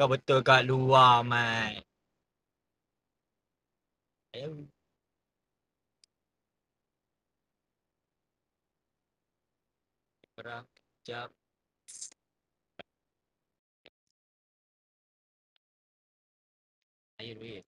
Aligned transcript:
Kau 0.00 0.08
betul 0.08 0.40
kat 0.40 0.64
luar, 0.64 1.20
Mat. 1.28 1.84
Ayam. 4.32 4.64
Perang 10.32 10.64
kejap. 11.04 11.28
Air 17.20 17.36
duit. 17.36 17.69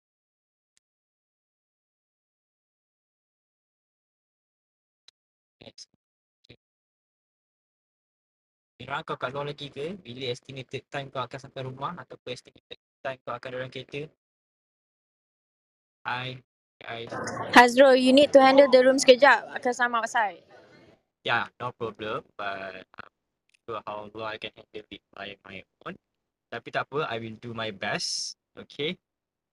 Kira 8.88 9.04
kau 9.04 9.20
kat 9.20 9.36
luar 9.36 9.52
lagi 9.52 9.68
ke? 9.68 10.00
Bila 10.00 10.32
estimated 10.32 10.80
time 10.88 11.12
kau 11.12 11.20
akan 11.20 11.36
sampai 11.36 11.60
rumah 11.60 11.92
ataupun 11.92 12.32
estimated 12.32 12.80
time 13.04 13.20
kau 13.20 13.36
akan 13.36 13.48
dalam 13.52 13.68
kereta? 13.68 14.08
Hi, 16.08 16.40
guys. 16.80 17.12
Hazrul, 17.52 18.00
you 18.00 18.16
need 18.16 18.32
to 18.32 18.40
handle 18.40 18.64
the 18.72 18.80
room 18.80 18.96
sekejap 18.96 19.52
because 19.52 19.76
I'm 19.76 19.92
outside. 19.92 20.40
Yeah, 21.20 21.52
no 21.60 21.76
problem. 21.76 22.24
But 22.32 22.88
I'm 22.96 23.12
sure 23.68 23.84
how 23.84 24.08
long 24.08 24.24
I 24.24 24.40
can 24.40 24.56
handle 24.56 24.88
it 24.88 25.04
by 25.12 25.36
my 25.44 25.60
own. 25.84 25.92
Tapi 26.48 26.72
tak 26.72 26.88
apa, 26.88 27.12
I 27.12 27.20
will 27.20 27.36
do 27.44 27.52
my 27.52 27.68
best. 27.68 28.40
Okay. 28.56 28.96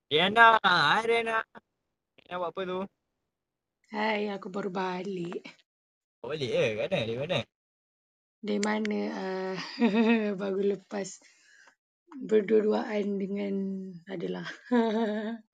Riana, 0.08 0.64
hi 0.64 1.04
Riana. 1.04 1.44
Riana 2.24 2.40
buat 2.40 2.56
apa 2.56 2.62
tu? 2.64 2.80
Hai, 3.92 4.32
aku 4.32 4.48
baru 4.48 4.72
balik. 4.72 5.44
Kau 6.24 6.32
balik 6.32 6.48
ke? 6.56 6.66
Kat 6.80 6.88
mana? 6.88 7.04
Dari 7.04 7.20
mana? 7.20 7.40
Dari 8.46 8.62
mana 8.62 9.00
uh, 9.10 9.58
baru 10.42 10.78
lepas 10.78 11.18
berdua-duaan 12.16 13.20
dengan 13.20 13.56
adalah. 14.08 14.46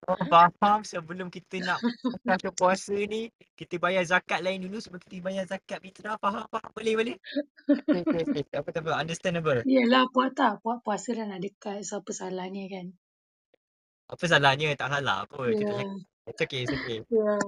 Oh, 0.05 0.17
faham 0.29 0.83
sebelum 0.85 1.33
kita 1.33 1.63
nak 1.63 1.79
buka 2.27 2.51
puasa 2.53 2.93
ni, 2.93 3.31
kita 3.57 3.79
bayar 3.81 4.05
zakat 4.05 4.43
lain 4.43 4.67
dulu 4.67 4.77
sebelum 4.77 5.01
kita 5.01 5.23
bayar 5.23 5.43
zakat 5.49 5.79
fitrah. 5.81 6.19
Faham? 6.21 6.45
Faham? 6.51 6.69
Boleh, 6.75 6.93
boleh? 6.99 7.17
Okay, 7.89 8.01
okay, 8.05 8.21
okay. 8.27 8.43
Tak 8.45 8.59
apa, 8.61 8.69
tak 8.75 8.81
apa. 8.85 8.91
Understandable. 8.99 9.61
Yelah, 9.65 10.05
puas 10.13 10.35
tak? 10.35 10.61
Puas, 10.61 10.83
puasa 10.85 11.15
dah 11.15 11.25
nak 11.25 11.41
dekat. 11.41 11.81
So, 11.87 12.03
apa 12.03 12.11
salahnya 12.13 12.65
kan? 12.69 12.85
Apa 14.11 14.23
salahnya? 14.29 14.75
Tak 14.77 14.89
salah 14.91 15.25
pun. 15.29 15.53
Kita 15.55 15.73
Yeah. 15.73 15.79
cakap. 15.81 15.97
It's 16.29 16.41
okay, 16.45 16.59
it's 16.67 16.73
okay. 16.75 16.99
Yeah. 17.09 17.41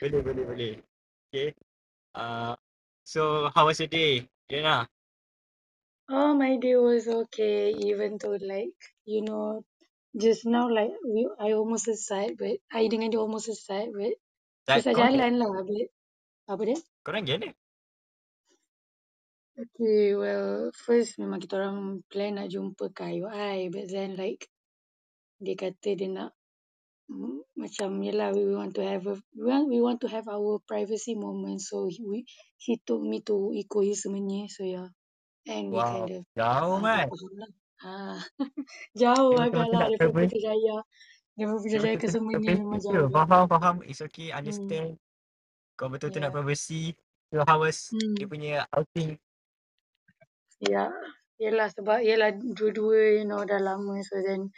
Boleh, 0.00 0.20
boleh, 0.24 0.44
boleh. 0.48 0.74
Okay. 1.28 1.52
Uh, 2.14 2.54
so, 3.04 3.50
how 3.52 3.68
was 3.68 3.80
your 3.80 3.90
day? 3.90 4.24
Riana? 4.50 4.86
Oh, 6.10 6.34
my 6.36 6.56
day 6.60 6.76
was 6.76 7.08
okay. 7.08 7.72
Even 7.72 8.18
though 8.20 8.36
like, 8.36 8.76
you 9.06 9.22
know, 9.22 9.64
just 10.14 10.44
now 10.44 10.68
like 10.68 10.92
we 11.02 11.26
I 11.40 11.52
almost 11.56 11.88
sesat 11.88 12.36
but 12.38 12.60
I 12.70 12.86
dengan 12.86 13.10
dia 13.10 13.18
almost 13.18 13.48
sesat 13.50 13.90
but 13.90 14.14
sesat 14.68 14.94
korang, 14.94 15.16
jalan 15.16 15.32
lah 15.40 15.48
but 15.64 15.88
apa 16.44 16.62
dia? 16.68 16.78
korang 17.02 17.24
gimana? 17.24 17.50
Okay, 19.54 20.18
well, 20.18 20.74
first 20.74 21.16
memang 21.16 21.38
kita 21.40 21.58
orang 21.58 22.02
plan 22.10 22.36
nak 22.36 22.50
jumpa 22.52 22.90
kat 22.92 23.18
IOI 23.18 23.72
but 23.72 23.86
then 23.88 24.14
like 24.14 24.46
dia 25.40 25.56
kata 25.56 25.96
dia 25.96 26.08
nak 26.12 26.30
mm, 27.10 27.38
macam 27.58 27.90
yelah 28.04 28.30
we 28.36 28.44
want 28.54 28.72
to 28.76 28.82
have 28.84 29.04
a 29.08 29.16
we 29.36 29.44
want, 29.46 29.66
we 29.68 29.78
want 29.80 29.98
to 30.00 30.08
have 30.08 30.26
our 30.28 30.58
privacy 30.68 31.14
moment 31.16 31.60
so 31.60 31.86
he, 31.88 32.00
we, 32.04 32.18
he 32.58 32.78
told 32.86 33.04
me 33.06 33.20
to 33.24 33.52
ikut 33.56 33.82
his 33.88 34.04
semenyi 34.04 34.48
so 34.50 34.64
yeah 34.64 34.88
and 35.48 35.72
we 35.72 35.82
Wow, 35.82 35.84
kind 35.84 36.10
of 36.12 36.22
jauh 36.38 36.76
ah, 36.76 36.84
man. 36.84 37.08
tak 37.10 37.30
lah. 37.40 37.52
Ah, 37.84 38.18
jauh 39.02 39.34
Dia 39.34 39.40
agak 39.40 39.66
betul-betul 39.66 39.76
lah 39.76 39.82
nak 39.82 39.92
daripada 39.92 40.12
privacy. 40.12 40.34
Putrajaya 40.34 40.76
daripada 41.36 41.60
Dia 41.74 41.80
Putrajaya 41.84 41.96
ke 42.00 42.08
betul-betul 42.12 42.30
nak 42.34 42.42
Semenyi 42.42 42.50
privacy 42.50 42.64
memang 42.64 42.82
ke? 42.88 42.98
jauh 42.98 43.08
lah. 43.10 43.26
Faham, 43.28 43.44
faham. 43.50 43.76
It's 43.86 44.00
okay, 44.04 44.30
Hmm. 44.44 44.76
understand. 44.76 45.00
Kau 45.78 45.88
betul-betul 45.90 46.22
nak 46.24 46.32
Yeah. 46.32 46.36
privacy. 46.36 46.94
So, 47.34 47.42
how 47.46 47.62
was 47.64 47.98
dia 48.16 48.24
Hmm. 48.24 48.30
punya 48.30 48.64
outing? 48.72 49.18
Ya, 50.62 50.90
yelah 51.42 51.68
sebab 51.70 52.00
yelah 52.02 52.32
dua-dua 52.34 53.20
you 53.20 53.24
know 53.28 53.42
dah 53.44 53.60
lama 53.60 54.00
so 54.06 54.16
then 54.24 54.50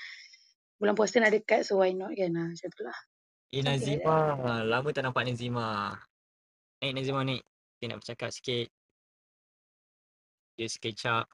bulan 0.77 0.95
puasa 0.97 1.19
nak 1.21 1.33
dekat 1.33 1.65
so 1.65 1.81
why 1.81 1.93
not 1.93 2.13
kan 2.13 2.33
ah 2.37 2.49
macam 2.53 2.71
tu 2.73 2.83
lah. 2.85 2.99
Eh, 3.55 3.63
Nazima. 3.63 4.37
that. 4.37 4.67
Lama 4.67 4.89
tak 4.93 5.03
nampak 5.07 5.25
Nazima. 5.25 5.97
Naik 6.83 6.93
Nazima, 6.93 7.25
naik. 7.25 7.41
Kita 7.79 7.85
nak 7.89 7.99
bercakap 8.03 8.31
sikit. 8.35 8.69
Just 10.61 10.77
catch 10.83 11.07
up. 11.09 11.25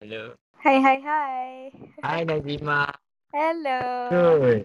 Hello. 0.00 0.36
Hi, 0.60 0.76
hi, 0.82 0.96
hi. 1.00 1.46
Hi, 2.04 2.20
Nazima. 2.28 2.90
Hello. 3.32 3.80
Good. 4.12 4.60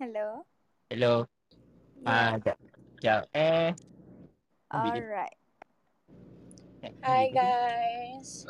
Hello. 0.00 0.26
Hello. 0.88 1.14
Ah, 2.04 2.36
Yeah. 2.36 2.40
sekejap. 2.40 2.56
Sekejap. 2.96 3.22
Eh. 3.36 3.68
Alright. 4.70 5.34
Hi 7.02 7.26
guys. 7.34 8.46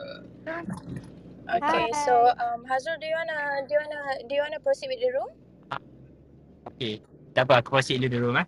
Okay, 1.50 1.86
so 2.04 2.28
Hi. 2.28 2.44
um 2.44 2.60
Hazrul, 2.68 3.00
do 3.00 3.08
you 3.08 3.16
wanna 3.16 3.64
do 3.64 3.72
you 3.72 3.80
wanna 3.80 4.00
do 4.28 4.32
you 4.36 4.42
wanna 4.44 4.60
proceed 4.60 4.92
with 4.92 5.00
the 5.00 5.10
room? 5.16 5.32
Okay. 6.68 7.00
Tak 7.32 7.48
apa, 7.48 7.64
aku 7.64 7.80
proceed 7.80 8.04
dulu 8.04 8.12
dulu, 8.12 8.28
eh. 8.36 8.46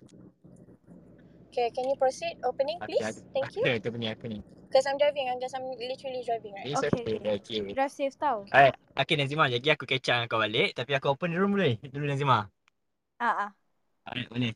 Okay, 1.48 1.72
can 1.72 1.88
you 1.88 1.96
proceed 1.96 2.36
opening 2.44 2.76
please? 2.84 3.24
Thank 3.32 3.56
you. 3.56 3.64
ada 3.64 3.80
tu 3.80 3.88
punya 3.88 4.12
aku 4.12 4.28
ni. 4.28 4.44
Because 4.68 4.84
I'm 4.84 5.00
driving, 5.00 5.32
I 5.32 5.40
guess 5.40 5.56
I'm 5.56 5.64
literally 5.72 6.20
driving, 6.28 6.52
right? 6.52 6.68
It's 6.68 6.80
Okay, 6.80 7.08
okay, 7.08 7.16
okay. 7.24 7.36
okay. 7.40 7.72
Drive 7.72 7.92
safe 7.92 8.16
tau. 8.20 8.44
Alright, 8.52 8.76
okay 8.96 9.16
Nazima, 9.16 9.48
lagi 9.48 9.68
aku 9.72 9.88
dengan 9.88 10.28
kau 10.28 10.40
balik. 10.40 10.76
Tapi 10.76 10.92
aku 10.92 11.16
open 11.16 11.32
the 11.32 11.40
room 11.40 11.56
dulu 11.56 11.72
ni. 11.72 11.76
Dulu 11.80 12.04
Nazima. 12.04 12.52
Ah, 13.16 13.48
ah. 13.48 13.50
Alright, 14.04 14.28
boleh. 14.28 14.52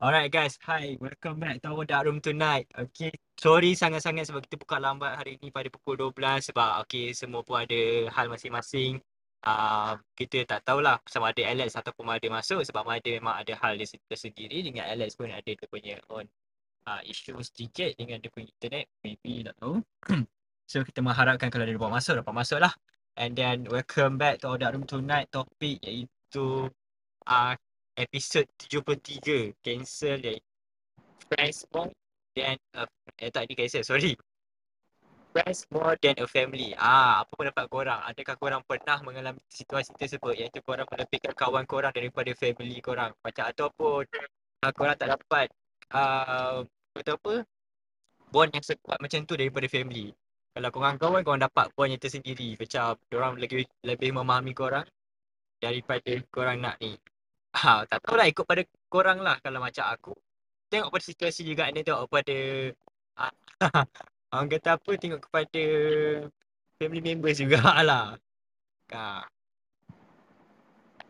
Alright 0.00 0.32
guys, 0.32 0.56
hi. 0.64 0.96
Welcome 0.96 1.44
back 1.44 1.60
to 1.60 1.76
our 1.76 1.84
dark 1.84 2.08
room 2.08 2.24
tonight. 2.24 2.64
Okay. 2.72 3.12
Sorry 3.36 3.76
sangat-sangat 3.76 4.32
sebab 4.32 4.48
kita 4.48 4.56
buka 4.56 4.80
lambat 4.80 5.12
hari 5.12 5.36
ni 5.44 5.52
pada 5.52 5.68
pukul 5.68 6.00
12 6.16 6.40
sebab 6.40 6.80
okay, 6.80 7.12
semua 7.12 7.44
pun 7.44 7.60
ada 7.60 8.08
hal 8.08 8.32
masing-masing. 8.32 8.96
Uh, 9.44 10.00
kita 10.16 10.48
tak 10.48 10.64
tahulah 10.64 10.96
sama 11.04 11.36
ada 11.36 11.44
Alex 11.44 11.76
ataupun 11.76 12.08
Mada 12.08 12.24
masuk 12.32 12.64
sebab 12.64 12.88
Mada 12.88 13.12
memang 13.12 13.44
ada 13.44 13.52
hal 13.60 13.76
dia 13.76 13.84
se- 13.84 14.00
tersendiri 14.08 14.64
dengan 14.64 14.88
Alex 14.88 15.20
pun 15.20 15.28
ada 15.28 15.44
dia 15.44 15.68
punya 15.68 16.00
own 16.08 16.24
uh, 16.88 17.04
issue 17.04 17.36
sedikit 17.44 17.92
dengan 18.00 18.24
dia 18.24 18.32
punya 18.32 18.48
internet. 18.56 18.88
Maybe 19.04 19.44
tak 19.44 19.52
tahu. 19.60 19.84
so 20.64 20.80
kita 20.80 21.04
mengharapkan 21.04 21.52
kalau 21.52 21.68
dia 21.68 21.76
dapat 21.76 21.92
masuk, 22.00 22.24
dapat 22.24 22.32
masuk 22.40 22.56
lah. 22.56 22.72
And 23.20 23.36
then 23.36 23.68
welcome 23.68 24.16
back 24.16 24.40
to 24.48 24.48
our 24.48 24.56
dark 24.56 24.72
room 24.80 24.88
tonight 24.88 25.28
topik 25.28 25.76
iaitu 25.84 26.72
uh, 27.28 27.52
episod 28.00 28.48
73 28.56 29.60
cancel 29.60 30.18
iaitu 30.24 30.50
Friends 31.30 31.62
More 31.70 31.92
Than 32.34 32.58
a 32.74 32.88
Eh 33.20 33.30
tak 33.30 33.46
ni 33.46 33.54
cancel 33.54 33.84
sorry. 33.84 34.16
Friends 35.30 35.68
More 35.70 35.94
Than 36.00 36.18
a 36.18 36.26
Family. 36.26 36.74
Ah 36.74 37.22
apa 37.22 37.32
pendapat 37.36 37.70
korang. 37.70 38.00
Adakah 38.02 38.34
korang 38.40 38.62
pernah 38.66 38.98
mengalami 39.04 39.38
situasi 39.46 39.94
tersebut? 39.94 40.34
Iaitu 40.34 40.64
korang 40.64 40.88
melebihkan 40.88 41.36
kawan 41.36 41.68
korang 41.68 41.92
daripada 41.94 42.32
family 42.34 42.82
korang. 42.82 43.12
Macam 43.22 43.44
ataupun 43.46 44.02
uh, 44.64 44.72
korang 44.74 44.96
tak 44.98 45.14
dapat 45.14 45.46
uh, 45.94 46.66
Kata 46.90 47.14
apa 47.14 47.46
Bond 48.34 48.50
yang 48.50 48.66
sekuat 48.66 48.98
macam 48.98 49.22
tu 49.26 49.34
daripada 49.38 49.66
family. 49.70 50.10
Kalau 50.50 50.70
korang 50.74 50.98
kawan 50.98 51.22
korang 51.22 51.42
dapat 51.46 51.70
bond 51.78 51.94
yang 51.94 52.02
tersendiri. 52.02 52.58
Macam 52.58 52.98
korang 53.06 53.38
lebih, 53.38 53.66
lebih 53.86 54.10
memahami 54.10 54.50
korang 54.50 54.86
Daripada 55.62 56.16
korang 56.32 56.58
nak 56.58 56.80
ni 56.82 56.96
Ha, 57.50 57.82
tak 57.86 57.98
tahulah 58.06 58.26
ikut 58.30 58.46
pada 58.46 58.62
korang 58.86 59.18
lah 59.20 59.36
kalau 59.42 59.58
macam 59.58 59.84
aku. 59.90 60.12
Tengok 60.70 60.90
pada 60.94 61.04
situasi 61.04 61.42
juga 61.42 61.66
ni 61.74 61.82
tengok 61.82 62.06
pada 62.06 62.38
ah, 63.18 63.32
orang 64.34 64.48
kata 64.54 64.78
apa 64.78 64.90
tengok 64.94 65.20
kepada 65.26 65.64
family 66.78 67.02
members 67.02 67.38
jugalah. 67.42 68.16
Ha. 68.90 69.22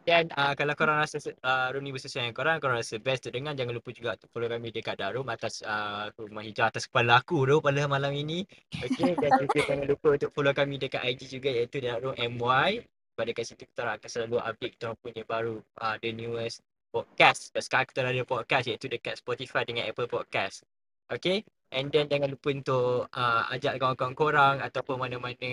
Dan 0.04 0.32
uh, 0.32 0.56
kalau 0.56 0.72
korang 0.72 1.00
rasa 1.00 1.20
uh, 1.22 1.69
room 1.70 1.84
ni 1.84 1.92
bersesuaian 1.92 2.28
dengan 2.28 2.37
korang, 2.37 2.56
korang 2.56 2.76
rasa 2.81 2.96
best 2.96 3.28
untuk 3.28 3.37
dengar, 3.37 3.52
jangan 3.52 3.72
lupa 3.76 3.90
juga 3.92 4.08
untuk 4.16 4.28
follow 4.32 4.48
kami 4.48 4.69
dekat 4.72 4.96
Dark 4.96 5.12
Room 5.16 5.28
atas 5.28 5.60
uh, 5.60 6.08
rumah 6.16 6.44
hijau 6.44 6.64
atas 6.64 6.88
kepala 6.88 7.20
aku 7.20 7.44
tu 7.44 7.60
pada 7.60 7.84
malam 7.84 8.12
ini. 8.16 8.48
Okay, 8.72 9.12
dan 9.16 9.32
juga 9.38 9.58
jangan 9.64 9.87
lupa 9.87 10.08
untuk 10.16 10.31
follow 10.32 10.52
kami 10.56 10.81
dekat 10.81 11.04
IG 11.04 11.40
juga 11.40 11.48
iaitu 11.52 11.84
Dark 11.84 12.00
Room 12.00 12.16
MY. 12.16 12.84
Sebab 13.15 13.25
dekat 13.27 13.45
situ 13.47 13.65
kita 13.67 13.83
akan 13.87 14.09
selalu 14.09 14.37
update 14.41 14.73
kita 14.79 14.95
punya 14.99 15.23
baru 15.27 15.61
uh, 15.83 15.97
the 16.01 16.11
newest 16.15 16.62
podcast. 16.91 17.55
Dan 17.55 17.62
sekarang 17.62 17.87
kita 17.91 18.01
ada 18.07 18.25
podcast 18.27 18.65
iaitu 18.71 18.87
dekat 18.91 19.19
Spotify 19.19 19.62
dengan 19.67 19.87
Apple 19.87 20.09
Podcast. 20.11 20.67
Okay, 21.11 21.43
and 21.75 21.91
then 21.91 22.07
jangan 22.07 22.31
lupa 22.31 22.49
untuk 22.55 23.11
uh, 23.11 23.43
ajak 23.51 23.83
kawan-kawan 23.83 24.15
korang 24.15 24.57
ataupun 24.62 24.95
mana-mana 24.95 25.51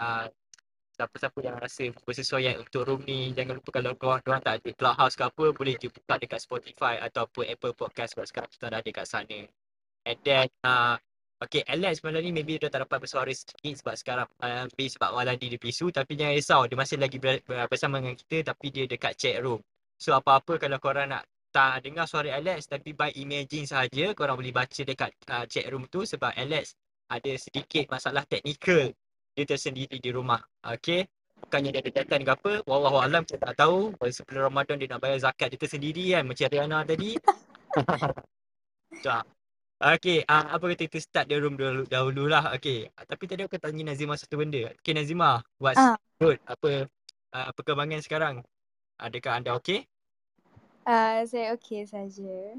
uh, 0.00 0.26
siapa-siapa 0.94 1.38
yang 1.42 1.56
rasa 1.58 1.90
bersesuaian 2.06 2.54
untuk 2.62 2.86
room 2.86 3.02
ni 3.02 3.34
jangan 3.34 3.58
lupa 3.58 3.70
kalau 3.74 3.92
korang, 3.98 4.22
korang 4.22 4.40
tak 4.40 4.62
ada 4.62 4.70
clubhouse 4.78 5.18
ke 5.18 5.26
apa 5.26 5.44
boleh 5.50 5.74
je 5.74 5.90
buka 5.90 6.14
dekat 6.22 6.38
Spotify 6.38 7.02
ataupun 7.02 7.50
Apple 7.50 7.74
Podcast 7.74 8.14
sebab 8.14 8.26
sekarang 8.30 8.50
kita 8.54 8.64
dah 8.70 8.78
ada 8.78 8.90
kat 8.94 9.06
sana 9.10 9.40
and 10.06 10.18
then 10.22 10.46
uh, 10.62 10.94
Okay, 11.44 11.60
Alex 11.68 12.00
malam 12.00 12.24
ni 12.24 12.30
maybe 12.32 12.56
dia 12.56 12.72
tak 12.72 12.88
dapat 12.88 13.04
bersuara 13.04 13.28
sikit 13.28 13.74
sebab 13.76 13.94
sekarang 14.00 14.28
uh, 14.40 14.64
sebab 14.70 15.10
malam 15.12 15.36
dia 15.36 15.60
bisu 15.60 15.92
tapi 15.92 16.16
jangan 16.16 16.32
risau 16.32 16.62
dia 16.64 16.76
masih 16.78 16.96
lagi 16.96 17.20
ber, 17.20 17.44
ber, 17.44 17.68
bersama 17.68 18.00
dengan 18.00 18.16
kita 18.16 18.54
tapi 18.54 18.72
dia 18.72 18.88
dekat 18.88 19.12
chat 19.18 19.36
room. 19.44 19.60
So 20.00 20.16
apa-apa 20.16 20.56
kalau 20.56 20.80
korang 20.80 21.12
nak 21.12 21.28
tak 21.52 21.84
dengar 21.84 22.08
suara 22.08 22.32
Alex 22.32 22.66
tapi 22.70 22.96
by 22.96 23.12
imagine 23.20 23.68
sahaja 23.68 24.16
korang 24.16 24.40
boleh 24.40 24.56
baca 24.56 24.82
dekat 24.82 25.12
uh, 25.28 25.44
chat 25.44 25.68
room 25.68 25.84
tu 25.92 26.08
sebab 26.08 26.32
Alex 26.32 26.74
ada 27.12 27.32
sedikit 27.36 27.92
masalah 27.92 28.24
teknikal 28.24 28.94
dia 29.34 29.44
tersendiri 29.44 29.98
di 29.98 30.10
rumah. 30.14 30.40
Okay. 30.62 31.10
Bukannya 31.44 31.76
dia 31.76 31.82
ada 31.84 31.90
datang 31.92 32.22
ke 32.24 32.32
apa. 32.32 32.52
Wallahualam 32.64 33.26
saya 33.28 33.40
tak 33.42 33.54
tahu. 33.58 33.92
Sebelum 34.00 34.48
Ramadan 34.48 34.80
dia 34.80 34.88
nak 34.88 35.02
bayar 35.02 35.28
zakat 35.28 35.52
dia 35.52 35.60
tersendiri 35.60 36.14
kan. 36.16 36.24
Macam 36.24 36.46
Rihanna 36.48 36.78
tadi. 36.86 37.10
tak. 39.04 39.24
Okay. 39.84 40.24
Uh, 40.24 40.56
apa 40.56 40.64
kata 40.72 40.88
kita 40.88 40.96
start 40.96 41.28
the 41.28 41.36
room 41.36 41.60
dahulu, 41.60 41.84
dahulu 41.84 42.24
lah. 42.24 42.56
Okay. 42.56 42.88
Uh, 42.96 43.04
tapi 43.04 43.28
tadi 43.28 43.44
aku 43.44 43.60
tanya 43.60 43.92
Nazima 43.92 44.16
satu 44.16 44.40
benda. 44.40 44.72
Okay 44.80 44.96
Nazima. 44.96 45.44
What's 45.60 45.76
Ah. 45.76 46.00
good? 46.16 46.40
Apa 46.48 46.88
uh, 47.36 47.50
perkembangan 47.52 48.00
sekarang? 48.00 48.40
Adakah 48.96 49.44
anda 49.44 49.52
okay? 49.52 49.84
Uh, 50.88 51.20
saya 51.28 51.52
okey 51.60 51.84
saja. 51.84 52.56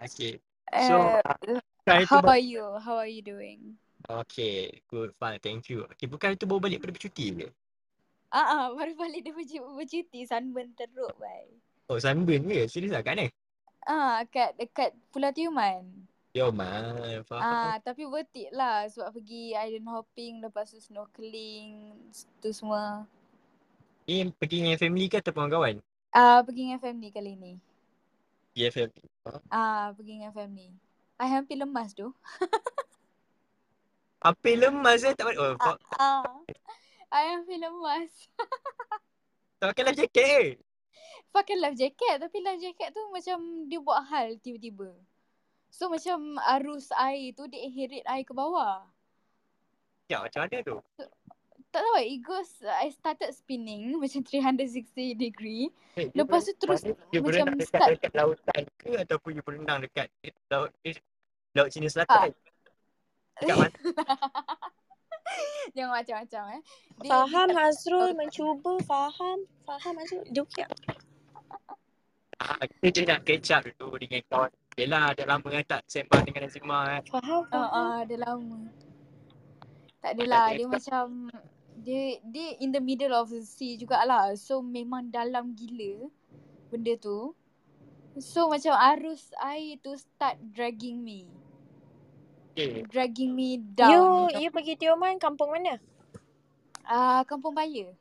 Okay. 0.00 0.40
So, 0.88 1.20
Uh, 1.84 2.06
how 2.08 2.24
ba- 2.24 2.38
are 2.38 2.42
you? 2.42 2.64
How 2.80 2.96
are 2.96 3.10
you 3.10 3.20
doing? 3.20 3.76
Okay. 4.08 4.80
Good. 4.88 5.12
Fine. 5.20 5.44
Thank 5.44 5.68
you. 5.68 5.84
Okay. 5.92 6.08
Bukan 6.08 6.40
itu 6.40 6.48
baru 6.48 6.62
balik 6.64 6.80
pada 6.80 6.96
bercuti 6.96 7.36
ke? 7.36 7.48
Ah, 8.32 8.48
uh, 8.48 8.66
baru 8.72 8.96
balik 8.96 9.28
dari 9.28 9.60
bercuti 9.60 10.24
sunburn 10.24 10.72
teruk, 10.72 11.12
bye. 11.20 11.52
Oh, 11.92 12.00
sunburn 12.00 12.48
ke? 12.48 12.64
Serius 12.64 12.96
lah 12.96 13.04
kat 13.04 13.12
mana? 13.18 13.26
Ah, 13.82 14.22
kat 14.30 14.54
dekat 14.58 14.94
Pulau 15.10 15.34
Tiuman. 15.34 15.82
Yo 16.32 16.48
man, 16.48 17.20
faham. 17.28 17.44
Ah, 17.44 17.76
tapi 17.84 18.08
worth 18.08 18.32
it 18.32 18.48
lah 18.56 18.88
sebab 18.88 19.20
pergi 19.20 19.52
island 19.52 19.84
hopping, 19.84 20.40
lepas 20.40 20.64
tu 20.72 20.80
snorkeling, 20.80 21.92
tu 22.40 22.48
semua. 22.56 23.04
Ni 24.08 24.32
pergi 24.32 24.64
dengan 24.64 24.80
family 24.80 25.12
ke 25.12 25.20
ataupun 25.20 25.52
kawan? 25.52 25.76
Ah, 26.08 26.40
pergi 26.40 26.72
dengan 26.72 26.80
family 26.80 27.12
kali 27.12 27.36
ni. 27.36 27.52
Ya 28.56 28.72
family. 28.72 29.04
Ah, 29.52 29.92
pergi 29.92 30.24
dengan 30.24 30.32
family. 30.32 30.72
I 31.20 31.28
hampir 31.28 31.60
lemas 31.60 31.92
tu. 31.92 32.10
Hampir 34.22 34.54
lemas 34.54 35.02
eh 35.02 35.12
tak 35.18 35.34
balik. 35.34 35.38
Oh, 35.42 35.58
kau 35.58 35.74
Ah. 35.98 36.22
I 37.10 37.22
hampir 37.34 37.58
lemas. 37.58 38.30
tak 39.58 39.74
pakai 39.74 39.82
life 39.84 39.98
jacket 39.98 40.24
ke? 40.24 40.40
Pakai 41.32 41.56
life 41.56 41.74
jacket 41.74 42.20
tapi 42.20 42.38
life 42.38 42.60
jacket 42.60 42.92
tu 42.92 43.02
macam 43.08 43.38
dia 43.64 43.80
buat 43.80 44.04
hal 44.04 44.36
tiba-tiba. 44.38 44.92
So 45.72 45.88
macam 45.88 46.36
arus 46.36 46.92
air 46.92 47.32
tu 47.32 47.48
dia 47.48 47.64
heret 47.64 48.04
air 48.04 48.22
ke 48.22 48.30
bawah. 48.30 48.84
Ya, 50.06 50.20
macam 50.20 50.44
mana 50.44 50.60
tu? 50.60 50.76
Tak 51.72 51.80
tahu 51.80 51.96
it 52.04 52.20
goes 52.20 52.60
I 52.60 52.92
started 52.92 53.32
spinning 53.32 53.96
macam 54.02 54.20
360 54.20 54.92
degree. 55.16 55.72
Eh, 55.96 56.12
Lepas 56.12 56.44
tu 56.44 56.52
terus 56.54 56.84
dia 56.84 56.92
macam 57.18 57.56
dekat, 57.56 57.64
start- 57.64 57.90
dekat 57.96 58.12
lautan 58.12 58.62
ke 58.76 58.90
ataupun 59.00 59.30
dia 59.32 59.42
berenang 59.42 59.80
dekat 59.80 60.12
laut 60.52 60.68
eh, 60.84 61.00
laut 61.56 61.72
Cina 61.72 61.88
Ah. 61.88 61.92
Selatan? 61.96 62.28
Dekat 63.40 63.56
mana? 63.56 63.72
Jangan 65.72 65.92
macam-macam 65.96 66.42
eh. 66.52 66.62
Dia, 67.00 67.08
Faham 67.08 67.48
dia, 67.48 67.56
Hazrul 67.56 68.10
mencuba 68.12 68.72
faham. 68.84 69.38
Faham 69.64 69.94
Hazrul. 69.96 70.28
Dia 70.28 70.44
okey 70.44 70.68
tak? 70.68 71.00
Ah, 72.42 72.58
kita 72.58 72.86
je 72.90 73.02
nak 73.06 73.22
catch 73.22 73.54
up 73.54 73.62
dulu 73.72 73.94
dengan 73.96 74.18
kawan. 74.26 74.50
Yelah, 74.74 75.14
dah 75.14 75.26
lama 75.28 75.46
kan 75.46 75.64
tak 75.64 75.82
sembang 75.86 76.26
dengan 76.26 76.40
Nazima 76.42 76.78
kan. 76.88 77.02
Faham, 77.06 77.42
Ah, 77.46 77.46
faham. 77.46 77.70
ah, 77.70 78.00
dah 78.02 78.18
lama. 78.18 78.58
Tak 80.02 80.10
adalah, 80.18 80.44
dia 80.50 80.66
macam 80.66 81.04
dia 81.78 82.02
dia 82.24 82.48
in 82.58 82.74
the 82.74 82.82
middle 82.82 83.14
of 83.14 83.30
the 83.30 83.38
sea 83.40 83.78
jugalah. 83.78 84.34
So 84.34 84.58
memang 84.58 85.08
dalam 85.08 85.54
gila 85.54 86.10
benda 86.66 86.98
tu. 86.98 87.30
So 88.18 88.50
macam 88.50 88.74
arus 88.74 89.30
air 89.38 89.78
tu 89.78 89.94
start 89.94 90.42
dragging 90.50 90.98
me. 90.98 91.30
Okay. 92.52 92.82
Dragging 92.84 93.32
me 93.32 93.56
You, 93.56 93.64
down. 93.72 94.28
you 94.34 94.42
you 94.42 94.50
pergi 94.50 94.76
Tioman 94.76 95.16
kampung 95.16 95.54
mana? 95.54 95.78
Ah, 96.82 97.22
Kampung 97.22 97.54
Paya. 97.54 97.94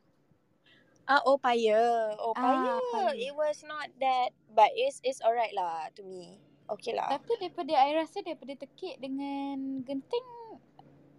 Ah, 1.11 1.19
oh 1.27 1.35
Paya. 1.35 2.15
Oh 2.23 2.31
Ah, 2.31 2.39
Paya. 2.39 2.73
Paya. 2.79 3.19
It 3.19 3.35
was 3.35 3.67
not 3.67 3.91
that, 3.99 4.31
but 4.55 4.71
it's 4.79 5.03
it's 5.03 5.19
alright 5.19 5.51
lah 5.51 5.91
to 5.99 6.07
me. 6.07 6.39
Okay 6.71 6.95
lah. 6.95 7.11
Tapi 7.11 7.35
daripada 7.35 7.75
I 7.75 7.99
rasa 7.99 8.23
daripada 8.23 8.55
Tekit 8.55 8.95
dengan 9.03 9.83
Genting 9.83 10.55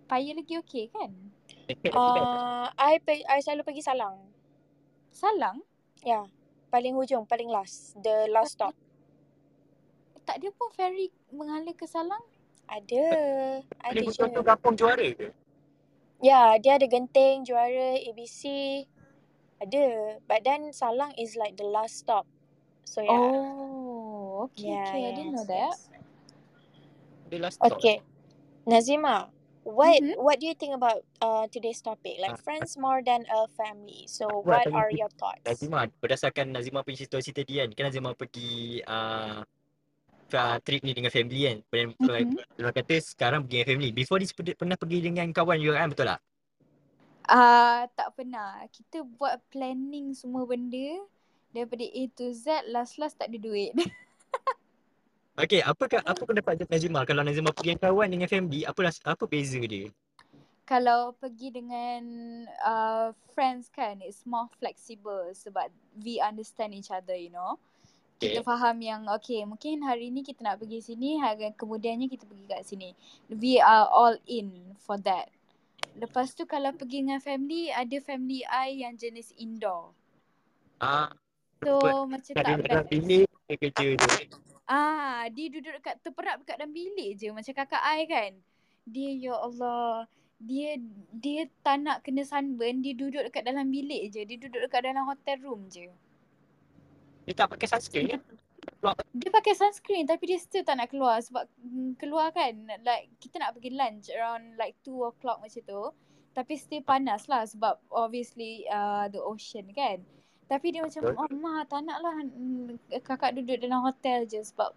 Paya 0.08 0.32
lagi 0.32 0.56
okey 0.64 0.88
kan? 0.88 1.12
Dekat 1.68 1.92
uh, 1.92 2.72
I 2.80 2.96
pe- 3.04 3.24
I 3.28 3.44
selalu 3.44 3.68
pergi 3.68 3.84
Salang. 3.84 4.32
Salang 5.12 5.60
Ya. 6.00 6.24
Yeah. 6.24 6.26
Paling 6.72 6.96
hujung, 6.96 7.28
paling 7.28 7.52
last. 7.52 7.92
The 8.00 8.32
last 8.32 8.56
stop. 8.56 8.72
tak 10.22 10.38
dia 10.40 10.54
pun 10.54 10.72
ferry 10.72 11.12
menghala 11.34 11.74
ke 11.76 11.84
Salang? 11.84 12.24
Ada. 12.64 13.04
Ada 13.84 14.00
je. 14.00 14.40
kampung 14.40 14.72
juara 14.72 15.04
ke? 15.12 15.28
Ya, 16.22 16.54
dia 16.62 16.78
ada 16.78 16.86
Genting, 16.86 17.42
Juara, 17.42 17.98
ABC. 17.98 18.40
Ada. 19.62 20.18
But 20.26 20.42
then 20.42 20.74
Salang 20.74 21.14
is 21.14 21.38
like 21.38 21.54
the 21.54 21.66
last 21.66 22.02
stop. 22.02 22.26
So 22.82 23.00
yeah. 23.00 23.14
Oh, 23.14 24.50
okay, 24.50 24.74
Yeah, 24.74 24.90
okay. 24.90 25.02
I 25.06 25.10
didn't 25.14 25.34
know 25.38 25.46
that. 25.46 25.74
Dia 27.30 27.38
last 27.38 27.56
stop. 27.62 27.78
Okay. 27.78 28.02
Nazima, 28.66 29.30
what 29.62 29.94
Mhm. 30.02 30.18
what 30.18 30.36
do 30.42 30.50
you 30.50 30.54
think 30.58 30.74
about 30.74 31.02
uh 31.22 31.46
today's 31.48 31.78
topic? 31.78 32.18
Like 32.18 32.36
Ah. 32.36 32.42
friends 32.42 32.74
more 32.74 33.00
than 33.00 33.22
a 33.30 33.46
family. 33.54 34.04
So 34.10 34.26
Aku 34.28 34.50
what 34.50 34.66
are 34.66 34.90
your 34.90 35.10
thoughts? 35.14 35.46
Nazima, 35.46 35.86
berdasarkan 36.02 36.50
Nazima 36.50 36.82
punya 36.82 36.98
situasi 36.98 37.30
tadi 37.30 37.62
kan, 37.62 37.70
kan 37.70 37.90
Nazima 37.90 38.10
pergi 38.18 38.82
uh, 38.82 39.40
uh, 40.32 40.56
trip 40.62 40.82
ni 40.82 40.92
dengan 40.92 41.10
family 41.14 41.40
kan. 41.46 41.56
Dan 41.70 41.94
Mhm. 41.94 42.02
mm-hmm. 42.02 42.70
kata 42.74 42.94
sekarang 42.98 43.46
pergi 43.46 43.62
dengan 43.62 43.68
family. 43.78 43.90
Before 43.94 44.18
this 44.18 44.34
pernah- 44.34 44.58
pernah 44.58 44.76
pergi 44.76 44.98
dengan 45.00 45.26
kawan 45.30 45.58
juga 45.62 45.78
kan, 45.82 45.88
betul 45.94 46.06
tak? 46.10 46.20
Ah, 47.26 47.86
tak 47.94 48.18
pernah. 48.18 48.66
Kita 48.70 49.06
buat 49.06 49.38
planning 49.52 50.14
semua 50.16 50.42
benda 50.46 50.98
daripada 51.54 51.84
A 51.84 52.02
to 52.16 52.32
Z, 52.34 52.66
last-last 52.72 53.20
tak 53.20 53.30
ada 53.30 53.38
duit. 53.38 53.72
Okay, 55.32 55.64
apa 55.64 55.88
apa 56.04 56.22
pendapat 56.28 56.68
Nazima 56.68 57.08
kalau 57.08 57.24
Nazima 57.24 57.56
pergi 57.56 57.72
dengan 57.72 57.88
kawan 57.88 58.08
dengan 58.12 58.28
family, 58.28 58.68
apa 58.68 58.92
apa 58.92 59.24
beza 59.24 59.64
dia? 59.64 59.88
Kalau 60.68 61.12
pergi 61.18 61.50
dengan 61.50 62.02
uh, 62.62 63.10
friends 63.34 63.66
kan, 63.72 63.98
it's 64.04 64.22
more 64.28 64.46
flexible 64.60 65.32
sebab 65.34 65.68
we 66.00 66.22
understand 66.22 66.72
each 66.76 66.92
other, 66.92 67.16
you 67.16 67.32
know. 67.32 67.58
Kita 68.22 68.38
Okay. 68.38 68.46
faham 68.46 68.78
yang 68.78 69.02
okay, 69.10 69.42
mungkin 69.42 69.82
hari 69.82 70.14
ni 70.14 70.22
kita 70.22 70.46
nak 70.46 70.62
pergi 70.62 70.78
sini, 70.78 71.18
hari 71.18 71.50
kemudiannya 71.58 72.06
kita 72.06 72.22
pergi 72.28 72.44
kat 72.46 72.62
sini. 72.62 72.94
We 73.26 73.58
are 73.58 73.90
all 73.90 74.14
in 74.30 74.78
for 74.78 74.94
that. 75.02 75.32
Lepas 75.96 76.32
tu 76.32 76.48
kalau 76.48 76.72
pergi 76.72 77.04
dengan 77.04 77.20
family, 77.20 77.68
ada 77.68 77.96
family 78.00 78.42
I 78.48 78.84
yang 78.84 78.96
jenis 78.96 79.32
indoor. 79.36 79.92
Ah, 80.82 81.12
So 81.62 81.78
Betul. 81.78 82.10
macam 82.10 82.32
tak 82.34 82.42
tak 82.42 82.52
ada 82.58 82.62
dalam 82.66 82.84
best. 82.84 82.90
bilik 82.90 83.28
dia 83.46 83.56
kerja 83.58 83.86
tu. 83.94 84.08
Ah, 84.66 85.22
dia 85.30 85.46
duduk 85.46 85.72
dekat 85.78 85.94
terperap 86.02 86.36
dekat 86.42 86.56
dalam 86.58 86.72
bilik 86.74 87.10
je 87.14 87.28
macam 87.30 87.54
kakak 87.54 87.82
I 87.82 88.00
kan. 88.10 88.32
Dia 88.82 89.10
ya 89.14 89.34
Allah, 89.38 90.10
dia 90.42 90.74
dia 91.14 91.46
tak 91.62 91.86
nak 91.86 92.02
kena 92.02 92.26
sunburn, 92.26 92.82
dia 92.82 92.98
duduk 92.98 93.22
dekat 93.30 93.46
dalam 93.46 93.70
bilik 93.70 94.10
je. 94.10 94.26
Dia 94.26 94.36
duduk 94.42 94.58
dekat 94.58 94.82
dalam 94.82 95.06
hotel 95.06 95.38
room 95.38 95.70
je. 95.70 95.86
Dia 97.30 97.34
tak 97.38 97.54
pakai 97.54 97.66
sunscreen 97.70 98.18
kan? 98.18 98.20
Dia 99.14 99.30
pakai 99.30 99.54
sunscreen 99.54 100.06
tapi 100.06 100.26
dia 100.26 100.38
still 100.42 100.66
tak 100.66 100.78
nak 100.78 100.90
keluar 100.90 101.22
sebab 101.22 101.46
mm, 101.62 101.98
keluar 102.02 102.34
kan 102.34 102.54
like 102.82 103.10
kita 103.22 103.38
nak 103.38 103.54
pergi 103.54 103.74
lunch 103.74 104.10
around 104.10 104.58
like 104.58 104.74
2 104.82 105.10
o'clock 105.10 105.38
macam 105.38 105.62
tu. 105.62 105.82
Tapi 106.32 106.56
still 106.56 106.82
panas 106.82 107.28
lah 107.28 107.44
sebab 107.44 107.76
obviously 107.92 108.64
uh, 108.72 109.06
the 109.12 109.20
ocean 109.20 109.68
kan. 109.76 110.00
Tapi 110.48 110.68
dia 110.68 110.84
macam, 110.84 111.16
oh 111.16 111.32
ma 111.32 111.64
tak 111.64 111.84
nak 111.86 111.98
lah 112.04 112.12
mm, 112.24 112.76
kakak 113.04 113.36
duduk 113.36 113.56
dalam 113.62 113.84
hotel 113.84 114.28
je 114.28 114.40
sebab 114.40 114.72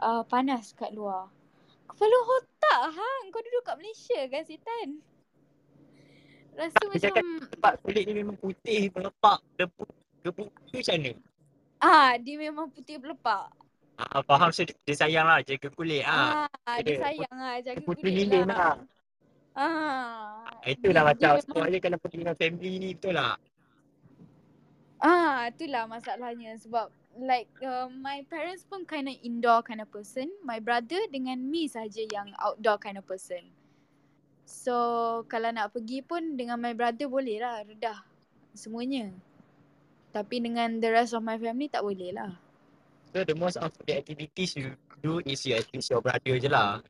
uh, 0.00 0.22
panas 0.24 0.72
kat 0.72 0.94
luar. 0.94 1.28
Kepala 1.88 2.16
otak 2.16 2.80
hang, 2.96 3.24
kau 3.32 3.42
duduk 3.42 3.62
kat 3.64 3.76
Malaysia 3.80 4.20
kan 4.28 4.42
Sitan? 4.44 4.88
Rasa 6.56 6.76
Dia 6.80 7.10
macam, 7.10 7.26
tempat 7.48 7.72
kulit 7.86 8.04
ni 8.04 8.12
memang 8.18 8.36
putih, 8.40 8.90
melepak, 8.92 9.40
debu, 9.56 9.84
gebu 10.26 10.44
tu 10.68 10.74
macam 10.80 10.96
mana? 10.96 11.12
Ah 11.78 12.14
dia 12.18 12.36
memang 12.38 12.70
putih 12.70 12.98
berlepak. 12.98 13.50
Ah, 13.98 14.22
faham 14.22 14.54
so 14.54 14.62
dia 14.62 14.94
sayang 14.94 15.26
lah 15.26 15.42
jaga 15.42 15.68
kulit 15.74 16.06
ah. 16.06 16.46
Ah, 16.62 16.78
dia 16.78 16.94
dia- 16.94 17.02
sayang 17.02 17.34
lah, 17.34 17.56
jaga 17.58 17.82
Putri 17.82 18.02
kulit 18.06 18.14
lilin 18.30 18.46
lah. 18.46 18.56
lah. 18.56 18.76
Ah, 19.58 20.46
Itulah 20.62 21.02
dia, 21.02 21.08
macam 21.10 21.30
dia 21.34 21.42
memang 21.50 21.82
kena 21.82 21.96
pergi 21.98 22.16
dengan 22.22 22.36
family 22.38 22.72
ni 22.78 22.90
betul 22.94 23.18
tak? 23.18 23.36
Ah, 25.02 25.50
itulah 25.50 25.86
masalahnya 25.90 26.54
sebab 26.58 26.90
like 27.18 27.50
uh, 27.62 27.90
my 27.90 28.22
parents 28.30 28.62
pun 28.66 28.86
kind 28.86 29.10
of 29.10 29.18
indoor 29.22 29.62
kind 29.66 29.82
of 29.82 29.90
person. 29.90 30.30
My 30.46 30.62
brother 30.62 30.98
dengan 31.10 31.38
me 31.42 31.66
saja 31.66 32.02
yang 32.06 32.30
outdoor 32.38 32.78
kind 32.78 32.98
of 32.98 33.06
person. 33.06 33.50
So 34.46 34.74
kalau 35.26 35.50
nak 35.50 35.74
pergi 35.74 36.06
pun 36.06 36.38
dengan 36.38 36.58
my 36.62 36.74
brother 36.74 37.10
boleh 37.10 37.42
lah 37.42 37.66
redah 37.66 37.98
semuanya. 38.54 39.10
Tapi 40.12 40.40
dengan 40.40 40.80
the 40.80 40.88
rest 40.88 41.12
of 41.12 41.20
my 41.20 41.36
family 41.36 41.68
tak 41.68 41.84
boleh 41.84 42.16
lah. 42.16 42.32
So 43.12 43.24
the 43.24 43.36
most 43.36 43.56
of 43.56 43.72
the 43.88 44.00
activities 44.00 44.56
you 44.56 44.76
do 45.00 45.20
is 45.24 45.40
your 45.48 45.60
activities 45.60 45.88
your 45.88 46.04
brother 46.04 46.36
je 46.36 46.48
lah. 46.48 46.84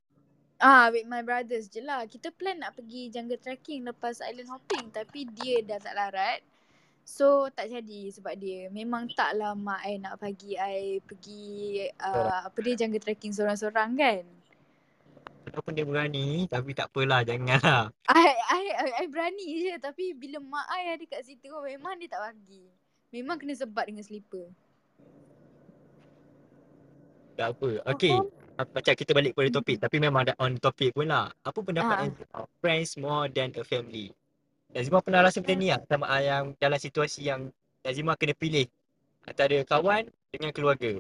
Ah, 0.59 0.91
with 0.91 1.07
my 1.07 1.23
brothers 1.23 1.71
je 1.71 1.79
lah. 1.79 2.03
Kita 2.11 2.35
plan 2.35 2.59
nak 2.59 2.75
pergi 2.75 3.15
jungle 3.15 3.39
trekking 3.39 3.87
lepas 3.87 4.19
island 4.27 4.51
hopping 4.51 4.91
tapi 4.91 5.31
dia 5.31 5.63
dah 5.63 5.79
tak 5.79 5.95
larat. 5.95 6.43
So 7.07 7.47
tak 7.55 7.71
jadi 7.71 8.11
sebab 8.11 8.35
dia. 8.35 8.67
Memang 8.75 9.07
taklah 9.15 9.55
mak 9.55 9.87
I 9.87 10.03
nak 10.03 10.19
bagi 10.19 10.59
I 10.59 10.99
pergi 11.07 11.87
uh, 12.03 12.51
apa 12.51 12.59
dia 12.59 12.75
jungle 12.75 12.99
trekking 12.99 13.31
seorang-seorang 13.31 13.95
kan. 13.95 14.23
Walaupun 15.49 15.73
dia 15.79 15.87
berani 15.87 16.51
tapi 16.51 16.75
tak 16.75 16.91
apalah 16.91 17.23
janganlah. 17.23 17.95
I, 18.11 18.27
I, 18.35 18.63
I, 18.75 18.89
I 19.01 19.05
berani 19.07 19.47
je 19.63 19.75
tapi 19.79 20.11
bila 20.13 20.43
mak 20.43 20.67
I 20.75 20.99
ada 20.99 21.05
kat 21.07 21.23
situ 21.23 21.49
memang 21.55 22.03
dia 22.03 22.11
tak 22.11 22.35
bagi. 22.35 22.67
Memang 23.09 23.41
kena 23.41 23.57
sebat 23.57 23.89
dengan 23.89 24.05
slipper. 24.05 24.53
Tak 27.39 27.57
apa. 27.57 27.71
Okay. 27.95 28.13
Macam 28.59 28.93
kita 28.99 29.15
balik 29.15 29.33
pada 29.39 29.49
topik 29.55 29.79
tapi 29.79 29.97
memang 30.03 30.27
ada 30.27 30.35
on 30.43 30.59
topik 30.59 30.93
pun 30.93 31.09
lah. 31.09 31.31
Apa 31.47 31.63
pendapat 31.63 31.97
Ah. 31.97 32.05
Nazima? 32.11 32.41
Friends 32.59 32.99
more 32.99 33.31
than 33.31 33.55
a 33.55 33.63
family. 33.63 34.11
Nazima 34.75 34.99
pernah 35.01 35.25
rasa 35.25 35.41
macam 35.41 35.57
ni 35.57 35.71
lah 35.73 35.81
sama 35.87 36.05
ah, 36.11 36.21
yang 36.21 36.45
dalam 36.59 36.77
situasi 36.77 37.31
yang 37.31 37.49
Nazima 37.87 38.19
kena 38.19 38.35
pilih 38.35 38.67
antara 39.25 39.63
kawan 39.65 40.11
dengan 40.35 40.51
keluarga. 40.51 40.99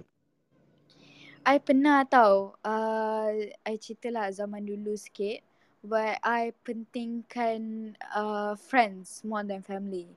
I 1.44 1.56
pernah 1.60 2.06
tahu 2.06 2.54
uh, 2.62 3.30
I 3.66 3.74
cerita 3.76 4.08
lah 4.08 4.28
zaman 4.30 4.64
dulu 4.64 4.92
sikit 4.96 5.40
Where 5.80 6.18
I 6.26 6.52
pentingkan 6.66 7.94
uh, 8.10 8.58
friends 8.58 9.22
more 9.22 9.46
than 9.46 9.62
family 9.62 10.10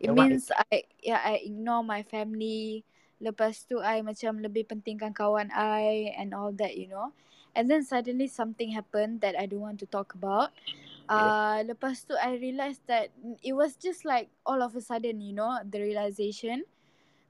It 0.00 0.10
Yeah, 0.10 0.16
why? 0.16 0.28
means 0.28 0.50
I 0.52 0.84
yeah, 1.00 1.20
I 1.22 1.42
ignore 1.44 1.84
my 1.84 2.02
family 2.04 2.84
Lepas 3.22 3.64
tu 3.64 3.78
I 3.80 4.02
macam 4.04 4.42
lebih 4.42 4.68
pentingkan 4.68 5.14
kawan 5.14 5.48
I 5.54 6.12
and 6.18 6.34
all 6.34 6.52
that 6.60 6.76
you 6.76 6.90
know 6.90 7.14
And 7.54 7.70
then 7.70 7.86
suddenly 7.86 8.26
something 8.26 8.74
happened 8.74 9.22
that 9.22 9.38
I 9.38 9.46
don't 9.46 9.62
want 9.62 9.78
to 9.80 9.88
talk 9.88 10.18
about 10.18 10.50
uh, 11.06 11.62
Lepas 11.62 12.04
tu 12.04 12.18
I 12.18 12.36
realised 12.36 12.82
that 12.90 13.14
it 13.40 13.54
was 13.54 13.78
just 13.78 14.02
like 14.02 14.28
all 14.42 14.60
of 14.60 14.74
a 14.74 14.82
sudden 14.82 15.22
you 15.22 15.32
know 15.32 15.62
The 15.62 15.80
realisation 15.80 16.66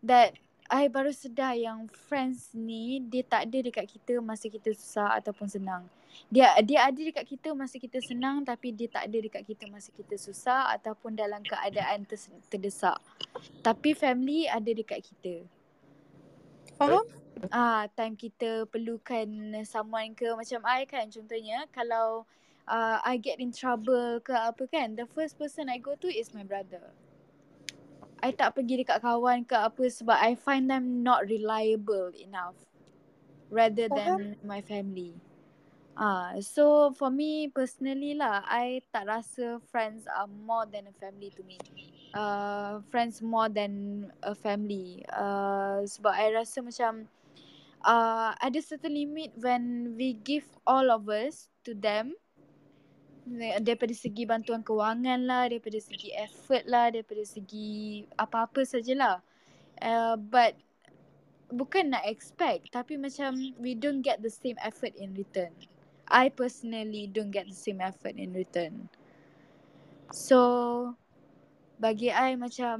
that 0.04 0.37
I 0.73 0.88
baru 0.88 1.12
sedar 1.12 1.56
yang 1.61 1.92
friends 1.92 2.52
ni 2.56 3.00
dia 3.04 3.20
tak 3.20 3.52
ada 3.52 3.58
dekat 3.61 3.84
kita 3.84 4.16
masa 4.25 4.49
kita 4.49 4.73
susah 4.73 5.20
ataupun 5.20 5.44
senang. 5.44 5.84
Dia 6.33 6.56
dia 6.62 6.87
ada 6.87 6.97
dekat 6.97 7.25
kita 7.26 7.52
masa 7.54 7.76
kita 7.78 7.99
senang 8.02 8.42
tapi 8.42 8.75
dia 8.75 8.90
tak 8.90 9.06
ada 9.11 9.18
dekat 9.18 9.42
kita 9.47 9.64
masa 9.71 9.90
kita 9.94 10.14
susah 10.18 10.75
ataupun 10.75 11.14
dalam 11.14 11.40
keadaan 11.44 12.06
ter, 12.06 12.18
terdesak. 12.49 12.99
Tapi 13.62 13.94
family 13.94 14.47
ada 14.50 14.71
dekat 14.71 15.02
kita. 15.02 15.44
Faham? 16.75 17.06
Ah, 17.50 17.87
time 17.92 18.14
kita 18.14 18.66
perlukan 18.71 19.26
someone 19.66 20.14
ke 20.14 20.26
macam 20.33 20.62
I 20.64 20.87
kan 20.87 21.11
contohnya 21.11 21.66
kalau 21.71 22.25
uh, 22.68 22.99
I 23.04 23.18
get 23.21 23.40
in 23.40 23.52
trouble 23.52 24.23
ke 24.25 24.33
apa 24.33 24.64
kan 24.71 24.97
the 24.97 25.04
first 25.12 25.37
person 25.37 25.68
I 25.68 25.78
go 25.78 25.99
to 25.99 26.09
is 26.09 26.33
my 26.33 26.47
brother. 26.47 26.94
I 28.25 28.33
tak 28.33 28.56
pergi 28.56 28.80
dekat 28.80 29.04
kawan 29.04 29.44
ke 29.44 29.52
apa 29.52 29.85
sebab 29.85 30.16
I 30.16 30.33
find 30.33 30.73
them 30.73 31.04
not 31.04 31.28
reliable 31.28 32.09
enough 32.16 32.56
rather 33.52 33.85
than 33.92 34.40
my 34.40 34.64
family. 34.64 35.12
Ah, 35.94 36.34
so 36.42 36.90
for 36.98 37.06
me 37.06 37.46
personally 37.54 38.18
lah, 38.18 38.42
I 38.50 38.82
tak 38.90 39.06
rasa 39.06 39.62
friends 39.70 40.10
are 40.10 40.26
more 40.26 40.66
than 40.66 40.90
a 40.90 40.94
family 40.98 41.30
to 41.38 41.46
me. 41.46 41.54
Uh, 42.10 42.82
friends 42.90 43.22
more 43.22 43.46
than 43.46 44.06
a 44.26 44.34
family. 44.34 45.06
Uh, 45.06 45.86
sebab 45.86 46.10
I 46.10 46.34
rasa 46.34 46.66
macam 46.66 47.06
uh, 47.86 48.34
ada 48.42 48.58
certain 48.58 48.90
limit 48.90 49.38
when 49.38 49.94
we 49.94 50.18
give 50.18 50.42
all 50.66 50.90
of 50.90 51.06
us 51.06 51.46
to 51.62 51.78
them 51.78 52.18
daripada 53.62 53.94
segi 53.94 54.26
bantuan 54.26 54.66
kewangan 54.66 55.22
lah, 55.30 55.46
daripada 55.46 55.78
segi 55.78 56.10
effort 56.18 56.66
lah, 56.66 56.90
daripada 56.90 57.22
segi 57.22 58.02
apa-apa 58.18 58.66
sajalah. 58.66 59.22
Uh, 59.78 60.18
but 60.18 60.58
bukan 61.54 61.94
nak 61.94 62.02
expect 62.02 62.74
tapi 62.74 62.98
macam 62.98 63.38
we 63.62 63.78
don't 63.78 64.02
get 64.02 64.18
the 64.26 64.32
same 64.32 64.58
effort 64.58 64.90
in 64.98 65.14
return. 65.14 65.54
I 66.08 66.28
personally 66.28 67.08
don't 67.08 67.32
get 67.32 67.49
the 67.49 67.56
same 67.56 67.80
effort 67.80 68.16
in 68.16 68.32
return. 68.37 68.88
So 70.12 70.94
bagi 71.80 72.12
I 72.12 72.37
macam 72.38 72.76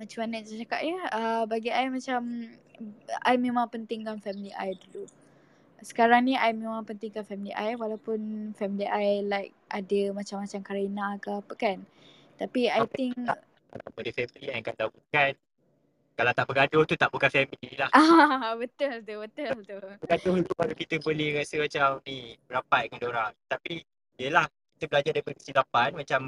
macam 0.00 0.18
mana 0.24 0.40
nak 0.40 0.48
cakap 0.48 0.80
ya 0.80 1.00
uh, 1.12 1.42
bagi 1.44 1.70
I 1.70 1.92
macam 1.92 2.50
I 3.20 3.36
memang 3.36 3.68
pentingkan 3.68 4.24
family 4.24 4.50
I 4.56 4.72
dulu. 4.72 5.04
Sekarang 5.80 6.28
ni 6.28 6.36
I 6.36 6.52
memang 6.52 6.84
pentingkan 6.88 7.24
family 7.24 7.52
I 7.52 7.76
walaupun 7.76 8.52
family 8.56 8.88
I 8.88 9.24
like 9.24 9.52
ada 9.68 10.12
macam-macam 10.12 10.60
karena 10.64 11.16
ke 11.20 11.30
apa 11.32 11.54
kan. 11.56 11.78
Tapi 12.40 12.72
I 12.72 12.84
think 12.88 13.16
Kalau 13.70 13.88
pada 13.92 14.10
family 14.12 14.44
yang 14.48 14.64
kata 14.64 14.88
bukan 14.88 15.32
kalau 16.20 16.36
tak 16.36 16.46
bergaduh 16.52 16.84
tu 16.84 16.94
tak 17.00 17.08
bukan 17.08 17.32
family 17.32 17.72
lah. 17.80 17.88
ah 17.96 18.52
betul 18.52 19.00
tu 19.00 19.14
betul 19.24 19.56
tu. 19.64 19.76
Bergaduh 20.04 20.36
tu 20.44 20.52
baru 20.52 20.74
kita 20.76 21.00
boleh 21.00 21.40
rasa 21.40 21.56
macam 21.56 21.88
ni 22.04 22.36
rapat 22.44 22.92
dengan 22.92 23.08
orang. 23.08 23.32
Tapi 23.48 23.80
yelah 24.20 24.44
kita 24.76 24.84
belajar 24.92 25.10
daripada 25.16 25.36
kesilapan 25.40 25.88
macam 25.96 26.20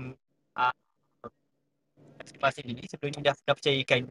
uh, 0.56 0.74
masing 2.40 2.72
ni 2.72 2.88
sebelum 2.88 3.12
ni 3.12 3.20
dah, 3.20 3.36
dah 3.44 3.52
percayakan 3.52 4.08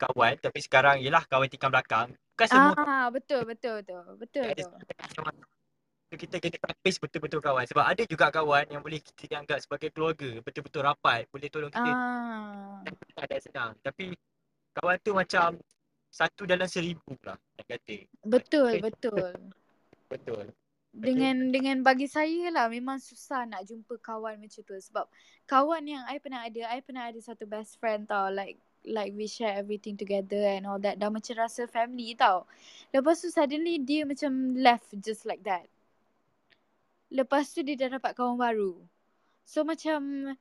kawan 0.00 0.34
tapi 0.40 0.58
sekarang 0.64 0.96
yelah 1.04 1.20
kawan 1.28 1.44
tikam 1.52 1.68
belakang. 1.68 2.08
Bukan 2.32 2.46
semua 2.48 2.72
Ah 2.88 3.06
betul 3.12 3.44
betul 3.44 3.84
tu. 3.84 4.00
Betul 4.16 4.48
tu. 4.56 4.64
So, 5.12 5.28
kita 6.08 6.40
kena 6.40 6.56
tapis 6.56 6.96
betul-betul 6.96 7.44
kawan 7.44 7.68
sebab 7.68 7.84
ada 7.84 8.00
juga 8.08 8.32
kawan 8.32 8.64
yang 8.72 8.80
boleh 8.80 8.96
kita 9.04 9.44
anggap 9.44 9.60
sebagai 9.60 9.92
keluarga 9.92 10.40
betul-betul 10.40 10.80
rapat 10.80 11.28
boleh 11.28 11.52
tolong 11.52 11.68
kita 11.68 11.84
Ah 11.92 12.80
tak 13.18 13.24
ada 13.28 13.36
senang 13.42 13.70
tapi 13.82 14.14
kawan 14.78 14.96
tu 15.02 15.12
macam 15.12 15.58
satu 16.08 16.48
dalam 16.48 16.66
seribu 16.70 17.12
lah 17.26 17.36
nak 17.36 17.66
kata 17.66 17.96
betul 18.24 18.70
Okay. 18.78 18.82
betul. 18.86 19.32
betul 20.08 20.44
Dengan 20.98 21.52
dengan 21.52 21.84
bagi 21.84 22.08
saya 22.10 22.48
lah 22.50 22.66
memang 22.66 22.98
susah 22.98 23.44
nak 23.46 23.62
jumpa 23.68 24.00
kawan 24.02 24.40
macam 24.40 24.62
tu 24.64 24.74
sebab 24.74 25.06
kawan 25.46 25.84
yang 25.84 26.02
I 26.08 26.18
pernah 26.18 26.42
ada, 26.48 26.74
I 26.74 26.80
pernah 26.82 27.12
ada 27.12 27.20
satu 27.22 27.44
best 27.46 27.78
friend 27.78 28.08
tau 28.08 28.32
like 28.32 28.58
like 28.88 29.12
we 29.14 29.28
share 29.28 29.54
everything 29.54 29.94
together 29.94 30.40
and 30.40 30.64
all 30.64 30.80
that 30.80 30.96
dah 30.96 31.12
macam 31.12 31.38
rasa 31.38 31.68
family 31.68 32.16
tau. 32.16 32.48
Lepas 32.90 33.20
tu 33.20 33.28
suddenly 33.28 33.78
dia 33.78 34.08
macam 34.08 34.56
left 34.58 34.96
just 35.04 35.28
like 35.28 35.44
that. 35.44 35.68
Lepas 37.12 37.52
tu 37.52 37.60
dia 37.62 37.76
dah 37.78 38.00
dapat 38.00 38.16
kawan 38.16 38.40
baru. 38.40 38.74
So 39.44 39.62
macam 39.62 40.34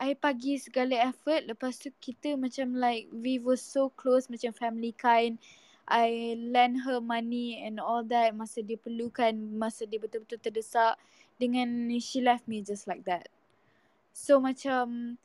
I 0.00 0.16
bagi 0.16 0.56
segala 0.56 0.96
effort 1.12 1.44
lepas 1.44 1.76
tu 1.76 1.92
kita 2.00 2.32
macam 2.40 2.72
like 2.72 3.12
we 3.12 3.36
were 3.36 3.60
so 3.60 3.92
close 3.92 4.32
macam 4.32 4.56
family 4.56 4.96
kind. 4.96 5.36
I 5.90 6.38
lend 6.40 6.88
her 6.88 7.04
money 7.04 7.60
and 7.60 7.76
all 7.76 8.00
that 8.08 8.32
masa 8.32 8.64
dia 8.64 8.80
perlukan, 8.80 9.36
masa 9.58 9.84
dia 9.84 10.00
betul-betul 10.00 10.40
terdesak 10.40 10.96
dengan 11.36 11.92
she 12.00 12.24
left 12.24 12.48
me 12.48 12.64
just 12.64 12.88
like 12.88 13.04
that. 13.04 13.28
So 14.16 14.40
macam 14.40 15.18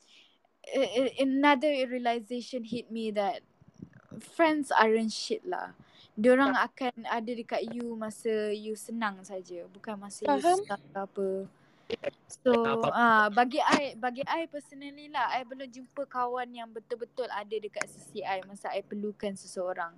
another 1.21 1.71
realization 1.85 2.65
hit 2.65 2.89
me 2.89 3.13
that 3.15 3.45
friends 4.19 4.73
aren't 4.73 5.13
shit 5.13 5.45
lah. 5.45 5.77
Diorang 6.17 6.55
akan 6.57 7.05
ada 7.11 7.31
dekat 7.31 7.75
you 7.75 7.93
masa 7.93 8.49
you 8.51 8.73
senang 8.73 9.21
saja, 9.21 9.67
bukan 9.71 9.99
masa 9.99 10.25
you 10.25 10.31
Faham. 10.31 10.59
susah 10.63 10.79
ke 10.81 10.97
apa. 10.97 11.27
So 12.25 12.51
ah 12.93 13.29
bagi 13.29 13.61
I 13.61 13.93
bagi 13.97 14.25
I 14.25 14.49
personally 14.49 15.09
lah 15.09 15.29
I 15.33 15.45
belum 15.45 15.69
jumpa 15.69 16.05
kawan 16.09 16.49
yang 16.53 16.69
betul-betul 16.73 17.29
ada 17.29 17.55
dekat 17.55 17.85
sisi 17.89 18.21
I 18.25 18.41
masa 18.45 18.73
I 18.73 18.81
perlukan 18.81 19.33
seseorang. 19.37 19.93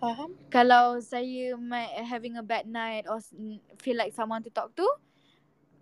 Faham? 0.00 0.32
Kalau 0.48 0.96
saya 1.04 1.52
might 1.60 1.92
having 2.08 2.40
a 2.40 2.44
bad 2.44 2.64
night 2.64 3.04
or 3.04 3.20
s- 3.20 3.36
n- 3.36 3.60
feel 3.84 4.00
like 4.00 4.16
someone 4.16 4.40
to 4.40 4.48
talk 4.48 4.72
to, 4.72 4.88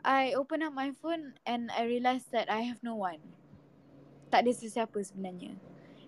I 0.02 0.35
open 0.35 0.67
up 0.67 0.75
my 0.75 0.90
phone 0.99 1.38
and 1.47 1.71
I 1.71 1.87
realise 1.87 2.26
that 2.35 2.50
I 2.50 2.67
have 2.67 2.83
no 2.83 2.99
one. 2.99 3.23
Tak 4.35 4.43
ada 4.43 4.50
sesiapa 4.50 4.99
sebenarnya. 4.99 5.55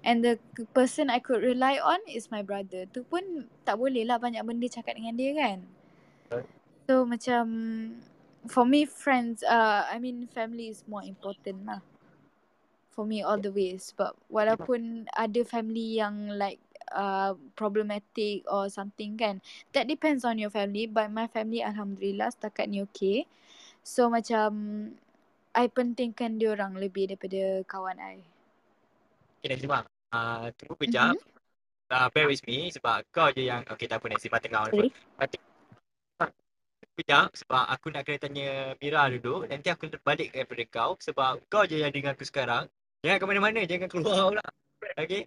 And 0.03 0.27
the 0.27 0.43
person 0.75 1.07
I 1.07 1.23
could 1.23 1.45
rely 1.45 1.79
on 1.79 2.03
is 2.11 2.35
my 2.35 2.43
brother. 2.43 2.91
Tu 2.91 3.07
pun 3.07 3.47
tak 3.63 3.79
boleh 3.79 4.03
lah 4.03 4.19
banyak 4.19 4.43
benda 4.43 4.67
cakap 4.67 4.99
dengan 4.99 5.15
dia 5.15 5.31
kan. 5.39 5.59
So 6.91 7.07
macam 7.07 7.45
for 8.49 8.65
me 8.65 8.89
friends 8.89 9.45
uh 9.45 9.85
I 9.85 10.01
mean 10.01 10.25
family 10.33 10.73
is 10.73 10.87
more 10.89 11.05
important 11.05 11.67
lah. 11.67 11.81
For 12.91 13.05
me 13.05 13.21
all 13.21 13.41
the 13.41 13.53
way 13.53 13.77
sebab 13.77 14.17
walaupun 14.29 15.09
ada 15.13 15.41
family 15.45 16.01
yang 16.01 16.37
like 16.37 16.61
uh 16.91 17.37
problematic 17.55 18.43
or 18.51 18.67
something 18.67 19.15
kan 19.15 19.39
that 19.71 19.87
depends 19.87 20.27
on 20.27 20.37
your 20.43 20.51
family 20.51 20.91
but 20.91 21.07
my 21.13 21.31
family 21.31 21.63
alhamdulillah 21.63 22.33
setakat 22.33 22.67
ni 22.69 22.83
okay. 22.85 23.29
So 23.85 24.09
macam 24.13 24.51
I 25.51 25.67
pentingkan 25.67 26.39
dia 26.39 26.55
orang 26.55 26.79
lebih 26.79 27.11
daripada 27.11 27.67
kawan 27.67 27.99
I. 27.99 28.23
Okay 29.41 29.49
Nazima. 29.51 29.83
Uh, 30.11 30.51
tunggu 30.55 30.75
kejap. 30.87 31.15
Mhm. 31.17 31.29
Uh, 31.91 32.07
bear 32.15 32.31
with 32.31 32.43
me 32.47 32.71
sebab 32.71 33.03
kau 33.11 33.35
je 33.35 33.51
yang 33.51 33.67
okay 33.67 33.91
tak 33.91 33.99
apa 33.99 34.07
Nazima 34.15 34.39
tengah 34.39 34.71
on. 34.71 34.71
Sorry. 34.71 35.50
Kejap 37.00 37.33
sebab 37.33 37.64
aku 37.64 37.88
nak 37.97 38.04
kena 38.04 38.21
tanya 38.21 38.76
Mira 38.76 39.09
dulu. 39.09 39.49
Nanti 39.49 39.73
aku 39.73 39.88
balik 40.04 40.37
daripada 40.37 40.61
kau 40.69 41.00
sebab 41.00 41.40
kau 41.49 41.64
je 41.64 41.80
yang 41.80 41.88
dengan 41.88 42.12
aku 42.12 42.28
sekarang. 42.28 42.69
Jangan 43.00 43.16
ke 43.16 43.25
mana-mana, 43.25 43.64
jangan 43.64 43.88
keluar 43.88 44.37
pula. 44.37 44.45
Okay? 45.00 45.25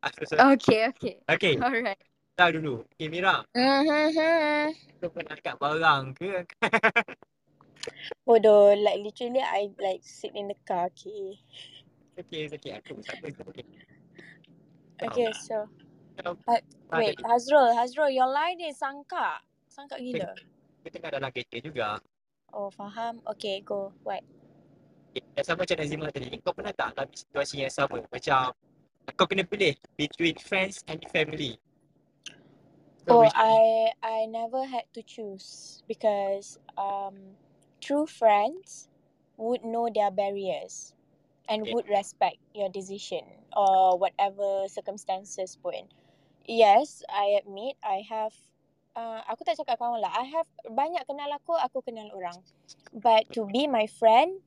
Aku 0.00 0.24
so, 0.24 0.40
Okay 0.56 0.88
okay. 0.88 1.20
okay, 1.28 1.60
Alright. 1.60 2.00
tahu 2.40 2.56
dulu. 2.56 2.74
Okay 2.96 3.12
Mira, 3.12 3.44
kau 5.04 5.12
pernah 5.12 5.36
kat 5.36 5.60
barang 5.60 6.16
ke? 6.16 6.48
Bodoh, 8.24 8.72
like 8.80 9.04
literally 9.04 9.44
I 9.44 9.68
like 9.76 10.00
sit 10.00 10.32
in 10.32 10.48
the 10.48 10.56
car, 10.64 10.88
okay. 10.88 11.36
Okay, 12.16 12.48
okay, 12.48 12.80
aku 12.80 12.96
tak. 13.04 13.20
Okay. 13.28 13.68
Okay, 15.04 15.28
so 15.36 15.68
Kalau 16.16 16.32
uh, 16.48 16.60
tak 16.88 16.96
wait, 16.96 17.16
Hazrul, 17.28 17.76
Hazrul, 17.76 18.08
your 18.08 18.28
line 18.32 18.56
is 18.64 18.80
sangka. 18.80 19.44
Sangka 19.68 20.00
gila. 20.00 20.32
Kita 20.82 20.96
tengah 20.98 21.12
dalam 21.20 21.30
kereta 21.34 21.56
juga. 21.62 21.88
Oh, 22.52 22.70
faham. 22.70 23.22
Okay, 23.26 23.60
go. 23.60 23.92
What? 24.04 24.24
Okay, 25.12 25.42
sama 25.44 25.64
macam 25.66 25.76
Nazima 25.78 26.06
tadi, 26.14 26.38
kau 26.42 26.54
pernah 26.54 26.72
tak 26.74 26.94
dalam 26.96 27.10
situasi 27.12 27.54
yang 27.66 27.74
sama? 27.74 28.00
Macam 28.10 28.54
kau 29.18 29.26
kena 29.28 29.44
pilih 29.46 29.74
between 29.98 30.36
friends 30.40 30.82
and 30.88 31.02
family. 31.10 31.58
So, 33.06 33.12
Oh, 33.12 33.30
I 33.34 33.92
I 34.02 34.26
never 34.26 34.64
had 34.66 34.84
to 34.94 35.02
choose 35.02 35.82
because 35.88 36.58
um 36.78 37.36
true 37.80 38.06
friends 38.06 38.88
would 39.36 39.62
know 39.64 39.88
their 39.92 40.10
barriers 40.10 40.94
and 41.48 41.68
Okay. 41.68 41.74
would 41.74 41.88
respect 41.88 42.38
your 42.54 42.68
decision 42.70 43.44
or 43.56 43.98
whatever 43.98 44.66
circumstances 44.68 45.56
pun. 45.60 45.92
Yes, 46.48 47.04
I 47.10 47.36
admit 47.38 47.76
I 47.84 48.02
have 48.08 48.34
uh, 49.00 49.20
aku 49.24 49.40
tak 49.48 49.56
cakap 49.56 49.80
kawan 49.80 50.04
lah. 50.04 50.12
I 50.12 50.28
have 50.36 50.48
banyak 50.68 51.00
kenal 51.08 51.32
aku, 51.32 51.56
aku 51.56 51.80
kenal 51.80 52.12
orang. 52.12 52.36
But 52.92 53.32
to 53.32 53.48
be 53.48 53.64
my 53.64 53.88
friend, 53.88 54.44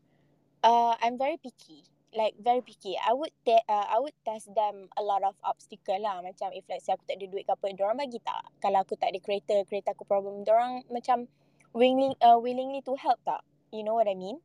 uh, 0.61 0.93
I'm 1.01 1.17
very 1.17 1.41
picky. 1.41 1.81
Like 2.13 2.37
very 2.37 2.61
picky. 2.61 2.93
I 2.93 3.17
would 3.17 3.33
te- 3.41 3.65
uh, 3.65 3.89
I 3.89 3.97
would 3.97 4.13
test 4.21 4.53
them 4.53 4.85
a 4.93 5.01
lot 5.01 5.25
of 5.25 5.33
obstacle 5.41 5.97
lah. 5.97 6.21
Macam 6.21 6.53
if 6.53 6.61
let's 6.69 6.85
say 6.85 6.93
aku 6.93 7.09
tak 7.09 7.17
ada 7.17 7.25
duit 7.25 7.49
ke 7.49 7.51
apa, 7.57 7.73
diorang 7.73 7.97
bagi 7.97 8.21
tak? 8.21 8.45
Kalau 8.61 8.85
aku 8.85 8.93
tak 8.93 9.09
ada 9.09 9.17
kereta, 9.17 9.65
kereta 9.65 9.97
aku 9.97 10.05
problem, 10.05 10.45
diorang 10.45 10.85
macam 10.93 11.25
willing 11.73 12.13
uh, 12.21 12.37
willingly 12.37 12.85
to 12.85 12.93
help 13.01 13.17
tak? 13.25 13.41
You 13.73 13.81
know 13.81 13.97
what 13.97 14.05
I 14.05 14.13
mean? 14.13 14.37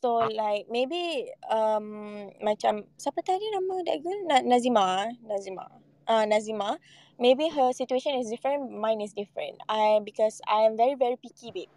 So 0.00 0.20
like 0.32 0.68
maybe 0.72 1.32
um 1.48 2.28
macam 2.40 2.88
siapa 2.96 3.20
tadi 3.20 3.44
nama 3.52 3.84
that 3.84 4.00
girl? 4.00 4.20
Na- 4.24 4.44
Nazima, 4.44 5.12
Nazima. 5.24 5.68
Uh, 6.08 6.24
Nazima. 6.24 6.80
Maybe 7.18 7.48
her 7.48 7.70
situation 7.72 8.18
is 8.18 8.28
different, 8.30 8.70
mine 8.74 9.00
is 9.00 9.12
different. 9.14 9.62
I 9.68 10.00
because 10.02 10.42
I 10.48 10.66
am 10.66 10.76
very 10.76 10.94
very 10.98 11.16
picky 11.16 11.50
babe. 11.54 11.70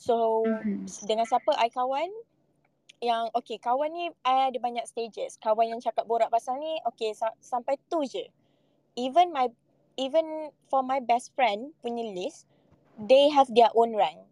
So 0.00 0.44
Mhm. 0.48 0.88
dengan 1.04 1.28
siapa 1.28 1.52
I 1.60 1.68
kawan 1.68 2.08
yang 3.00 3.28
okay 3.36 3.56
kawan 3.60 3.92
ni 3.92 4.04
I 4.24 4.48
ada 4.52 4.58
banyak 4.60 4.84
stages. 4.88 5.36
Kawan 5.40 5.72
yang 5.72 5.80
cakap 5.80 6.04
borak 6.08 6.32
pasal 6.32 6.56
ni 6.60 6.80
okay 6.88 7.12
sa- 7.12 7.36
sampai 7.40 7.76
tu 7.92 8.04
je. 8.08 8.28
Even 8.96 9.32
my 9.32 9.48
even 10.00 10.52
for 10.72 10.80
my 10.80 11.00
best 11.00 11.32
friend 11.36 11.76
punya 11.84 12.04
list, 12.16 12.48
they 12.96 13.28
have 13.32 13.48
their 13.52 13.72
own 13.76 13.92
rank. 13.96 14.24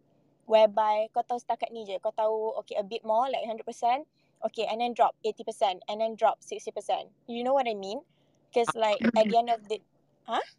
Whereby 0.49 1.13
kau 1.13 1.21
tahu 1.25 1.37
setakat 1.41 1.69
ni 1.73 1.85
je. 1.85 2.01
Kau 2.01 2.13
tahu 2.13 2.57
okay 2.65 2.77
a 2.81 2.85
bit 2.85 3.05
more 3.05 3.29
like 3.29 3.45
100%. 3.45 4.09
Okay 4.41 4.65
and 4.71 4.81
then 4.81 4.95
drop 4.95 5.13
80% 5.27 5.83
and 5.91 6.01
then 6.01 6.17
drop 6.17 6.41
60%. 6.41 7.13
You 7.29 7.45
know 7.45 7.53
what 7.53 7.69
I 7.69 7.77
mean? 7.77 8.01
Because 8.49 8.73
like 8.73 9.05
at 9.13 9.29
the 9.29 9.37
end 9.37 9.51
of 9.53 9.67
the 9.69 9.81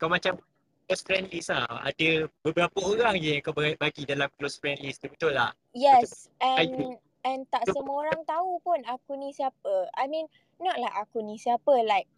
kau 0.02 0.10
macam 0.10 0.42
close 0.90 1.06
friend 1.06 1.30
list 1.30 1.54
lah. 1.54 1.70
Ada 1.86 2.26
beberapa 2.42 2.80
orang 2.82 3.22
je 3.22 3.38
yang 3.38 3.44
kau 3.46 3.54
bagi 3.54 4.04
dalam 4.10 4.26
close 4.42 4.58
friend 4.58 4.82
list 4.82 5.06
tu. 5.06 5.14
Betul 5.14 5.38
tak? 5.38 5.54
Yes, 5.78 6.34
and 6.42 6.98
and 7.22 7.46
tak 7.54 7.70
semua 7.70 8.10
orang 8.10 8.26
tahu 8.26 8.58
pun 8.66 8.82
aku 8.90 9.14
ni 9.14 9.30
siapa. 9.30 9.86
I 9.94 10.10
mean, 10.10 10.26
not 10.58 10.82
like 10.82 10.98
aku 10.98 11.22
ni 11.22 11.38
siapa, 11.38 11.86
like 11.86 12.10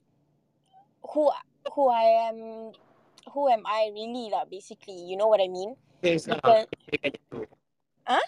who 1.03 1.27
who 1.75 1.91
I 1.91 2.31
am, 2.31 2.37
who 3.35 3.51
am 3.51 3.67
I 3.67 3.91
really 3.91 4.31
lah 4.31 4.47
basically. 4.47 4.97
You 5.11 5.19
know 5.19 5.27
what 5.27 5.43
I 5.43 5.51
mean? 5.51 5.75
Status 5.99 6.31
lah. 6.31 6.63
Because 6.87 7.19
tu. 7.27 7.43
Ah? 8.07 8.25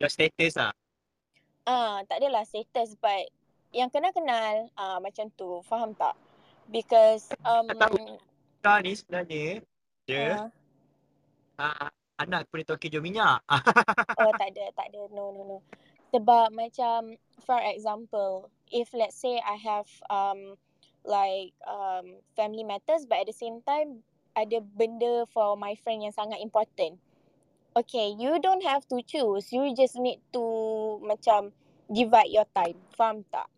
Your 0.00 0.10
status 0.10 0.56
lah. 0.56 0.72
ah 1.64 2.04
tak 2.04 2.20
adalah 2.20 2.44
status 2.44 2.92
but 3.00 3.24
yang 3.72 3.88
kenal-kenal 3.88 4.68
ah 4.76 5.00
macam 5.00 5.28
tu, 5.34 5.64
faham 5.66 5.96
tak? 5.96 6.14
Because 6.70 7.28
um 7.44 7.68
Tak 7.68 7.90
tahu. 7.90 8.16
Kau 8.64 8.80
ni 8.80 8.96
sebenarnya 8.96 9.60
dia 10.08 10.48
ah, 11.60 11.68
uh, 11.68 11.88
anak 12.16 12.48
kepada 12.48 12.72
Toki 12.72 12.88
Jual 12.88 13.04
Minyak. 13.04 13.44
oh 14.24 14.32
tak 14.40 14.56
ada, 14.56 14.72
tak 14.72 14.88
ada. 14.88 15.04
No, 15.12 15.36
no, 15.36 15.40
no. 15.44 15.56
Sebab 16.16 16.48
macam 16.48 17.20
for 17.44 17.60
example, 17.60 18.48
if 18.72 18.88
let's 18.96 19.20
say 19.20 19.36
I 19.36 19.60
have 19.60 19.84
um 20.08 20.56
like 21.04 21.52
um 21.68 22.24
family 22.32 22.64
matters 22.64 23.04
but 23.04 23.20
at 23.20 23.28
the 23.28 23.36
same 23.36 23.60
time 23.68 24.00
ada 24.32 24.64
benda 24.64 25.28
for 25.28 25.60
my 25.60 25.76
friend 25.84 26.00
yang 26.00 26.16
sangat 26.16 26.40
important. 26.40 26.96
Okay, 27.76 28.16
you 28.16 28.40
don't 28.40 28.64
have 28.64 28.88
to 28.88 28.96
choose. 29.04 29.52
You 29.52 29.76
just 29.76 30.00
need 30.00 30.24
to 30.32 30.44
macam 31.04 31.52
divide 31.92 32.32
your 32.32 32.48
time. 32.56 32.80
Faham 32.96 33.28
tak? 33.28 33.50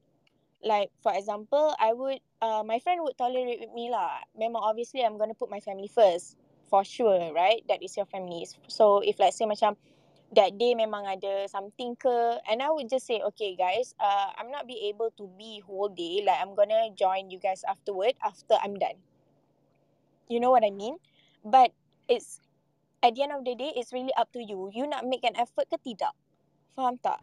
Like 0.65 0.91
for 1.03 1.13
example, 1.13 1.75
I 1.79 1.93
would 1.93 2.21
uh, 2.41 2.63
my 2.65 2.79
friend 2.81 3.03
would 3.03 3.17
tolerate 3.17 3.61
with 3.61 3.73
me 3.73 3.91
lah. 3.91 4.25
Memang 4.39 4.63
obviously 4.63 5.05
I'm 5.05 5.19
gonna 5.19 5.37
put 5.37 5.51
my 5.51 5.61
family 5.61 5.89
first. 5.89 6.37
For 6.67 6.83
sure, 6.83 7.31
right? 7.31 7.63
That 7.71 7.79
is 7.79 7.95
your 7.95 8.11
family. 8.11 8.43
So 8.67 8.99
if 8.99 9.23
let's 9.23 9.39
say 9.39 9.47
macam 9.47 9.79
that 10.35 10.59
day 10.59 10.75
memang 10.75 11.07
ada 11.07 11.47
something 11.47 11.95
ke 11.95 12.43
and 12.51 12.59
I 12.59 12.71
would 12.75 12.91
just 12.91 13.07
say 13.07 13.23
okay 13.31 13.55
guys 13.55 13.95
uh, 14.03 14.35
I'm 14.35 14.51
not 14.51 14.67
be 14.67 14.91
able 14.91 15.15
to 15.23 15.31
be 15.39 15.63
whole 15.63 15.87
day 15.87 16.27
like 16.27 16.43
I'm 16.43 16.59
gonna 16.59 16.91
join 16.99 17.31
you 17.31 17.39
guys 17.39 17.63
afterward 17.63 18.19
after 18.19 18.59
I'm 18.59 18.75
done 18.75 18.99
you 20.27 20.43
know 20.43 20.51
what 20.51 20.67
I 20.67 20.75
mean 20.75 20.99
but 21.47 21.71
it's 22.11 22.43
at 23.07 23.15
the 23.15 23.23
end 23.23 23.39
of 23.39 23.47
the 23.47 23.55
day 23.55 23.71
it's 23.79 23.95
really 23.95 24.15
up 24.19 24.35
to 24.35 24.43
you 24.43 24.71
you 24.75 24.91
nak 24.91 25.07
make 25.07 25.23
an 25.23 25.39
effort 25.39 25.71
ke 25.71 25.79
tidak 25.79 26.11
faham 26.75 26.99
tak 26.99 27.23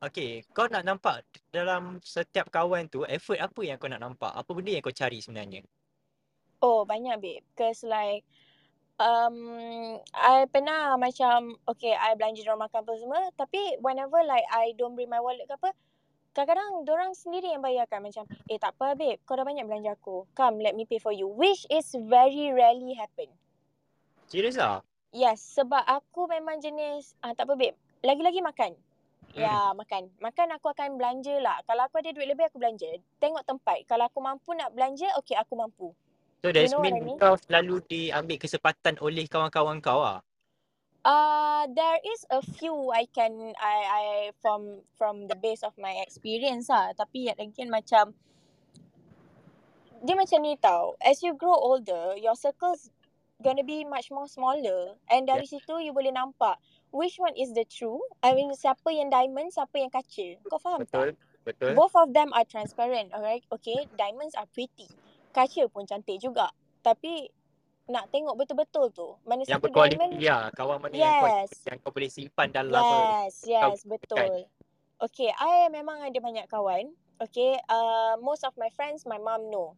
Okay, 0.00 0.40
kau 0.56 0.64
nak 0.64 0.88
nampak 0.88 1.28
dalam 1.52 2.00
setiap 2.00 2.48
kawan 2.48 2.88
tu 2.88 3.04
effort 3.04 3.36
apa 3.36 3.60
yang 3.60 3.76
kau 3.76 3.84
nak 3.84 4.00
nampak? 4.00 4.32
Apa 4.32 4.48
benda 4.56 4.72
yang 4.72 4.80
kau 4.80 4.96
cari 4.96 5.20
sebenarnya? 5.20 5.60
Oh 6.64 6.88
banyak 6.88 7.20
babe. 7.20 7.44
Cause 7.52 7.84
like 7.84 8.24
um, 8.96 9.36
I 10.16 10.48
pernah 10.48 10.96
macam 10.96 11.52
Okay 11.68 11.92
I 11.92 12.16
belanja 12.16 12.40
diorang 12.40 12.64
makan 12.64 12.80
apa 12.80 12.92
semua 12.96 13.20
Tapi 13.36 13.76
whenever 13.84 14.24
like 14.24 14.48
I 14.48 14.72
don't 14.80 14.96
bring 14.96 15.12
my 15.12 15.20
wallet 15.20 15.44
ke 15.44 15.52
apa 15.60 15.76
Kadang-kadang 16.32 16.88
diorang 16.88 17.12
sendiri 17.12 17.52
yang 17.52 17.60
bayarkan. 17.60 18.00
Macam 18.00 18.24
eh 18.48 18.56
tak 18.56 18.72
apa 18.80 18.96
babe. 18.96 19.20
Kau 19.28 19.36
dah 19.36 19.44
banyak 19.44 19.68
belanja 19.68 20.00
aku. 20.00 20.24
Come 20.32 20.64
let 20.64 20.72
me 20.72 20.88
pay 20.88 20.96
for 20.96 21.12
you. 21.12 21.28
Which 21.28 21.68
is 21.68 21.92
very 22.08 22.56
rarely 22.56 22.96
happen. 22.96 23.28
Serius 24.32 24.56
lah? 24.56 24.80
Yes 25.12 25.44
sebab 25.60 25.84
aku 25.84 26.24
memang 26.24 26.64
jenis 26.64 27.12
ah, 27.20 27.36
Tak 27.36 27.52
apa 27.52 27.60
babe. 27.60 27.76
Lagi-lagi 28.00 28.40
makan 28.40 28.72
Ya 29.34 29.70
makan 29.78 30.10
Makan 30.18 30.48
aku 30.58 30.74
akan 30.74 30.98
belanja 30.98 31.38
lah 31.38 31.62
Kalau 31.62 31.86
aku 31.86 32.02
ada 32.02 32.10
duit 32.10 32.26
lebih 32.26 32.50
aku 32.50 32.58
belanja 32.58 32.90
Tengok 33.22 33.46
tempat 33.46 33.86
Kalau 33.86 34.10
aku 34.10 34.18
mampu 34.18 34.54
nak 34.58 34.74
belanja 34.74 35.06
Okay 35.22 35.38
aku 35.38 35.54
mampu 35.54 35.94
So 36.40 36.48
that 36.48 36.72
know 36.72 36.80
I 36.80 36.88
means 36.88 37.04
mean? 37.04 37.18
kau 37.20 37.36
selalu 37.36 37.84
diambil 37.84 38.40
kesempatan 38.40 38.96
oleh 39.04 39.28
kawan-kawan 39.28 39.84
kau 39.84 40.00
lah. 40.00 40.24
Uh 41.04 41.68
there 41.72 42.00
is 42.00 42.24
a 42.32 42.40
few 42.40 42.92
I 42.92 43.04
can 43.08 43.52
I 43.56 43.76
I 43.84 44.04
from 44.40 44.84
from 44.96 45.28
the 45.28 45.36
base 45.36 45.60
of 45.60 45.76
my 45.76 46.00
experience 46.00 46.72
lah. 46.72 46.96
Tapi 46.96 47.28
yet 47.28 47.36
again 47.36 47.68
macam 47.68 48.16
dia 50.00 50.16
macam 50.16 50.40
ni 50.40 50.56
tau. 50.56 50.96
As 51.04 51.20
you 51.20 51.36
grow 51.36 51.56
older, 51.56 52.16
your 52.16 52.36
circles 52.36 52.88
gonna 53.44 53.64
be 53.64 53.84
much 53.84 54.08
more 54.08 54.28
smaller. 54.28 54.96
And 55.12 55.28
dari 55.28 55.44
situ 55.44 55.76
you 55.84 55.92
boleh 55.92 56.12
nampak 56.12 56.56
which 56.90 57.16
one 57.18 57.34
is 57.38 57.50
the 57.54 57.66
true. 57.66 57.98
I 58.22 58.34
mean 58.34 58.52
siapa 58.54 58.90
yang 58.90 59.10
diamond, 59.10 59.50
siapa 59.54 59.78
yang 59.78 59.90
kaca. 59.90 60.38
Kau 60.46 60.60
faham 60.60 60.82
tak? 60.86 60.90
Betul? 60.90 61.08
Betul? 61.40 61.72
Both 61.72 61.96
of 61.96 62.12
them 62.12 62.30
are 62.36 62.44
transparent, 62.44 63.10
alright? 63.16 63.42
Okay, 63.48 63.88
diamonds 63.96 64.36
are 64.36 64.46
pretty. 64.52 64.86
Kaca 65.32 65.66
pun 65.72 65.88
cantik 65.88 66.20
juga. 66.20 66.52
Tapi 66.84 67.30
nak 67.90 68.06
tengok 68.14 68.38
betul-betul 68.38 68.92
tu. 68.94 69.08
Mana 69.26 69.42
Yang 69.42 69.58
satu 69.58 69.64
berkualiti 69.66 69.98
diamond 69.98 70.12
ya. 70.22 70.38
Kawan 70.54 70.78
mana 70.78 70.94
yang 70.94 71.14
kualiti 71.22 71.56
Yes. 71.56 71.66
yang 71.66 71.78
kau 71.82 71.90
boleh 71.90 72.10
simpan 72.10 72.48
dalam 72.54 72.78
apa. 72.78 72.96
Yes, 73.26 73.34
yes, 73.46 73.78
betul. 73.82 74.46
Okay, 75.00 75.32
I 75.32 75.72
memang 75.72 76.04
ada 76.04 76.18
banyak 76.20 76.46
kawan. 76.46 76.92
Okay, 77.20 77.56
uh, 77.68 78.16
most 78.20 78.44
of 78.44 78.52
my 78.56 78.68
friends, 78.72 79.08
my 79.08 79.16
mom 79.16 79.48
know. 79.48 79.76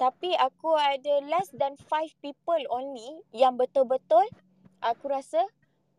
Tapi 0.00 0.34
aku 0.34 0.74
ada 0.74 1.22
less 1.28 1.52
than 1.54 1.76
five 1.86 2.10
people 2.24 2.58
only 2.72 3.22
yang 3.30 3.54
betul-betul 3.54 4.24
aku 4.82 5.12
rasa 5.12 5.44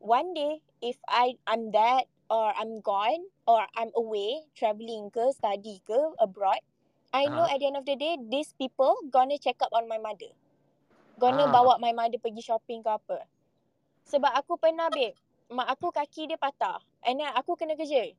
one 0.04 0.36
day 0.36 0.60
if 0.84 1.00
I 1.08 1.40
I'm 1.48 1.72
dead 1.72 2.12
or 2.28 2.52
I'm 2.60 2.84
gone 2.84 3.32
or 3.48 3.64
I'm 3.80 3.96
away 3.96 4.52
travelling 4.52 5.08
ke 5.16 5.32
study 5.32 5.80
ke 5.88 5.96
abroad, 6.20 6.60
I 7.16 7.32
know 7.32 7.48
Aha. 7.48 7.56
at 7.56 7.64
the 7.64 7.72
end 7.72 7.80
of 7.80 7.88
the 7.88 7.96
day 7.96 8.20
these 8.20 8.52
people 8.60 9.00
gonna 9.08 9.40
check 9.40 9.64
up 9.64 9.72
on 9.72 9.88
my 9.88 9.98
mother. 9.98 10.36
Gonna 11.16 11.48
Ah. 11.48 11.54
bawa 11.56 11.80
my 11.80 11.96
mother 11.96 12.20
pergi 12.20 12.44
shopping 12.44 12.84
ke 12.84 12.92
apa. 12.92 13.24
Sebab 14.04 14.36
aku 14.36 14.60
pernah 14.60 14.92
babe, 14.92 15.16
mak 15.48 15.72
aku 15.72 15.96
kaki 15.96 16.28
dia 16.28 16.36
patah 16.36 16.84
and 17.08 17.24
then 17.24 17.32
aku 17.32 17.56
kena 17.56 17.80
kerja. 17.80 18.12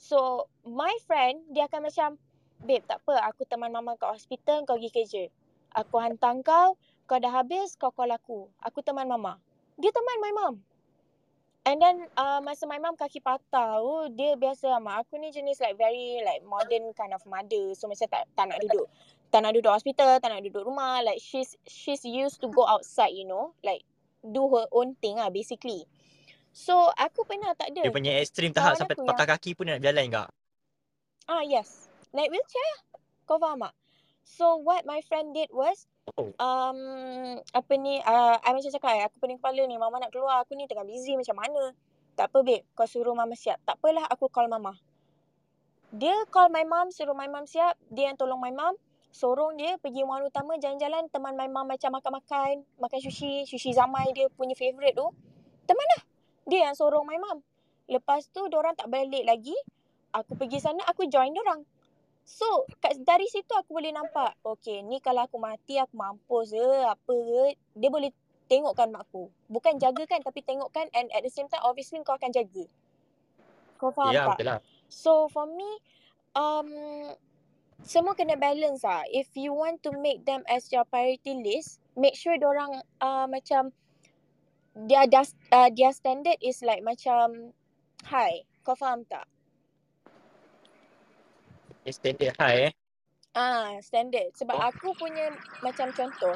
So 0.00 0.48
my 0.64 0.96
friend 1.04 1.52
dia 1.52 1.68
akan 1.68 1.92
macam 1.92 2.10
Babe 2.56 2.80
tak 2.88 3.04
apa 3.04 3.20
aku 3.28 3.44
teman 3.44 3.68
mama 3.68 4.00
kat 4.00 4.16
hospital 4.16 4.64
kau 4.64 4.80
pergi 4.80 4.88
kerja. 4.88 5.24
Aku 5.76 6.00
hantar 6.00 6.40
kau, 6.40 6.80
kau 7.04 7.20
dah 7.20 7.28
habis 7.28 7.76
kau 7.76 7.92
call 7.92 8.08
aku. 8.08 8.48
Aku 8.64 8.80
teman 8.80 9.04
mama. 9.04 9.36
Dia 9.76 9.92
teman 9.92 10.16
my 10.24 10.32
mom. 10.32 10.54
And 11.66 11.82
then 11.82 12.06
uh, 12.14 12.38
masa 12.46 12.62
my 12.70 12.78
mom 12.78 12.94
kaki 12.94 13.18
patah 13.18 13.82
tu 13.82 14.14
dia 14.14 14.38
biasa 14.38 14.78
mak 14.78 15.02
aku 15.02 15.18
ni 15.18 15.34
jenis 15.34 15.58
like 15.58 15.74
very 15.74 16.22
like 16.22 16.46
modern 16.46 16.94
kind 16.94 17.10
of 17.10 17.26
mother. 17.26 17.74
So 17.74 17.90
macam 17.90 18.06
tak, 18.06 18.22
tak 18.38 18.54
nak 18.54 18.62
duduk. 18.62 18.86
Tak 19.34 19.42
nak 19.42 19.50
duduk 19.50 19.74
hospital, 19.74 20.22
tak 20.22 20.30
nak 20.30 20.46
duduk 20.46 20.62
rumah. 20.62 21.02
Like 21.02 21.18
she's 21.18 21.58
she's 21.66 22.06
used 22.06 22.38
to 22.38 22.46
go 22.54 22.62
outside 22.62 23.18
you 23.18 23.26
know. 23.26 23.50
Like 23.66 23.82
do 24.22 24.46
her 24.54 24.70
own 24.70 24.94
thing 25.02 25.18
lah 25.18 25.26
basically. 25.34 25.82
So 26.54 26.86
aku 26.94 27.26
pernah 27.26 27.50
tak 27.58 27.74
ada. 27.74 27.82
Dia 27.82 27.90
punya 27.90 28.14
ekstrim 28.22 28.54
tahap 28.54 28.78
sampai 28.78 28.94
patah 29.02 29.26
kaki 29.26 29.58
pun 29.58 29.66
dia 29.66 29.74
nak 29.74 29.82
berjalan 29.82 30.06
kak. 30.14 30.28
Ah 31.26 31.42
yes. 31.42 31.90
Naik 32.14 32.30
wheelchair 32.30 32.62
lah. 32.62 32.80
Kau 33.26 33.42
faham 33.42 33.66
tak? 33.66 33.74
So 34.26 34.58
what 34.58 34.82
my 34.82 34.98
friend 35.06 35.30
did 35.30 35.54
was 35.54 35.86
Oh. 36.14 36.30
um 36.38 36.78
apa 37.50 37.72
ni 37.74 37.98
uh, 37.98 38.38
I 38.38 38.54
macam 38.54 38.70
cakap 38.70 38.94
eh, 38.94 39.04
aku 39.10 39.18
pening 39.18 39.42
kepala 39.42 39.58
ni 39.66 39.74
mama 39.74 39.98
nak 39.98 40.14
keluar 40.14 40.38
aku 40.46 40.54
ni 40.54 40.70
tengah 40.70 40.86
busy 40.86 41.18
macam 41.18 41.34
mana. 41.34 41.74
Tak 42.14 42.32
apa 42.32 42.40
babe, 42.46 42.64
kau 42.72 42.86
suruh 42.86 43.12
mama 43.12 43.34
siap. 43.34 43.58
Tak 43.66 43.76
apalah 43.76 44.06
aku 44.08 44.30
call 44.30 44.48
mama. 44.48 44.78
Dia 45.92 46.14
call 46.32 46.48
my 46.48 46.64
mom, 46.64 46.88
suruh 46.94 47.12
my 47.12 47.28
mom 47.28 47.44
siap. 47.44 47.76
Dia 47.92 48.10
yang 48.10 48.16
tolong 48.16 48.40
my 48.40 48.54
mom. 48.54 48.78
Sorong 49.12 49.58
dia 49.60 49.76
pergi 49.82 50.04
rumah 50.04 50.24
utama 50.24 50.56
jalan-jalan 50.56 51.08
teman 51.12 51.36
my 51.36 51.48
mom 51.48 51.68
macam 51.68 51.92
makan-makan, 51.92 52.64
makan 52.80 52.98
sushi, 53.00 53.44
sushi 53.44 53.76
zamai 53.76 54.12
dia 54.16 54.32
punya 54.32 54.56
favourite 54.56 54.96
tu. 54.96 55.08
Teman 55.68 55.86
lah. 55.96 56.02
Dia 56.48 56.70
yang 56.70 56.76
sorong 56.78 57.04
my 57.04 57.18
mom. 57.20 57.44
Lepas 57.90 58.30
tu 58.32 58.46
orang 58.48 58.72
tak 58.78 58.88
balik 58.88 59.26
lagi. 59.28 59.56
Aku 60.16 60.38
pergi 60.38 60.62
sana, 60.62 60.80
aku 60.88 61.04
join 61.12 61.34
orang. 61.36 61.66
So, 62.26 62.66
kat, 62.82 62.98
dari 63.06 63.30
situ 63.30 63.54
aku 63.54 63.78
boleh 63.78 63.94
nampak, 63.94 64.34
okay, 64.42 64.82
ni 64.82 64.98
kalau 64.98 65.22
aku 65.30 65.38
mati, 65.38 65.78
aku 65.78 65.94
mampus 65.94 66.50
ke, 66.50 66.68
apa 66.82 67.14
ke, 67.14 67.54
dia 67.78 67.86
boleh 67.86 68.10
tengokkan 68.50 68.90
mak 68.90 69.06
aku. 69.06 69.30
Bukan 69.46 69.78
jagakan, 69.78 70.26
tapi 70.26 70.42
tengokkan 70.42 70.90
and 70.98 71.06
at 71.14 71.22
the 71.22 71.30
same 71.30 71.46
time, 71.46 71.62
obviously 71.62 72.02
kau 72.02 72.18
akan 72.18 72.34
jaga. 72.34 72.66
Kau 73.78 73.94
faham 73.94 74.10
Ya 74.10 74.26
tak? 74.26 74.42
lah. 74.42 74.58
So, 74.90 75.30
for 75.30 75.46
me, 75.46 75.70
um, 76.34 76.66
semua 77.86 78.18
kena 78.18 78.34
balance 78.34 78.82
lah. 78.82 79.06
If 79.06 79.30
you 79.38 79.54
want 79.54 79.86
to 79.86 79.94
make 79.94 80.26
them 80.26 80.42
as 80.50 80.66
your 80.74 80.82
priority 80.82 81.38
list, 81.46 81.78
make 81.94 82.18
sure 82.18 82.34
orang 82.42 82.82
uh, 82.98 83.30
macam, 83.30 83.70
their, 84.74 85.06
uh, 85.54 85.70
their 85.70 85.94
standard 85.94 86.42
is 86.42 86.58
like 86.66 86.82
macam 86.82 87.54
high. 88.02 88.42
Kau 88.66 88.74
faham 88.74 89.06
tak? 89.06 89.30
Standard 91.86 92.34
high 92.38 92.70
eh. 92.70 92.72
Ah, 93.36 93.76
standard. 93.84 94.32
Sebab 94.34 94.56
Oh. 94.56 94.68
aku 94.72 94.96
punya 94.96 95.30
macam 95.60 95.92
contoh. 95.92 96.34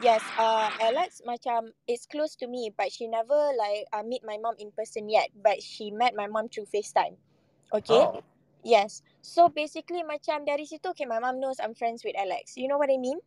Yes, 0.00 0.24
uh, 0.40 0.72
Alex 0.80 1.20
macam 1.28 1.76
it's 1.84 2.08
close 2.08 2.32
to 2.40 2.48
me 2.48 2.72
but 2.72 2.88
she 2.88 3.04
never 3.04 3.36
like 3.52 3.84
uh, 3.92 4.00
meet 4.00 4.24
my 4.24 4.40
mom 4.40 4.56
in 4.56 4.72
person 4.72 5.12
yet 5.12 5.28
but 5.36 5.60
she 5.60 5.92
met 5.92 6.16
my 6.16 6.24
mom 6.24 6.48
through 6.48 6.64
FaceTime. 6.72 7.20
Okay? 7.68 8.00
Oh. 8.00 8.24
Yes. 8.64 9.04
So 9.20 9.52
basically 9.52 10.00
macam 10.00 10.48
dari 10.48 10.64
situ 10.64 10.96
okay 10.96 11.04
my 11.04 11.20
mom 11.20 11.36
knows 11.36 11.60
I'm 11.60 11.76
friends 11.76 12.00
with 12.00 12.16
Alex. 12.16 12.56
You 12.56 12.72
know 12.72 12.80
what 12.80 12.88
I 12.88 12.96
mean? 12.96 13.20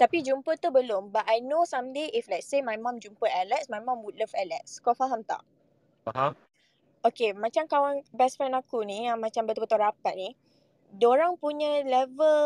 Tapi 0.00 0.24
jumpa 0.24 0.56
tu 0.56 0.72
belum 0.72 1.12
but 1.12 1.28
I 1.28 1.44
know 1.44 1.68
someday 1.68 2.08
if 2.16 2.32
let's 2.32 2.48
say 2.48 2.64
my 2.64 2.80
mom 2.80 2.96
jumpa 3.04 3.28
Alex, 3.28 3.68
my 3.68 3.84
mom 3.84 4.00
would 4.08 4.16
love 4.16 4.32
Alex. 4.32 4.80
Kau 4.80 4.96
faham 4.96 5.20
tak? 5.28 5.44
Faham? 6.08 6.32
Okay, 7.04 7.36
macam 7.36 7.68
kawan 7.68 8.00
best 8.16 8.40
friend 8.40 8.56
aku 8.56 8.80
ni 8.80 9.04
yang 9.04 9.20
macam 9.20 9.44
betul-betul 9.44 9.76
rapat 9.76 10.16
ni, 10.16 10.32
diorang 10.94 11.34
punya 11.34 11.82
level 11.82 12.38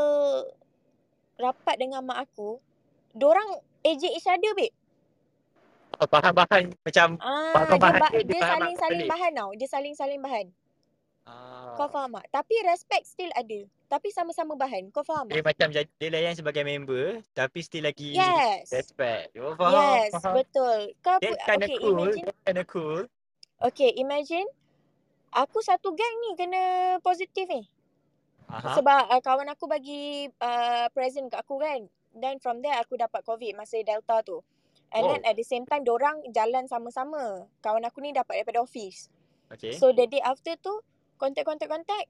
rapat 1.37 1.76
dengan 1.76 2.02
mak 2.02 2.24
aku, 2.24 2.58
diorang 3.12 3.46
ejek 3.82 4.11
each 4.11 4.26
other, 4.26 4.52
babe. 4.52 4.74
Oh, 5.96 6.06
bahan-bahan 6.06 6.70
macam 6.78 7.18
Ah, 7.18 7.50
Faham 7.52 7.68
dia, 7.68 7.80
bahan 7.80 7.98
ba- 7.98 8.12
dia, 8.12 8.22
dia 8.22 8.30
dia 8.30 8.42
saling-saling 8.44 9.00
balik. 9.00 9.11
bahan 9.11 9.32
tau. 9.34 9.50
Dia 9.52 9.68
saling-saling 9.68 10.20
bahan. 10.20 10.46
ah, 11.24 11.74
Kau 11.74 11.88
faham 11.88 12.11
tak? 12.12 12.26
Tapi 12.30 12.54
respect 12.64 13.04
still 13.04 13.32
ada. 13.32 13.61
Tapi 13.88 14.08
sama-sama 14.08 14.54
bahan. 14.54 14.88
Kau 14.90 15.02
faham 15.02 15.26
dia 15.26 15.38
tak? 15.38 15.46
macam 15.48 15.68
jadi- 15.70 15.94
dia 15.96 16.08
layan 16.08 16.34
sebagai 16.34 16.62
member 16.62 17.18
tapi 17.32 17.58
still 17.61 17.82
lagi 17.82 18.14
Yes. 18.14 18.68
respect. 18.68 19.34
Oh, 19.34 19.52
faham, 19.52 19.74
Yes, 19.96 20.11
faham. 20.12 20.34
betul. 20.37 20.78
Kau 21.00 21.18
That's 21.18 21.40
kind 21.42 21.62
okay, 21.62 21.76
cool. 21.76 21.98
imagine. 21.98 22.24
Kind 22.42 22.61
cool. 22.64 23.00
Okay, 23.61 23.90
imagine. 23.96 24.46
Aku 25.30 25.58
satu 25.61 25.90
gang 25.90 26.14
ni 26.20 26.30
kena 26.34 26.62
positif 27.00 27.44
ni. 27.44 27.66
Aha. 28.48 28.80
Sebab 28.80 29.02
uh, 29.12 29.20
kawan 29.20 29.48
aku 29.52 29.68
bagi 29.68 30.24
uh, 30.40 30.88
present 30.96 31.28
kat 31.28 31.44
aku 31.44 31.61
kan. 31.61 31.84
Then 32.16 32.40
from 32.40 32.64
there 32.64 32.80
aku 32.80 32.96
dapat 32.96 33.20
COVID 33.24 33.52
masa 33.54 33.80
Delta 33.84 34.24
tu. 34.24 34.40
And 34.88 35.04
Wow. 35.04 35.20
then 35.20 35.22
at 35.28 35.37
the 35.37 35.44
same 35.44 35.68
time 35.68 35.84
dorang 35.84 36.24
jalan 36.32 36.64
sama-sama. 36.64 37.44
Kawan 37.61 37.84
aku 37.84 38.00
ni 38.00 38.16
dapat 38.16 38.40
daripada 38.40 38.64
office. 38.64 39.12
Okay. 39.52 39.76
So 39.76 39.92
the 39.92 40.08
day 40.08 40.24
after 40.24 40.56
tu 40.56 40.80
kontak-kontak-kontak 41.20 42.08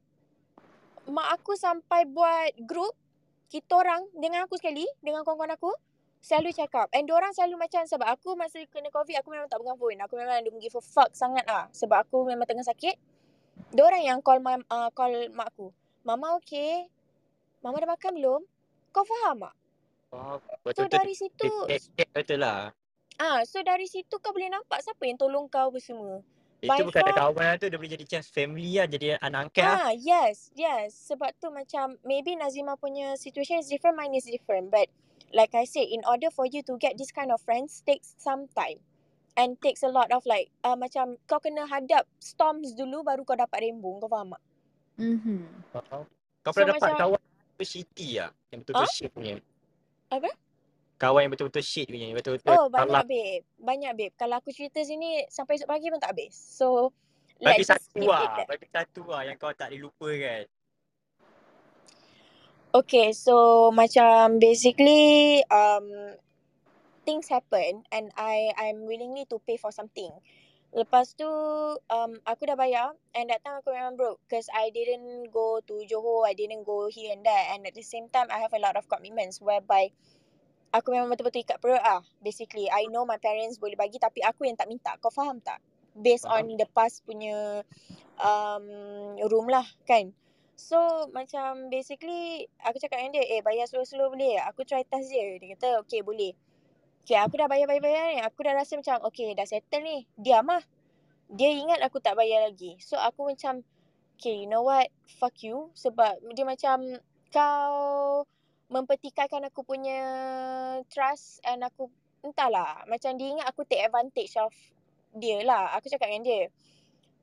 mak 1.09 1.41
aku 1.41 1.57
sampai 1.57 2.05
buat 2.05 2.53
group 2.69 2.93
kita 3.49 3.81
orang 3.81 4.05
dengan 4.13 4.45
aku 4.45 4.61
sekali 4.61 4.85
dengan 5.01 5.25
kawan-kawan 5.25 5.57
aku 5.57 5.73
selalu 6.21 6.53
cakap 6.53 6.93
and 6.93 7.09
diorang 7.09 7.33
selalu 7.33 7.65
macam 7.65 7.81
sebab 7.89 8.05
aku 8.05 8.37
masa 8.37 8.61
kena 8.69 8.93
covid 8.93 9.17
aku 9.17 9.33
memang 9.33 9.49
tak 9.49 9.57
pegang 9.65 9.81
phone 9.81 9.97
aku 10.05 10.21
memang 10.21 10.45
don't 10.45 10.61
give 10.61 10.77
a 10.77 10.85
fuck 10.85 11.09
sangat 11.17 11.49
lah 11.49 11.65
sebab 11.73 12.05
aku 12.05 12.29
memang 12.29 12.45
tengah 12.45 12.67
sakit 12.67 13.01
diorang 13.73 14.05
yang 14.05 14.21
call 14.21 14.45
mam, 14.45 14.61
uh, 14.69 14.93
call 14.93 15.33
mak 15.33 15.49
aku 15.57 15.73
mama 16.09 16.41
okay 16.41 16.89
mama 17.61 17.85
dah 17.85 17.91
makan 17.93 18.13
belum 18.17 18.41
kau 18.91 19.05
faham 19.05 19.45
tak 19.45 19.57
Oh, 20.09 20.41
so 20.73 20.89
dari 20.89 21.13
situ 21.13 21.53
betul 22.17 22.41
lah. 22.41 22.73
ah 23.21 23.45
so 23.45 23.61
dari 23.61 23.85
situ 23.85 24.17
kau 24.17 24.33
boleh 24.33 24.49
nampak 24.49 24.81
siapa 24.81 25.05
yang 25.05 25.21
tolong 25.21 25.45
kau 25.53 25.69
apa 25.69 25.77
semua 25.77 26.25
Itu 26.59 26.73
By 26.73 26.81
bukan 26.81 27.05
ada 27.05 27.13
far- 27.13 27.21
kawan 27.29 27.53
tu 27.61 27.67
dia 27.69 27.77
boleh 27.79 27.93
jadi 27.93 28.05
macam 28.09 28.23
family 28.25 28.73
lah 28.81 28.87
jadi 28.89 29.07
anak 29.23 29.41
angkat 29.47 29.63
lah. 29.63 29.79
Ah, 29.79 29.93
yes, 29.95 30.51
yes. 30.59 30.91
Sebab 31.07 31.31
tu 31.39 31.55
macam 31.55 31.95
maybe 32.03 32.35
Nazima 32.35 32.75
punya 32.75 33.15
situation 33.15 33.63
is 33.63 33.71
different, 33.71 33.95
mine 33.95 34.11
is 34.19 34.27
different. 34.27 34.67
But 34.67 34.91
like 35.31 35.55
I 35.55 35.63
said, 35.71 35.87
in 35.87 36.03
order 36.03 36.35
for 36.35 36.51
you 36.51 36.67
to 36.67 36.75
get 36.75 36.99
this 36.99 37.15
kind 37.15 37.31
of 37.31 37.39
friends 37.47 37.79
takes 37.87 38.19
some 38.19 38.51
time. 38.59 38.83
And 39.39 39.55
takes 39.63 39.87
a 39.87 39.93
lot 39.93 40.11
of 40.11 40.27
like, 40.27 40.51
uh, 40.67 40.75
macam 40.75 41.15
kau 41.31 41.39
kena 41.39 41.71
hadap 41.71 42.11
storms 42.19 42.75
dulu 42.75 43.07
baru 43.07 43.23
kau 43.23 43.39
dapat 43.39 43.71
rainbow. 43.71 44.03
Kau 44.03 44.11
faham 44.11 44.35
tak? 44.35 44.43
Mhm. 44.99 45.47
Faham. 45.71 46.03
Kau 46.43 46.51
So, 46.51 46.57
pernah 46.59 46.75
dapat 46.75 46.83
macam- 46.91 47.01
kawan 47.15 47.21
shitty 47.61 48.09
lah. 48.19 48.31
Yang 48.51 48.59
betul-betul 48.61 48.85
Ah? 48.85 48.93
shit 48.93 49.11
punya. 49.11 49.35
Apa? 50.11 50.31
Kawan 50.99 51.21
yang 51.23 51.33
betul-betul 51.33 51.63
shit 51.63 51.87
punya. 51.87 52.07
Yang 52.07 52.19
betul-betul 52.19 52.51
Oh, 52.53 52.67
banyak 52.67 52.91
salah. 52.91 53.05
babe. 53.05 53.43
Banyak 53.57 53.93
babe. 53.95 54.15
Kalau 54.15 54.35
aku 54.37 54.51
cerita 54.51 54.83
sini 54.83 55.23
sampai 55.29 55.55
esok 55.55 55.69
pagi 55.69 55.87
pun 55.89 55.99
tak 55.99 56.13
habis. 56.13 56.35
So, 56.35 56.91
Bagi 57.39 57.63
satu 57.63 58.03
lah. 58.03 58.43
Bagi 58.45 58.67
satu 58.67 59.03
lah 59.07 59.23
yang 59.23 59.39
kau 59.39 59.55
tak 59.55 59.71
boleh 59.71 59.87
lupa 59.87 60.09
kan. 60.11 60.43
Okay, 62.69 63.15
so 63.17 63.35
macam 63.71 64.37
basically 64.37 65.41
um 65.49 66.19
things 67.03 67.27
happen 67.27 67.81
and 67.89 68.11
I 68.13 68.53
I'm 68.55 68.85
willingly 68.85 69.25
to 69.31 69.39
pay 69.41 69.55
for 69.55 69.71
something. 69.71 70.11
Lepas 70.69 71.17
tu 71.17 71.25
um 71.81 72.13
aku 72.29 72.45
dah 72.45 72.53
bayar 72.53 72.93
and 73.17 73.33
that 73.33 73.41
time 73.41 73.57
aku 73.57 73.73
memang 73.73 73.97
broke 73.97 74.21
because 74.29 74.53
I 74.53 74.69
didn't 74.69 75.33
go 75.33 75.65
to 75.65 75.75
Johor, 75.89 76.29
I 76.29 76.37
didn't 76.37 76.69
go 76.69 76.93
here 76.93 77.17
and 77.17 77.25
there 77.25 77.57
and 77.57 77.65
at 77.65 77.73
the 77.73 77.81
same 77.81 78.13
time 78.13 78.29
I 78.29 78.45
have 78.45 78.53
a 78.53 78.61
lot 78.61 78.77
of 78.77 78.85
commitments 78.85 79.41
whereby 79.41 79.89
aku 80.69 80.93
memang 80.93 81.09
betul-betul 81.09 81.41
ikat 81.49 81.59
perut 81.65 81.81
ah. 81.81 82.05
Basically, 82.21 82.69
I 82.69 82.85
know 82.93 83.09
my 83.09 83.17
parents 83.17 83.57
boleh 83.57 83.81
bagi 83.81 83.97
tapi 83.97 84.21
aku 84.21 84.45
yang 84.45 84.61
tak 84.61 84.69
minta. 84.69 84.93
Kau 85.01 85.09
faham 85.09 85.41
tak? 85.41 85.65
Based 85.97 86.29
Faham. 86.29 86.45
on 86.53 86.61
the 86.61 86.69
past 86.77 87.01
punya 87.09 87.65
um 88.21 88.69
room 89.25 89.49
lah 89.49 89.65
kan. 89.89 90.13
So 90.53 91.09
macam 91.17 91.73
basically 91.73 92.45
aku 92.61 92.77
cakap 92.77 93.01
dengan 93.01 93.17
dia, 93.17 93.25
eh 93.25 93.41
bayar 93.41 93.65
slow-slow 93.71 94.13
boleh? 94.13 94.37
Aku 94.53 94.69
try 94.69 94.85
test 94.85 95.09
je. 95.09 95.41
Dia 95.41 95.57
kata 95.57 95.81
okay 95.81 96.05
boleh. 96.05 96.37
Okay, 97.09 97.17
aku 97.17 97.41
dah 97.41 97.49
bayar-bayar-bayar 97.49 98.05
ni. 98.13 98.19
Aku 98.21 98.45
dah 98.45 98.53
rasa 98.53 98.77
macam, 98.77 99.01
okay, 99.09 99.33
dah 99.33 99.49
settle 99.49 99.81
ni. 99.81 100.05
Diam 100.21 100.45
lah. 100.45 100.61
Dia 101.33 101.57
ingat 101.57 101.81
aku 101.81 102.05
tak 102.05 102.21
bayar 102.21 102.45
lagi. 102.45 102.77
So, 102.85 103.01
aku 103.01 103.25
macam, 103.25 103.65
okay, 104.13 104.45
you 104.45 104.45
know 104.45 104.61
what? 104.61 104.93
Fuck 105.17 105.41
you. 105.41 105.73
Sebab 105.73 106.21
dia 106.37 106.45
macam, 106.45 107.01
kau 107.33 108.29
mempertikaikan 108.69 109.41
aku 109.49 109.65
punya 109.65 109.97
trust 110.93 111.41
and 111.49 111.65
aku, 111.65 111.89
entahlah. 112.21 112.85
Macam 112.85 113.17
dia 113.17 113.33
ingat 113.33 113.49
aku 113.49 113.65
take 113.65 113.89
advantage 113.89 114.37
of 114.37 114.53
dia 115.17 115.41
lah. 115.49 115.81
Aku 115.81 115.89
cakap 115.89 116.13
dengan 116.13 116.29
dia. 116.29 116.53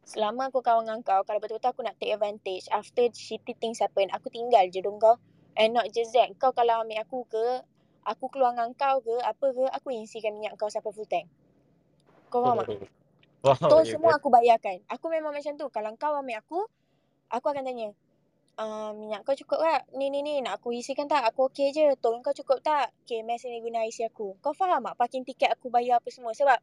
Selama 0.01 0.49
aku 0.49 0.65
kawan 0.65 0.89
dengan 0.89 1.05
kau, 1.05 1.21
kalau 1.29 1.37
betul-betul 1.37 1.69
aku 1.77 1.85
nak 1.85 1.93
take 2.01 2.17
advantage, 2.17 2.65
after 2.73 3.05
shitty 3.13 3.53
things 3.61 3.85
happen, 3.85 4.09
aku 4.09 4.33
tinggal 4.33 4.65
je 4.65 4.81
dong 4.81 4.97
kau. 4.97 5.21
And 5.53 5.77
not 5.77 5.93
just 5.93 6.17
that, 6.17 6.33
kau 6.41 6.57
kalau 6.57 6.81
ambil 6.81 7.05
aku 7.05 7.21
ke, 7.29 7.61
aku 8.05 8.29
keluar 8.29 8.53
dengan 8.53 8.71
kau 8.77 9.01
ke, 9.01 9.15
apa 9.19 9.45
ke, 9.51 9.63
aku 9.73 9.87
isikan 9.91 10.37
minyak 10.37 10.53
kau 10.55 10.69
sampai 10.69 10.93
full 10.93 11.09
tank. 11.09 11.25
Kau 12.29 12.45
faham 12.45 12.61
tak? 12.61 12.69
Wow, 13.45 13.61
Tu 13.61 13.77
ya 13.85 13.93
semua 13.93 14.17
ke? 14.17 14.25
aku 14.25 14.27
bayarkan. 14.33 14.81
Aku 14.89 15.05
memang 15.05 15.29
macam 15.29 15.53
tu. 15.53 15.69
Kalau 15.69 15.93
kau 16.01 16.17
ambil 16.17 16.41
aku, 16.41 16.65
aku 17.29 17.45
akan 17.53 17.61
tanya, 17.61 17.93
uh, 18.57 18.89
minyak 18.97 19.21
kau 19.21 19.37
cukup 19.37 19.61
tak? 19.61 19.85
Ni, 19.93 20.09
ni, 20.09 20.25
ni, 20.25 20.41
nak 20.41 20.57
aku 20.57 20.73
isikan 20.73 21.05
tak? 21.05 21.21
Aku 21.29 21.53
okey 21.53 21.69
je. 21.69 21.93
Tolong 22.01 22.25
kau 22.25 22.33
cukup 22.33 22.65
tak? 22.65 22.89
Okay, 23.05 23.21
mes 23.21 23.45
ni 23.45 23.61
guna 23.61 23.85
isi 23.85 24.01
aku. 24.01 24.33
Kau 24.41 24.49
faham 24.57 24.89
tak? 24.89 24.97
Parking 24.97 25.21
tiket 25.21 25.53
aku 25.53 25.69
bayar 25.69 26.01
apa 26.01 26.09
semua. 26.09 26.33
Sebab 26.33 26.57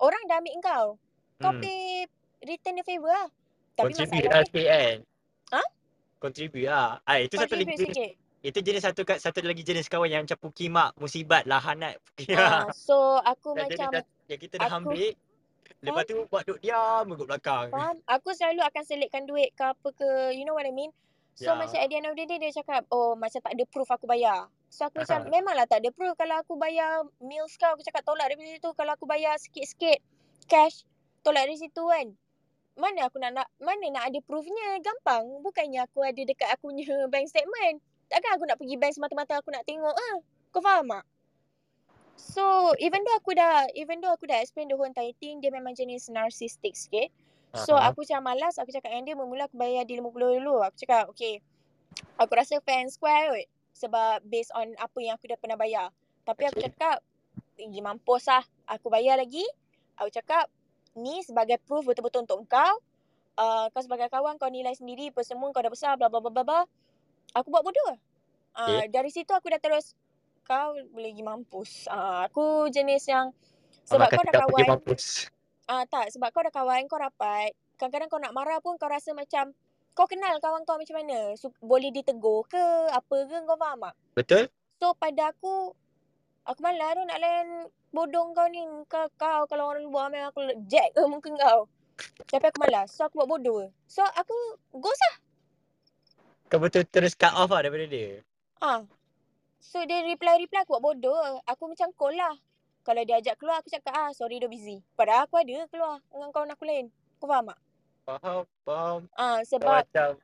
orang 0.00 0.24
dah 0.24 0.40
ambil 0.40 0.56
kau. 0.64 0.86
Kau 1.36 1.52
Hmm. 1.52 1.60
pay, 1.60 2.08
return 2.48 2.80
the 2.80 2.84
favour 2.88 3.12
lah. 3.12 3.28
Tapi 3.76 3.92
Contribute 3.92 4.24
lah 4.24 4.42
sikit 4.48 4.66
kan? 4.72 4.96
Ha? 5.52 5.62
Contribute 6.16 6.64
lah. 6.64 6.88
Ah, 7.04 7.20
itu 7.20 7.34
satu 7.36 7.60
lagi 7.60 7.76
sikit. 7.76 8.10
Itu 8.42 8.58
jenis 8.58 8.82
satu 8.82 9.06
satu 9.06 9.38
lagi 9.40 9.62
jenis 9.62 9.86
kawan 9.86 10.10
yang 10.10 10.22
macam 10.26 10.34
pukimak, 10.36 10.90
musibat, 10.98 11.46
lahanat. 11.46 11.94
Ah, 12.34 12.66
so 12.74 13.22
aku 13.22 13.54
Dah 13.54 13.70
jadi 13.70 13.78
macam 13.78 13.88
dah, 13.94 14.04
yang 14.26 14.40
kita 14.42 14.54
dah 14.58 14.66
aku- 14.66 14.78
ambil. 14.82 15.10
Lepas 15.82 16.02
tu 16.06 16.14
buat 16.26 16.42
duduk 16.44 16.60
diam 16.62 17.06
kat 17.06 17.26
belakang. 17.26 17.66
Faham? 17.70 17.96
Aku 18.06 18.30
selalu 18.34 18.62
akan 18.62 18.82
selitkan 18.82 19.26
duit 19.26 19.50
ke 19.54 19.62
apa 19.62 19.88
ke. 19.90 20.30
You 20.30 20.42
know 20.42 20.54
what 20.54 20.62
I 20.62 20.70
mean? 20.70 20.90
So 21.34 21.54
Ya. 21.54 21.58
macam 21.58 21.74
at 21.74 21.88
the 21.88 21.96
end 21.96 22.06
of 22.06 22.14
the 22.14 22.22
day 22.22 22.38
dia 22.38 22.52
cakap, 22.52 22.86
oh 22.90 23.14
macam 23.14 23.40
tak 23.40 23.50
ada 23.50 23.64
proof 23.66 23.88
aku 23.88 24.06
bayar. 24.06 24.46
So 24.68 24.86
aku 24.86 25.02
macam, 25.02 25.26
memanglah 25.26 25.66
tak 25.66 25.82
ada 25.82 25.90
proof 25.90 26.14
kalau 26.14 26.38
aku 26.38 26.54
bayar 26.54 27.02
meals 27.18 27.54
kau. 27.56 27.72
Aku 27.72 27.82
cakap 27.82 28.04
tolak 28.04 28.30
dari 28.30 28.58
situ. 28.58 28.68
Kalau 28.74 28.92
aku 28.94 29.06
bayar 29.06 29.38
sikit-sikit 29.38 29.98
cash, 30.44 30.86
tolak 31.22 31.46
dari 31.46 31.56
situ 31.56 31.82
kan. 31.82 32.14
Mana 32.72 33.06
aku 33.06 33.18
nak, 33.18 33.32
nak 33.32 33.46
mana 33.58 33.86
nak 33.90 34.04
ada 34.06 34.18
proofnya? 34.20 34.78
Gampang. 34.78 35.42
Bukannya 35.42 35.82
aku 35.82 36.04
ada 36.04 36.20
dekat 36.20 36.46
aku 36.52 36.70
punya 36.70 36.84
bank 37.12 37.26
statement. 37.26 37.82
Takkan 38.12 38.36
aku 38.36 38.44
nak 38.44 38.60
pergi 38.60 38.76
bank 38.76 38.92
semata-mata 38.92 39.40
aku 39.40 39.48
nak 39.48 39.64
tengok 39.64 39.96
ah. 39.96 40.16
Kau 40.52 40.60
faham 40.60 40.84
tak? 40.92 41.04
So 42.20 42.76
even 42.76 43.00
though 43.08 43.16
aku 43.16 43.32
dah 43.32 43.72
even 43.72 44.04
though 44.04 44.12
aku 44.12 44.28
dah 44.28 44.36
explain 44.44 44.68
the 44.68 44.76
whole 44.76 44.84
entire 44.84 45.16
thing 45.16 45.40
dia 45.40 45.48
memang 45.48 45.72
jenis 45.72 46.12
narcissistic 46.12 46.76
sikit. 46.76 47.08
So 47.56 47.72
Aha. 47.72 47.88
aku 47.88 48.04
macam 48.04 48.20
malas 48.36 48.60
aku 48.60 48.68
cakap 48.68 48.92
dengan 48.92 49.08
dia 49.08 49.16
mula 49.16 49.48
aku 49.48 49.56
bayar 49.56 49.88
dia 49.88 49.96
50 49.96 50.12
dulu. 50.12 50.60
Aku 50.60 50.76
cakap 50.76 51.08
okay 51.08 51.40
aku 52.16 52.32
rasa 52.32 52.58
fair 52.64 52.84
and 52.84 52.92
square 52.92 53.32
kot. 53.32 53.48
Sebab 53.72 54.22
based 54.28 54.52
on 54.54 54.76
apa 54.78 54.98
yang 55.00 55.16
aku 55.16 55.26
dah 55.28 55.38
pernah 55.40 55.56
bayar. 55.56 55.88
Tapi 56.22 56.48
aku 56.48 56.60
cakap 56.60 57.00
pergi 57.56 57.80
mampus 57.80 58.28
lah. 58.28 58.44
Aku 58.68 58.92
bayar 58.92 59.18
lagi. 59.18 59.42
Aku 59.98 60.12
cakap 60.12 60.46
ni 60.94 61.24
sebagai 61.24 61.58
proof 61.64 61.88
betul-betul 61.88 62.28
untuk 62.28 62.44
kau. 62.46 62.74
Uh, 63.32 63.72
kau 63.72 63.80
sebagai 63.80 64.12
kawan 64.12 64.36
kau 64.36 64.52
nilai 64.52 64.76
sendiri 64.76 65.08
apa 65.08 65.24
semua 65.24 65.48
kau 65.56 65.64
dah 65.64 65.72
besar 65.72 65.96
bla 65.96 66.12
bla 66.12 66.20
bla 66.20 66.44
bla. 66.44 66.60
Aku 67.32 67.48
buat 67.48 67.64
bodoh. 67.64 67.96
Uh, 68.52 68.84
dari 68.92 69.08
situ 69.08 69.32
aku 69.32 69.48
dah 69.48 69.56
terus 69.56 69.96
kau 70.44 70.76
boleh 70.92 71.12
pergi 71.12 71.24
mampus. 71.24 71.88
Uh, 71.88 72.28
aku 72.28 72.68
jenis 72.68 73.08
yang 73.08 73.32
sebab 73.88 74.12
Abang 74.12 74.18
kau 74.20 74.24
dah 74.28 74.34
kawan. 74.44 74.66
Ah 75.70 75.84
tak 75.88 76.12
sebab 76.12 76.28
kau 76.28 76.44
dah 76.44 76.52
kawan 76.52 76.84
kau 76.84 77.00
rapat. 77.00 77.56
Kadang-kadang 77.80 78.08
kau 78.12 78.20
nak 78.20 78.36
marah 78.36 78.60
pun 78.60 78.76
kau 78.76 78.92
rasa 78.92 79.16
macam 79.16 79.56
kau 79.96 80.04
kenal 80.04 80.36
kawan 80.44 80.68
kau 80.68 80.76
macam 80.76 81.00
mana. 81.00 81.32
So, 81.40 81.52
boleh 81.60 81.88
ditegur 81.92 82.44
ke 82.48 82.64
apa 82.92 83.16
ke 83.24 83.36
kau 83.48 83.56
faham 83.56 83.88
tak? 83.88 83.94
Betul? 84.16 84.44
So 84.82 84.92
pada 84.98 85.30
aku 85.30 85.72
aku 86.42 86.60
malas 86.60 86.98
tu 86.98 87.02
nak 87.06 87.18
layan 87.22 87.48
bodong 87.94 88.34
kau 88.36 88.50
ni. 88.52 88.60
Kau, 88.90 89.08
kau 89.16 89.48
kalau 89.48 89.72
orang 89.72 89.86
luar 89.88 90.12
memang 90.12 90.34
aku 90.34 90.42
jack 90.68 90.92
ke 90.92 91.00
muka 91.08 91.32
kau. 91.38 91.70
Tapi 92.28 92.44
aku 92.50 92.58
malas. 92.66 92.92
So 92.92 93.08
aku 93.08 93.22
buat 93.22 93.30
bodoh. 93.38 93.70
So 93.88 94.02
aku 94.02 94.34
ghost 94.74 95.00
lah. 95.08 95.16
Kau 96.52 96.60
betul 96.60 96.84
terus 96.84 97.16
cut 97.16 97.32
off 97.32 97.48
lah 97.48 97.64
daripada 97.64 97.88
dia. 97.88 98.20
Ah. 98.60 98.84
So 99.56 99.80
dia 99.88 100.04
reply-reply 100.04 100.68
aku 100.68 100.76
buat 100.76 100.84
bodoh. 100.84 101.40
Aku 101.48 101.64
macam 101.72 101.88
call 101.96 102.12
lah. 102.12 102.36
Kalau 102.84 103.00
dia 103.08 103.16
ajak 103.24 103.40
keluar 103.40 103.64
aku 103.64 103.72
cakap 103.72 103.96
ah 103.96 104.12
sorry 104.12 104.36
dia 104.36 104.52
busy. 104.52 104.84
Padahal 104.92 105.24
aku 105.24 105.40
ada 105.40 105.64
keluar 105.72 106.04
dengan 106.12 106.28
kawan 106.28 106.52
aku 106.52 106.68
lain. 106.68 106.92
Kau 107.16 107.24
faham 107.24 107.48
tak? 107.48 107.58
Faham, 108.04 108.42
faham. 108.68 109.00
Ah 109.16 109.40
sebab 109.48 109.80
macam 109.80 110.20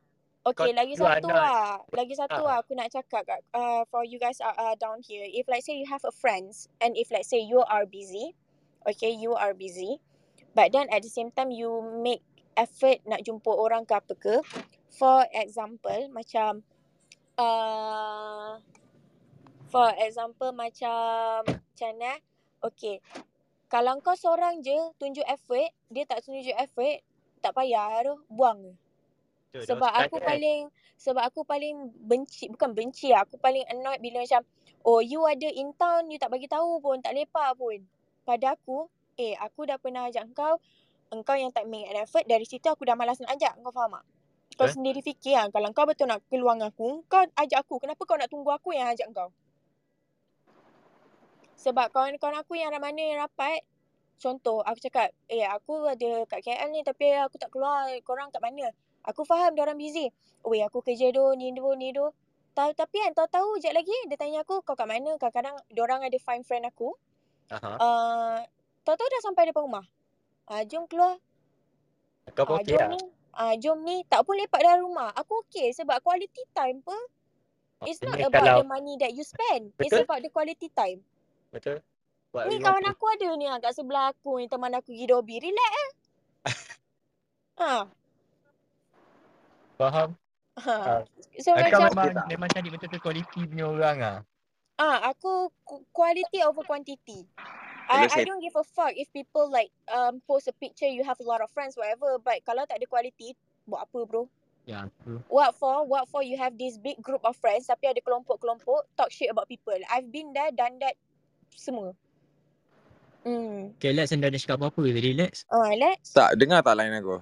Okay, 0.49 0.73
lagi 0.77 1.01
satu 1.01 1.29
lah. 1.33 1.81
Lagi 1.97 2.13
satu 2.13 2.45
Ah. 2.45 2.47
lah 2.47 2.57
aku 2.61 2.77
nak 2.77 2.93
cakap 2.93 3.25
kat, 3.25 3.41
uh, 3.57 3.85
for 3.89 4.05
you 4.05 4.21
guys 4.21 4.41
are 4.45 4.57
uh, 4.57 4.77
down 4.77 5.01
here. 5.01 5.25
If 5.25 5.49
like 5.49 5.65
say 5.65 5.81
you 5.81 5.89
have 5.89 6.05
a 6.05 6.13
friends 6.13 6.69
and 6.81 6.93
if 6.93 7.09
like 7.09 7.25
say 7.25 7.41
you 7.41 7.65
are 7.65 7.89
busy, 7.89 8.37
okay, 8.85 9.13
you 9.13 9.33
are 9.33 9.57
busy. 9.57 10.01
But 10.53 10.77
then 10.77 10.93
at 10.93 11.05
the 11.05 11.13
same 11.13 11.33
time 11.33 11.53
you 11.53 11.85
make 12.01 12.21
effort 12.57 13.01
nak 13.05 13.25
jumpa 13.25 13.49
orang 13.49 13.85
ke 13.85 13.97
apa 13.97 14.13
ke. 14.13 14.37
For 14.89 15.29
example, 15.37 16.09
macam 16.11 16.65
uh, 17.37 18.57
for 19.69 19.89
example 20.01 20.51
macam 20.57 21.45
macam 21.45 21.89
mana 21.95 22.17
eh? 22.17 22.19
Okay. 22.59 22.99
Kalau 23.69 24.01
kau 24.01 24.17
seorang 24.17 24.65
je 24.65 24.75
tunjuk 24.97 25.29
effort, 25.29 25.69
dia 25.93 26.09
tak 26.09 26.25
tunjuk 26.25 26.57
effort, 26.57 27.05
tak 27.45 27.53
payah 27.53 28.01
tu, 28.01 28.17
buang 28.33 28.65
dah 29.53 29.65
Sebab 29.65 29.93
aku 29.93 30.17
paling 30.25 30.73
sebab 30.99 31.23
aku 31.23 31.41
paling 31.45 31.93
benci 32.01 32.51
bukan 32.51 32.75
benci 32.75 33.13
lah, 33.13 33.23
aku 33.29 33.39
paling 33.39 33.63
annoyed 33.71 34.03
bila 34.03 34.25
macam 34.25 34.43
oh 34.83 34.99
you 34.99 35.23
ada 35.29 35.47
in 35.47 35.71
town 35.79 36.11
you 36.11 36.19
tak 36.19 36.33
bagi 36.33 36.51
tahu 36.51 36.83
pun, 36.83 36.99
tak 36.99 37.15
lepak 37.15 37.55
pun. 37.55 37.79
Pada 38.25 38.57
aku, 38.57 38.89
eh 39.21 39.37
aku 39.39 39.69
dah 39.69 39.79
pernah 39.79 40.09
ajak 40.09 40.33
kau, 40.33 40.59
engkau 41.13 41.37
yang 41.37 41.53
tak 41.53 41.69
make 41.71 41.87
an 41.87 42.03
effort, 42.03 42.25
dari 42.25 42.49
situ 42.49 42.67
aku 42.67 42.89
dah 42.89 42.97
malas 42.97 43.21
nak 43.21 43.37
ajak, 43.37 43.57
kau 43.63 43.71
faham 43.71 44.01
tak? 44.01 44.18
Kau 44.59 44.67
Betul. 44.67 44.75
sendiri 44.75 45.01
fikir 45.07 45.39
lah, 45.39 45.47
kalau 45.55 45.71
kau 45.71 45.87
betul 45.87 46.11
nak 46.11 46.19
keluar 46.27 46.59
dengan 46.59 46.75
aku, 46.75 47.07
kau 47.07 47.23
ajak 47.23 47.63
aku. 47.63 47.79
Kenapa 47.79 48.03
kau 48.03 48.19
nak 48.19 48.27
tunggu 48.27 48.51
aku 48.51 48.75
yang 48.75 48.91
ajak 48.91 49.07
kau? 49.15 49.31
Sebab 51.63 51.95
kawan-kawan 51.95 52.43
aku 52.43 52.59
yang 52.59 52.75
mana 52.75 52.99
yang 52.99 53.23
rapat, 53.23 53.63
contoh 54.19 54.67
aku 54.67 54.83
cakap, 54.83 55.15
eh 55.31 55.47
aku 55.47 55.87
ada 55.87 56.27
kat 56.27 56.43
KL 56.43 56.75
ni 56.75 56.83
tapi 56.83 57.07
aku 57.23 57.39
tak 57.39 57.55
keluar, 57.55 57.87
korang 58.03 58.35
kat 58.35 58.43
mana? 58.43 58.75
Aku 59.07 59.23
faham 59.23 59.55
dia 59.55 59.63
orang 59.63 59.79
busy. 59.79 60.11
Weh 60.43 60.59
aku 60.67 60.83
kerja 60.83 61.15
tu, 61.15 61.23
ni 61.39 61.55
tu, 61.55 61.63
ni 61.79 61.95
tu. 61.95 62.11
Tahu 62.59 62.75
tapi 62.75 62.99
kan 62.99 63.15
tahu-tahu 63.15 63.63
je 63.63 63.71
lagi 63.71 63.95
dia 64.11 64.19
tanya 64.19 64.43
aku 64.43 64.67
kau 64.67 64.75
kat 64.75 64.91
mana? 64.91 65.15
Kadang-kadang 65.23 65.55
dia 65.71 65.83
orang 65.87 66.03
ada 66.03 66.19
find 66.19 66.43
friend 66.43 66.67
aku. 66.67 66.99
Uh, 67.55 68.43
tahu-tahu 68.83 69.07
dah 69.07 69.23
sampai 69.23 69.55
depan 69.55 69.71
rumah. 69.71 69.87
Ah 70.51 70.67
jom 70.67 70.83
keluar. 70.91 71.15
Kau 72.35 72.43
pun 72.43 72.59
Ah 72.59 72.67
okey 72.67 72.75
lah. 72.75 72.91
ni. 72.91 73.18
Ah 73.39 73.55
jom 73.55 73.87
ni. 73.87 74.03
Tak 74.11 74.27
pun 74.27 74.35
lepak 74.35 74.59
dalam 74.59 74.83
rumah. 74.83 75.15
Aku 75.15 75.47
okey 75.47 75.71
sebab 75.71 76.03
quality 76.03 76.43
time 76.51 76.83
pe. 76.83 76.99
It's 77.87 78.03
not 78.03 78.19
about 78.19 78.35
kalau 78.35 78.67
the 78.67 78.67
money 78.67 78.99
that 78.99 79.15
you 79.15 79.23
spend. 79.23 79.71
It's 79.79 79.95
Betul. 79.95 80.03
about 80.03 80.21
the 80.27 80.31
quality 80.35 80.67
time. 80.75 80.99
betul. 81.55 81.79
Buat 82.35 82.51
Ni 82.51 82.59
kawan 82.59 82.85
aku 82.91 83.07
ada 83.09 83.29
ni 83.39 83.47
ah, 83.47 83.57
kat 83.63 83.73
sebelah 83.73 84.11
aku 84.11 84.43
ni 84.43 84.51
teman 84.51 84.75
aku 84.75 84.91
pergi 84.91 85.07
Dobi. 85.07 85.37
Relax 85.39 85.71
eh. 85.71 85.91
ha. 87.63 87.77
Faham? 89.79 90.19
Ha. 90.59 90.75
Ah. 90.75 91.01
So 91.39 91.55
macam 91.55 91.87
memang 91.87 92.11
tak? 92.19 92.27
memang 92.27 92.49
cari 92.51 92.69
betul-betul 92.69 93.01
quality 93.01 93.41
punya 93.47 93.65
orang 93.71 93.97
ah. 94.03 94.19
ah 94.83 94.99
aku 95.15 95.55
ku- 95.63 95.87
quality 95.95 96.43
over 96.43 96.67
quantity. 96.67 97.23
I 97.89 98.05
I 98.05 98.25
don't 98.29 98.45
give 98.45 98.55
a 98.55 98.65
fuck 98.65 98.93
if 98.95 99.09
people 99.11 99.49
like 99.49 99.73
um 99.89 100.21
post 100.29 100.47
a 100.47 100.55
picture 100.55 100.87
you 100.87 101.01
have 101.03 101.17
a 101.19 101.27
lot 101.27 101.41
of 101.41 101.49
friends 101.57 101.75
whatever 101.75 102.21
but 102.21 102.39
kalau 102.45 102.69
tak 102.69 102.79
ada 102.79 102.87
quality 102.87 103.33
buat 103.65 103.89
apa 103.89 104.01
bro? 104.05 104.25
Ya, 104.69 104.85
true. 105.01 105.25
What 105.33 105.57
for? 105.57 105.89
What 105.89 106.13
for 106.13 106.21
you 106.21 106.37
have 106.37 106.61
this 106.61 106.77
big 106.77 107.01
group 107.01 107.25
of 107.25 107.33
friends 107.41 107.65
tapi 107.73 107.89
ada 107.89 108.05
kelompok-kelompok 108.05 108.85
talk 109.01 109.09
shit 109.09 109.33
about 109.33 109.49
people. 109.49 109.77
I've 109.89 110.13
been 110.13 110.37
there, 110.37 110.53
done 110.53 110.77
that 110.85 110.93
semua. 111.57 111.97
Hmm. 113.25 113.73
Okay, 113.81 113.97
Lex 113.97 114.13
anda 114.13 114.29
nak 114.29 114.41
cakap 114.45 114.61
apa-apa 114.61 114.85
tadi, 114.93 115.17
Lex? 115.17 115.49
Ah, 115.49 115.73
let's 115.73 116.13
tak 116.13 116.37
dengar 116.37 116.61
tak 116.61 116.77
line 116.77 117.01
aku? 117.01 117.17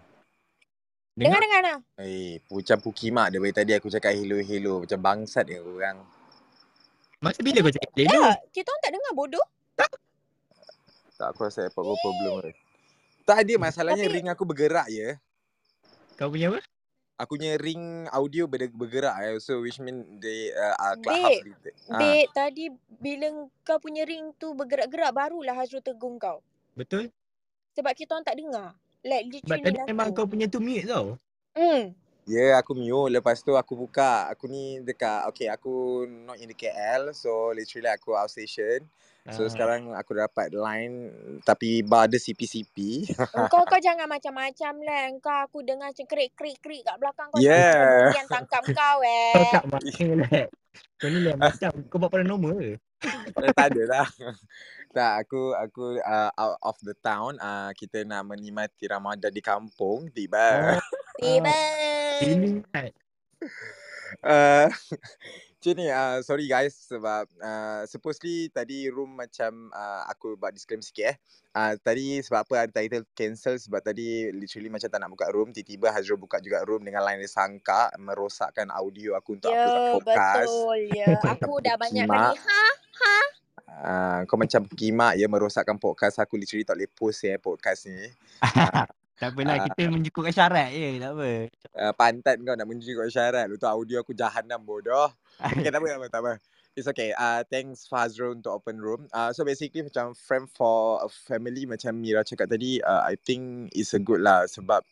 dengar 1.16 1.40
dengar 1.40 1.60
nah. 1.64 1.78
Eh, 1.96 2.44
macam 2.52 2.76
pukimak 2.84 3.32
dia 3.32 3.40
tadi 3.48 3.72
aku 3.72 3.88
cakap 3.88 4.12
hello 4.12 4.36
hello 4.42 4.84
macam 4.84 4.98
bangsat 5.00 5.48
dia 5.48 5.64
orang. 5.64 6.02
Masa 7.24 7.40
bila 7.40 7.64
kau 7.64 7.72
cakap 7.72 7.92
Lelo? 7.96 8.20
Ya, 8.20 8.36
kita 8.52 8.68
orang 8.68 8.82
tak 8.84 8.92
dengar 8.92 9.12
bodoh. 9.16 9.46
Tak 9.78 9.90
aku 11.20 11.48
rasa 11.48 11.72
apa 11.72 11.80
problem 11.80 12.44
dia. 12.44 12.52
Tak 13.26 13.42
dia 13.42 13.56
masalahnya 13.58 14.06
Tapi- 14.06 14.14
ring 14.14 14.28
aku 14.28 14.44
bergerak 14.44 14.86
je. 14.92 15.16
Kau 16.16 16.28
punya 16.32 16.52
apa? 16.52 16.60
aku 17.16 17.40
punya 17.40 17.56
ring 17.56 18.04
audio 18.12 18.44
ber- 18.44 18.72
bergerak 18.72 19.16
eh. 19.24 19.36
So 19.40 19.64
which 19.64 19.80
mean 19.80 20.20
they 20.20 20.52
uh, 20.52 20.94
clubhouse 21.00 21.40
Babe, 21.40 21.46
related. 21.48 21.74
Ah. 21.88 21.98
Babe, 21.98 22.28
tadi 22.30 22.64
bila 23.00 23.26
kau 23.64 23.78
punya 23.80 24.04
ring 24.04 24.32
tu 24.36 24.52
bergerak-gerak 24.52 25.10
barulah 25.12 25.56
Hazrul 25.56 25.82
tegur 25.82 26.14
kau. 26.20 26.38
Betul? 26.76 27.08
Sebab 27.76 27.92
kita 27.96 28.16
orang 28.16 28.26
tak 28.28 28.36
dengar. 28.36 28.68
Like 29.04 29.24
Sebab 29.42 29.58
literally 29.58 29.64
tadi 29.64 29.78
memang 29.88 30.08
kau 30.12 30.28
punya 30.28 30.46
tu 30.46 30.60
mute 30.60 30.86
tau. 30.86 31.16
Hmm. 31.56 31.92
Ya, 32.26 32.42
yeah, 32.42 32.54
aku 32.58 32.74
mute. 32.74 33.14
Lepas 33.14 33.40
tu 33.40 33.54
aku 33.54 33.78
buka. 33.78 34.26
Aku 34.34 34.50
ni 34.50 34.82
dekat, 34.82 35.30
okay, 35.30 35.46
aku 35.46 36.04
not 36.10 36.42
in 36.42 36.50
the 36.50 36.58
KL. 36.58 37.14
So, 37.14 37.54
literally 37.54 37.86
aku 37.86 38.18
outstation. 38.18 38.82
So, 39.34 39.46
Ah. 39.46 39.50
sekarang 39.50 39.90
aku 39.90 40.14
dapat 40.14 40.54
line 40.54 41.10
tapi 41.42 41.82
bar 41.82 42.06
ada 42.06 42.14
CP-CP. 42.14 42.76
Engkau 43.38 43.66
kau 43.66 43.80
jangan 43.82 44.06
macam-macam 44.06 44.72
lah. 44.86 45.00
Engkau 45.10 45.36
aku 45.42 45.58
dengar 45.66 45.90
macam 45.90 46.06
krik-krik-krik 46.06 46.86
kat 46.86 46.96
belakang 47.00 47.26
kau. 47.30 47.42
Yeah. 47.42 48.14
Yang 48.14 48.28
tangkap 48.30 48.62
kau 48.70 48.98
eh. 49.08 49.34
Kau 49.34 49.44
kat 49.50 49.64
mana 49.66 50.06
lah? 50.22 50.46
Kau 50.96 51.08
ni 51.08 51.18
lah 51.24 51.34
macam 51.34 51.70
kau 51.88 51.96
buat 51.98 52.10
paranormal 52.12 52.54
ke? 52.54 52.72
Eh, 53.44 53.52
tak 53.52 53.76
ada 53.76 53.82
lah. 53.84 54.08
Tak, 54.88 55.12
aku 55.28 55.52
aku 55.52 56.00
uh, 56.00 56.32
out 56.32 56.56
of 56.64 56.76
the 56.80 56.96
town. 57.04 57.36
Uh, 57.36 57.68
kita 57.76 58.00
nak 58.08 58.24
menikmati 58.24 58.88
Ramadan 58.88 59.28
di 59.28 59.44
kampung. 59.44 60.08
Tiba. 60.08 60.80
Oh, 60.80 60.80
Tiba. 61.20 61.52
ini 62.24 62.64
kan. 62.72 62.88
Uh, 64.24 64.72
macam 65.66 65.82
ni, 65.82 65.90
uh, 65.90 66.22
sorry 66.22 66.46
guys 66.46 66.78
sebab 66.86 67.26
uh, 67.42 67.82
supposedly 67.90 68.46
tadi 68.54 68.86
room 68.86 69.18
macam 69.18 69.66
uh, 69.74 70.06
aku 70.06 70.38
buat 70.38 70.54
disclaim 70.54 70.78
sikit 70.78 71.10
eh. 71.10 71.16
Uh, 71.58 71.74
tadi 71.82 72.22
sebab 72.22 72.46
apa 72.46 72.54
ada 72.62 72.70
title 72.70 73.02
cancel 73.18 73.58
sebab 73.58 73.82
tadi 73.82 74.30
literally 74.30 74.70
macam 74.70 74.86
tak 74.86 75.02
nak 75.02 75.10
buka 75.10 75.26
room. 75.34 75.50
Tiba-tiba 75.50 75.90
Hazrul 75.90 76.22
buka 76.22 76.38
juga 76.38 76.62
room 76.62 76.86
dengan 76.86 77.02
line 77.02 77.18
dia 77.18 77.26
sangka 77.26 77.90
merosakkan 77.98 78.70
audio 78.70 79.18
aku 79.18 79.42
untuk 79.42 79.50
upload 79.50 79.66
kat 79.66 79.82
Ya, 79.82 79.90
podcast. 79.98 80.54
betul 80.54 80.78
ya. 80.94 81.06
Aku 81.34 81.52
dah 81.58 81.74
banyak 81.74 82.06
kali 82.06 82.36
ha 82.38 82.62
ha. 83.02 83.16
Uh, 83.76 84.18
kau 84.30 84.38
macam 84.38 84.62
kimak 84.70 85.18
ya 85.18 85.26
merosakkan 85.26 85.76
podcast 85.82 86.22
aku 86.22 86.38
literally 86.38 86.62
tak 86.62 86.78
boleh 86.78 86.90
post 86.94 87.26
ya 87.26 87.42
podcast 87.42 87.90
ni. 87.90 88.06
Uh, 88.38 88.86
Tak 89.16 89.32
apalah, 89.32 89.56
Ah. 89.56 89.64
kita 89.72 89.88
menyukupkan 89.88 90.34
syarat 90.34 90.68
je, 90.76 91.00
tak 91.00 91.12
apa. 91.16 91.28
uh, 91.76 91.92
pantat 91.96 92.36
kau 92.36 92.52
nak 92.52 92.68
menunjukkan 92.68 93.08
syarat. 93.08 93.48
Lu 93.48 93.56
tu 93.56 93.64
audio 93.64 94.04
aku 94.04 94.12
jahanam 94.12 94.60
bodoh. 94.60 95.08
Okay, 95.40 95.68
tak 95.72 95.80
apa, 95.80 95.86
tak 95.88 95.98
apa, 96.00 96.08
tak 96.12 96.20
apa. 96.24 96.32
It's 96.76 96.84
okay. 96.84 97.16
Uh, 97.16 97.40
thanks 97.48 97.88
Fazrul 97.88 98.36
untuk 98.36 98.52
open 98.60 98.76
room. 98.76 99.08
Uh, 99.08 99.32
so 99.32 99.48
basically 99.48 99.80
macam 99.80 100.12
friend 100.12 100.44
for 100.52 101.00
a 101.00 101.08
family 101.08 101.64
macam 101.64 101.96
Mira 101.96 102.20
cakap 102.20 102.52
tadi, 102.52 102.84
uh, 102.84 103.00
I 103.00 103.16
think 103.16 103.72
is 103.72 103.96
a 103.96 104.00
good 104.00 104.20
lah 104.20 104.44
sebab 104.44 104.84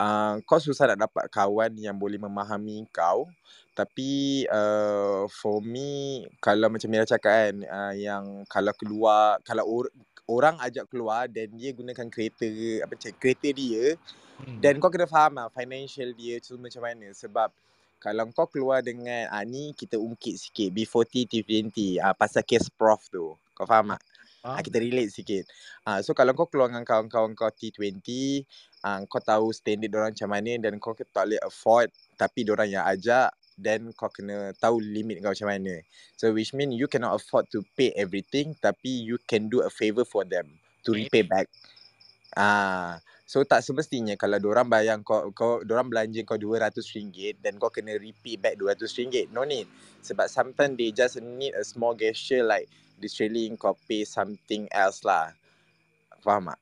uh, 0.00 0.40
kau 0.44 0.60
susah 0.60 0.94
nak 0.94 1.08
dapat 1.10 1.24
kawan 1.32 1.72
yang 1.76 1.96
boleh 1.96 2.20
memahami 2.20 2.86
kau. 2.92 3.28
Tapi 3.76 4.44
uh, 4.48 5.28
for 5.28 5.60
me, 5.60 6.24
kalau 6.40 6.72
macam 6.72 6.88
Mira 6.88 7.04
cakap 7.04 7.52
kan, 7.52 7.54
uh, 7.68 7.92
yang 7.92 8.24
kalau 8.48 8.72
keluar, 8.72 9.36
kalau 9.44 9.64
or, 9.68 9.84
orang 10.26 10.56
ajak 10.64 10.88
keluar 10.88 11.28
dan 11.28 11.52
dia 11.54 11.76
gunakan 11.76 12.08
kereta, 12.08 12.48
apa 12.80 12.96
macam 12.96 13.12
kereta 13.20 13.48
dia, 13.52 13.96
Hmm. 14.36 14.60
dan 14.60 14.76
kau 14.76 14.92
kena 14.92 15.08
faham 15.08 15.40
lah 15.40 15.48
financial 15.48 16.12
dia 16.12 16.36
tu 16.44 16.60
macam 16.60 16.84
mana 16.84 17.08
sebab 17.16 17.48
kalau 17.96 18.28
kau 18.36 18.44
keluar 18.44 18.84
dengan 18.84 19.24
ah 19.32 19.40
ni 19.40 19.72
kita 19.72 19.96
ungkit 19.96 20.36
sikit 20.36 20.68
B40 20.76 21.24
T20 21.24 22.04
ah 22.04 22.12
pasal 22.12 22.44
kes 22.44 22.68
prof 22.68 23.00
tu. 23.08 23.32
Kau 23.56 23.64
faham 23.64 23.96
tak? 23.96 24.02
Ah 24.46 24.62
Faham? 24.62 24.62
kita 24.62 24.78
relate 24.78 25.10
sikit. 25.10 25.44
Ah 25.82 25.98
so 26.06 26.14
kalau 26.14 26.30
kau 26.38 26.46
keluar 26.46 26.70
dengan 26.70 26.86
kawan-kawan 26.86 27.34
kau 27.34 27.50
T20 27.50 27.98
ah 28.86 29.02
kau 29.10 29.18
tahu 29.18 29.50
standard 29.50 29.90
orang 29.90 30.14
macam 30.14 30.30
mana 30.30 30.52
dan 30.62 30.78
kau 30.78 30.94
tak 30.94 31.10
boleh 31.10 31.42
afford 31.42 31.90
tapi 32.14 32.46
orang 32.46 32.70
yang 32.70 32.86
ajak 32.86 33.34
then 33.58 33.90
kau 33.98 34.06
kena 34.06 34.54
tahu 34.54 34.78
limit 34.78 35.18
kau 35.18 35.34
macam 35.34 35.50
mana. 35.50 35.82
So 36.14 36.30
which 36.30 36.54
mean 36.54 36.70
you 36.70 36.86
cannot 36.86 37.18
afford 37.18 37.50
to 37.50 37.66
pay 37.74 37.90
everything 37.98 38.54
tapi 38.62 39.02
you 39.02 39.18
can 39.26 39.50
do 39.50 39.66
a 39.66 39.70
favour 39.72 40.06
for 40.06 40.22
them 40.22 40.46
to 40.86 40.94
repay 40.94 41.26
back. 41.26 41.50
Ah, 42.36 43.00
so 43.24 43.42
tak 43.42 43.64
semestinya 43.64 44.14
kalau 44.14 44.38
orang 44.46 44.68
bayar 44.70 45.00
kau 45.02 45.32
kau 45.34 45.64
orang 45.64 45.88
belanja 45.90 46.22
kau 46.22 46.38
RM200 46.38 47.42
dan 47.42 47.58
kau 47.58 47.72
kena 47.72 47.98
repeat 47.98 48.38
back 48.38 48.54
RM200. 48.60 49.32
No 49.34 49.42
need. 49.42 49.66
Sebab 50.06 50.30
sometimes 50.30 50.78
they 50.78 50.94
just 50.94 51.18
need 51.18 51.56
a 51.58 51.64
small 51.66 51.96
gesture 51.98 52.46
like 52.46 52.70
literally 52.98 53.52
pay 53.84 54.02
something 54.02 54.66
else 54.70 55.02
lah. 55.02 55.32
Faham 56.20 56.50
tak? 56.50 56.60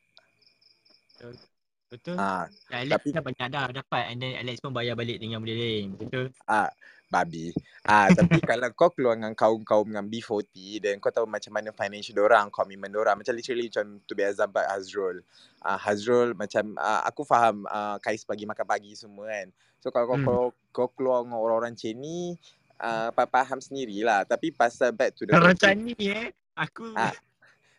Betul? 1.89 2.19
Ah, 2.19 2.51
Alex 2.75 2.91
tapi- 2.91 3.15
dah 3.15 3.23
banyak 3.23 3.49
dah 3.49 3.65
dapat 3.71 4.05
and 4.11 4.19
then 4.19 4.35
Alex 4.35 4.59
pun 4.59 4.75
bayar 4.75 4.99
balik 4.99 5.23
dengan 5.23 5.39
benda 5.39 5.55
lain. 5.55 5.95
Betul? 5.95 6.35
ah 6.45 6.67
babi. 7.07 7.55
Ah 7.87 8.11
tapi 8.11 8.43
kalau 8.51 8.67
kau 8.75 8.91
keluar 8.91 9.15
dengan 9.15 9.31
kaum-kaum 9.31 9.87
dengan 9.87 10.03
B40 10.03 10.83
dan 10.83 10.99
kau 10.99 11.15
tahu 11.15 11.31
macam 11.31 11.55
mana 11.55 11.71
financial 11.71 12.19
orang, 12.19 12.51
komitmen 12.51 12.91
orang 12.99 13.23
macam 13.23 13.31
literally 13.31 13.71
macam 13.71 14.03
to 14.11 14.19
be 14.19 14.27
example 14.27 14.65
Hazrul. 14.67 15.23
Ah 15.63 15.79
Hazrul 15.79 16.35
macam 16.35 16.75
ah, 16.77 17.07
aku 17.07 17.23
faham 17.23 17.63
ah, 17.71 18.03
Kais 18.03 18.27
pagi 18.27 18.43
makan 18.43 18.67
pagi 18.67 18.99
semua 18.99 19.31
kan. 19.31 19.47
So 19.79 19.95
kalau 19.95 20.11
kau 20.11 20.19
Hmm. 20.19 20.27
kau, 20.27 20.45
kau 20.75 20.89
keluar 20.99 21.23
dengan 21.23 21.39
orang-orang 21.39 21.79
macam 21.79 21.95
ni 21.95 22.35
ah, 22.81 23.11
faham 23.11 23.59
sendirilah. 23.63 24.27
Tapi 24.27 24.51
pasal 24.55 24.95
back 24.95 25.15
to 25.15 25.27
the 25.27 25.35
macam 25.35 25.75
ni 25.83 25.95
eh, 26.11 26.31
aku 26.55 26.95
Ah. 26.95 27.15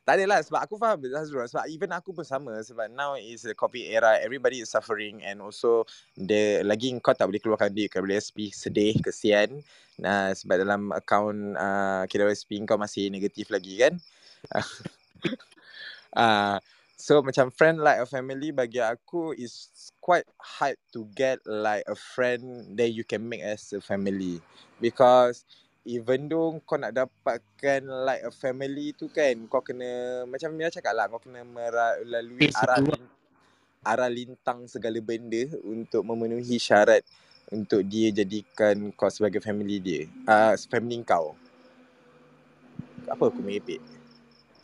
Tak 0.05 0.21
adalah 0.21 0.37
sebab 0.45 0.61
aku 0.61 0.77
faham 0.77 1.01
Hazrul 1.01 1.49
sebab 1.49 1.65
even 1.65 1.89
aku 1.89 2.13
pun 2.13 2.21
sama. 2.21 2.61
Sebab 2.61 2.93
now 2.93 3.17
is 3.17 3.41
the 3.41 3.57
COVID 3.57 3.89
era. 3.89 4.21
Everybody 4.21 4.61
is 4.61 4.69
suffering 4.69 5.25
and 5.25 5.41
also 5.41 5.89
the 6.13 6.61
lagi 6.61 6.93
kau 7.01 7.17
tak 7.17 7.25
boleh 7.25 7.41
keluarkan 7.41 7.73
duit 7.73 7.89
ke 7.89 7.97
sedih 8.53 9.01
kesian. 9.01 9.65
Uh, 9.97 10.29
sebab 10.37 10.61
dalam 10.61 10.93
akaun 10.93 11.57
uh, 11.57 12.05
KWSP 12.05 12.61
kau 12.69 12.77
masih 12.77 13.09
negatif 13.09 13.49
lagi 13.49 13.81
kan? 13.81 13.93
Uh, 16.13 16.61
so 16.95 17.19
macam 17.19 17.51
friend 17.51 17.83
like 17.83 17.99
a 17.99 18.07
family 18.07 18.55
bagi 18.55 18.79
aku 18.79 19.35
is 19.35 19.67
quite 19.99 20.25
hard 20.39 20.79
to 20.95 21.03
get 21.11 21.43
like 21.43 21.83
a 21.91 21.95
friend 21.95 22.71
that 22.79 22.95
you 22.95 23.03
can 23.03 23.27
make 23.27 23.43
as 23.43 23.75
a 23.75 23.83
family. 23.83 24.39
Because 24.79 25.43
even 25.85 26.31
though 26.31 26.57
kau 26.63 26.79
nak 26.79 26.95
dapatkan 26.95 27.85
like 28.07 28.23
a 28.23 28.31
family 28.31 28.95
tu 28.95 29.11
kan 29.11 29.35
kau 29.51 29.61
kena 29.61 30.23
macam 30.25 30.49
Mira 30.55 30.73
cakap 30.73 30.95
lah 30.95 31.05
kau 31.11 31.21
kena 31.21 31.45
melalui 31.45 32.49
arah 32.55 32.81
arah 33.85 34.09
lintang 34.09 34.65
segala 34.65 34.97
benda 34.97 35.45
untuk 35.61 36.01
memenuhi 36.01 36.57
syarat 36.57 37.05
untuk 37.53 37.85
dia 37.85 38.09
jadikan 38.09 38.89
kau 38.97 39.11
sebagai 39.11 39.43
family 39.43 39.77
dia. 39.77 40.09
Uh, 40.25 40.57
family 40.71 40.97
kau. 41.05 41.37
Apa 43.05 43.29
aku 43.29 43.37
merepek? 43.45 43.77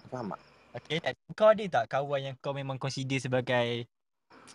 Faham 0.09 0.33
tak 0.33 0.50
Okay, 0.71 1.03
kau 1.35 1.51
ada 1.51 1.63
tak 1.67 1.85
kawan 1.91 2.19
yang 2.23 2.35
kau 2.39 2.55
memang 2.55 2.79
consider 2.79 3.19
sebagai 3.19 3.83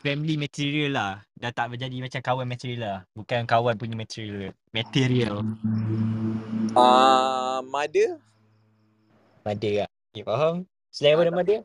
family 0.00 0.40
material 0.40 0.90
lah. 0.92 1.12
Dah 1.37 1.52
tak 1.52 1.68
menjadi 1.68 2.00
macam 2.00 2.20
kawan 2.24 2.48
material 2.48 2.81
lah. 2.81 2.98
Bukan 3.12 3.44
kawan 3.44 3.76
punya 3.76 3.92
material. 3.94 4.57
Material. 4.72 5.44
uh, 6.72 7.61
mother 7.68 8.16
Mother 9.44 9.85
lah. 9.85 9.88
Okay, 10.11 10.24
faham? 10.24 10.55
Selain 10.88 11.12
Ah, 11.12 11.16
daripada 11.20 11.31
tak- 11.31 11.38
mother? 11.38 11.61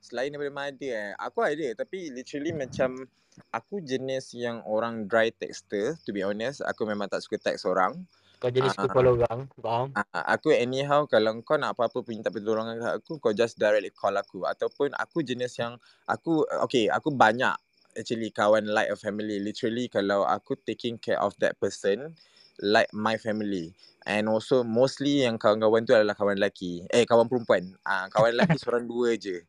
Selain 0.00 0.28
daripada 0.32 0.52
mother 0.56 0.92
eh 0.96 1.12
Aku 1.20 1.44
ada 1.44 1.68
Tapi 1.76 2.08
literally 2.08 2.56
macam 2.56 3.04
Aku 3.52 3.84
jenis 3.84 4.32
yang 4.32 4.64
orang 4.64 5.04
dry 5.04 5.28
texter 5.28 5.92
To 6.02 6.10
be 6.10 6.24
honest 6.24 6.64
Aku 6.64 6.88
memang 6.88 7.04
tak 7.06 7.20
suka 7.20 7.36
text 7.36 7.68
orang 7.68 8.00
Kau 8.40 8.50
jadi 8.50 8.68
suka 8.72 8.88
Ah. 8.88 8.92
call 8.94 9.08
orang. 9.14 9.40
Faham? 9.60 9.88
uh, 9.96 10.24
Aku 10.38 10.48
anyhow 10.54 11.04
Kalau 11.10 11.34
kau 11.42 11.58
nak 11.58 11.74
apa-apa 11.76 12.00
Minta 12.06 12.30
pertolongan 12.30 12.78
kat 12.80 12.92
aku 13.02 13.18
Kau 13.22 13.34
just 13.34 13.58
directly 13.60 13.90
call 13.92 14.14
aku. 14.16 14.44
Ataupun 14.48 14.94
aku 14.96 15.20
jenis 15.20 15.52
yang 15.60 15.76
Aku 16.08 16.46
Okay 16.66 16.88
Aku 16.88 17.12
banyak 17.14 17.54
Actually 17.98 18.30
kawan 18.30 18.70
like 18.70 18.86
a 18.86 18.94
family. 18.94 19.42
Literally 19.42 19.90
kalau 19.90 20.22
aku 20.22 20.54
taking 20.62 20.94
care 20.96 21.18
of 21.18 21.34
that 21.42 21.58
person 21.58 22.14
Like 22.62 22.88
my 22.94 23.16
family. 23.18 23.72
And 24.06 24.28
also 24.32 24.62
mostly 24.64 25.26
yang 25.26 25.36
kawan-kawan 25.36 25.84
tu 25.84 25.92
adalah 25.92 26.16
kawan 26.16 26.40
lelaki. 26.40 26.84
Eh 26.88 27.04
kawan 27.04 27.28
perempuan. 27.28 27.76
Ah 27.84 28.06
Kawan 28.08 28.32
lelaki 28.36 28.56
seorang 28.62 28.84
dua 28.88 29.16
je. 29.18 29.44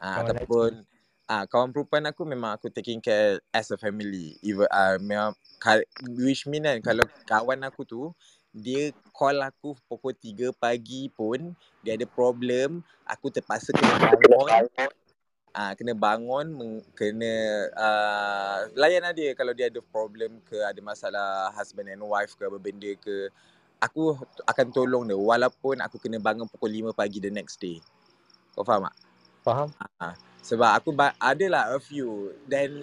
Ah, 0.00 0.20
Ataupun 0.24 0.84
ah 1.28 1.44
Kawan 1.48 1.72
perempuan 1.72 2.04
aku 2.08 2.22
memang 2.28 2.56
aku 2.56 2.68
taking 2.68 3.00
care 3.00 3.40
as 3.54 3.70
a 3.72 3.78
family. 3.80 4.36
Even 4.44 4.68
ah 4.72 4.96
memang 5.00 5.32
Which 6.20 6.44
mean 6.50 6.66
kan 6.68 6.80
Kalau 6.84 7.04
kawan 7.24 7.64
aku 7.64 7.84
tu 7.88 8.02
Dia 8.54 8.94
call 9.10 9.42
aku 9.42 9.74
pukul 9.90 10.14
3 10.14 10.54
pagi 10.54 11.10
pun 11.10 11.52
Dia 11.82 11.98
ada 11.98 12.06
problem 12.06 12.86
Aku 13.10 13.28
terpaksa 13.28 13.74
kena 13.74 13.98
bangun 13.98 14.70
Ah, 15.54 15.70
kena 15.78 15.94
bangun, 15.94 16.50
meng, 16.50 16.82
kena 16.98 17.30
uh, 17.78 18.66
layan 18.74 19.06
lah 19.06 19.14
dia 19.14 19.38
kalau 19.38 19.54
dia 19.54 19.70
ada 19.70 19.78
problem 19.78 20.42
ke 20.42 20.58
ada 20.58 20.82
masalah 20.82 21.54
husband 21.54 21.94
and 21.94 22.02
wife 22.02 22.34
ke 22.34 22.42
apa 22.42 22.58
benda 22.58 22.90
ke. 22.98 23.30
Aku 23.78 24.18
akan 24.50 24.66
tolong 24.74 25.06
dia 25.06 25.14
walaupun 25.14 25.78
aku 25.78 26.02
kena 26.02 26.18
bangun 26.18 26.50
pukul 26.50 26.90
5 26.90 26.90
pagi 26.90 27.22
the 27.22 27.30
next 27.30 27.62
day. 27.62 27.78
Kau 28.50 28.66
faham 28.66 28.90
tak? 28.90 28.98
Faham? 29.46 29.68
Ah, 30.02 30.18
sebab 30.42 30.74
aku 30.74 30.90
ba- 30.90 31.14
adalah 31.22 31.70
a 31.70 31.78
few 31.78 32.34
then 32.50 32.74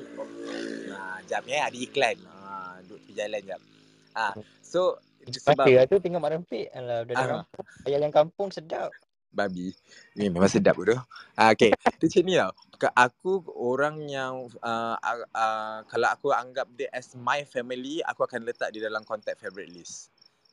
ah 0.96 1.20
jap 1.28 1.44
eh 1.52 1.60
ada 1.60 1.76
iklan. 1.76 2.24
Ah 2.24 2.80
du- 2.88 3.04
tepi 3.04 3.20
jalan 3.20 3.44
jap. 3.44 3.60
Ah, 4.16 4.32
so 4.64 4.96
Sebab 5.30 5.66
lah 5.70 5.86
tu 5.86 6.02
tengok 6.02 6.20
mak 6.22 6.32
rempit. 6.34 6.68
Alah, 6.74 7.06
budak 7.06 7.18
Ah. 7.22 7.28
kampung. 7.46 7.66
Ayam 7.86 8.12
kampung 8.14 8.50
sedap. 8.50 8.92
babi. 9.32 9.72
Ni 10.20 10.28
memang 10.28 10.52
sedap 10.52 10.76
bodoh. 10.76 11.00
Ah, 11.40 11.56
okay. 11.56 11.72
Dia 11.72 12.04
macam 12.04 12.24
ni 12.28 12.36
tau. 12.36 12.52
Aku 13.00 13.32
orang 13.56 14.04
yang 14.12 14.52
uh, 14.60 14.96
uh, 15.00 15.18
uh, 15.32 15.78
kalau 15.88 16.08
aku 16.12 16.36
anggap 16.36 16.68
dia 16.76 16.92
as 16.92 17.16
my 17.16 17.48
family, 17.48 18.04
aku 18.04 18.28
akan 18.28 18.44
letak 18.44 18.76
dia 18.76 18.84
dalam 18.92 19.08
contact 19.08 19.40
favorite 19.40 19.72
list. 19.72 20.12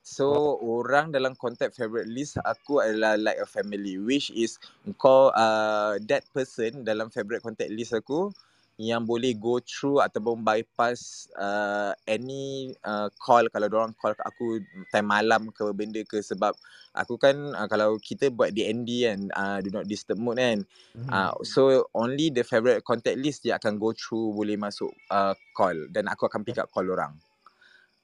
So 0.08 0.56
orang 0.64 1.12
dalam 1.12 1.36
contact 1.36 1.76
favorite 1.76 2.08
list 2.08 2.40
aku 2.40 2.80
adalah 2.80 3.20
like 3.20 3.36
a 3.36 3.44
family 3.44 4.00
which 4.00 4.32
is 4.32 4.56
kau 4.96 5.28
uh, 5.36 6.00
that 6.08 6.24
person 6.32 6.80
dalam 6.80 7.12
favorite 7.12 7.44
contact 7.44 7.68
list 7.68 7.92
aku 7.92 8.32
yang 8.78 9.02
boleh 9.02 9.34
go 9.34 9.58
through 9.58 9.98
ataupun 9.98 10.46
bypass 10.46 11.26
uh, 11.34 11.90
any 12.06 12.70
uh, 12.86 13.10
call. 13.18 13.42
Kalau 13.50 13.66
orang 13.66 13.90
call 13.98 14.14
kat 14.14 14.22
aku 14.22 14.62
time 14.94 15.10
malam 15.10 15.50
ke 15.50 15.66
benda 15.74 15.98
ke 16.06 16.22
sebab 16.22 16.54
aku 16.94 17.18
kan 17.18 17.34
uh, 17.58 17.66
kalau 17.66 17.98
kita 17.98 18.30
buat 18.30 18.54
DND 18.54 18.90
kan 19.10 19.20
uh, 19.34 19.58
do 19.58 19.74
not 19.74 19.90
disturb 19.90 20.22
mode 20.22 20.38
kan. 20.38 20.62
Mhm. 20.94 21.10
uh, 21.10 21.34
so 21.42 21.90
only 21.90 22.30
the 22.30 22.46
favorite 22.46 22.86
contact 22.86 23.18
list 23.18 23.42
dia 23.42 23.58
akan 23.58 23.82
go 23.82 23.90
through 23.90 24.30
boleh 24.30 24.54
masuk 24.54 24.94
uh, 25.10 25.34
call. 25.58 25.74
Dan 25.90 26.06
aku 26.06 26.30
akan 26.30 26.46
pick 26.46 26.62
up 26.62 26.70
call 26.70 26.86
orang 26.86 27.18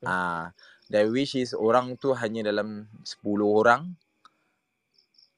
ah 0.05 0.11
uh, 0.11 0.45
dan 0.91 1.09
which 1.14 1.39
is 1.39 1.57
orang 1.57 1.97
tu 1.97 2.12
hanya 2.12 2.51
dalam 2.51 2.91
10 3.07 3.25
orang. 3.41 3.95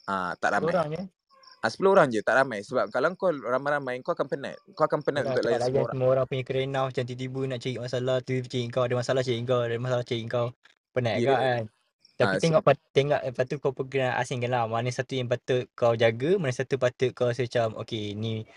Ah 0.09 0.33
uh, 0.33 0.33
tak 0.41 0.59
ramai. 0.59 0.75
Orang 0.75 0.91
je. 0.97 1.16
Ah, 1.65 1.73
10 1.73 1.89
orang 1.89 2.09
je, 2.13 2.21
tak 2.21 2.37
ramai. 2.37 2.61
Sebab 2.63 2.93
kalau 2.93 3.13
kau 3.17 3.33
ramai-ramai, 3.33 3.99
kau 4.05 4.13
akan 4.13 4.29
penat. 4.29 4.61
Kau 4.77 4.87
akan 4.87 5.01
penat 5.03 5.25
Yalah, 5.25 5.33
untuk 5.35 5.45
layan 5.49 5.61
semua 5.65 5.81
orang. 5.83 5.93
semua 5.97 6.09
orang 6.13 6.27
punya 6.29 6.43
kerenau 6.47 6.85
macam 6.93 7.03
tiba-tiba 7.03 7.41
nak 7.49 7.59
cari 7.59 7.75
masalah 7.81 8.17
tu 8.23 8.35
cari 8.45 8.65
kau 8.69 8.85
ada 8.85 8.95
masalah 8.95 9.23
cari 9.25 9.41
kau 9.43 9.61
ada 9.65 9.77
masalah 9.81 10.05
cari 10.05 10.23
kau 10.29 10.47
penat 10.93 11.15
yeah. 11.21 11.37
kan 11.37 11.65
tapi 12.17 12.41
so- 12.41 12.43
tengok 12.49 12.63
pat- 12.65 12.89
tengok 12.97 13.21
lepas 13.21 13.45
tu 13.45 13.57
kau 13.61 13.73
pergi 13.77 14.09
asingkan 14.09 14.49
lah 14.49 14.65
mana 14.65 14.89
satu 14.89 15.13
yang 15.21 15.29
patut 15.29 15.69
kau 15.77 15.93
jaga 15.93 16.41
mana 16.41 16.53
satu 16.53 16.81
patut 16.81 17.13
kau 17.13 17.29
rasa 17.29 17.45
macam 17.45 17.77
okay 17.77 18.17
ni 18.17 18.49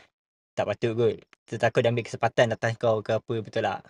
tak 0.56 0.64
patut 0.64 0.91
kot 0.95 1.16
tertakut 1.43 1.84
dia 1.84 1.91
ambil 1.91 2.08
kesempatan 2.08 2.56
atas 2.56 2.80
kau 2.80 3.04
ke 3.04 3.20
apa 3.20 3.34
betul 3.43 3.64
tak 3.68 3.84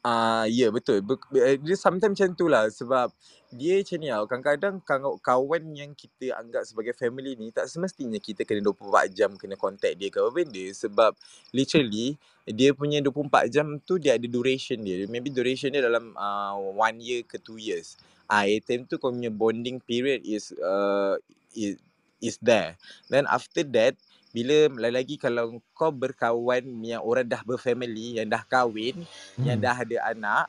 Ah, 0.00 0.48
ya 0.48 0.64
yeah, 0.64 0.70
betul. 0.72 1.04
Ber- 1.04 1.20
eh, 1.36 1.60
dia 1.60 1.76
sometimes 1.76 2.16
macam 2.16 2.32
tu 2.32 2.48
lah 2.48 2.72
sebab 2.72 3.12
dia 3.52 3.84
macam 3.84 3.98
ni 4.00 4.08
tau. 4.08 4.24
Kadang-kadang 4.24 4.74
kaw- 4.80 5.20
kawan 5.20 5.64
yang 5.76 5.92
kita 5.92 6.32
anggap 6.40 6.64
sebagai 6.64 6.96
family 6.96 7.36
ni 7.36 7.52
tak 7.52 7.68
semestinya 7.68 8.16
kita 8.16 8.48
kena 8.48 8.64
24 8.64 9.12
jam 9.12 9.36
kena 9.36 9.60
contact 9.60 10.00
dia 10.00 10.08
ke 10.08 10.16
apa 10.24 10.32
benda 10.32 10.64
sebab 10.72 11.12
literally 11.52 12.16
dia 12.48 12.72
punya 12.72 13.04
24 13.04 13.52
jam 13.52 13.76
tu 13.84 14.00
dia 14.00 14.16
ada 14.16 14.24
duration 14.24 14.80
dia. 14.80 15.04
Maybe 15.04 15.28
duration 15.28 15.68
dia 15.68 15.84
dalam 15.84 16.16
uh, 16.16 16.56
one 16.80 16.96
year 17.04 17.20
ke 17.28 17.36
two 17.36 17.60
years. 17.60 18.00
Ah, 18.24 18.48
uh, 18.48 18.56
time 18.64 18.88
tu 18.88 18.96
kau 18.96 19.12
punya 19.12 19.28
bonding 19.28 19.84
period 19.84 20.24
is 20.24 20.56
uh, 20.64 21.20
is, 21.52 21.76
is 22.24 22.40
there. 22.40 22.80
Then 23.12 23.28
after 23.28 23.68
that 23.76 24.00
bila 24.30 24.70
lagi 24.90 25.18
kalau 25.18 25.58
kau 25.74 25.90
berkawan 25.90 26.62
yang 26.86 27.02
orang 27.02 27.26
dah 27.26 27.42
berfamily, 27.42 28.22
yang 28.22 28.30
dah 28.30 28.42
kahwin, 28.46 29.02
Hmm. 29.34 29.44
yang 29.46 29.58
dah 29.58 29.74
ada 29.74 29.96
anak, 30.10 30.46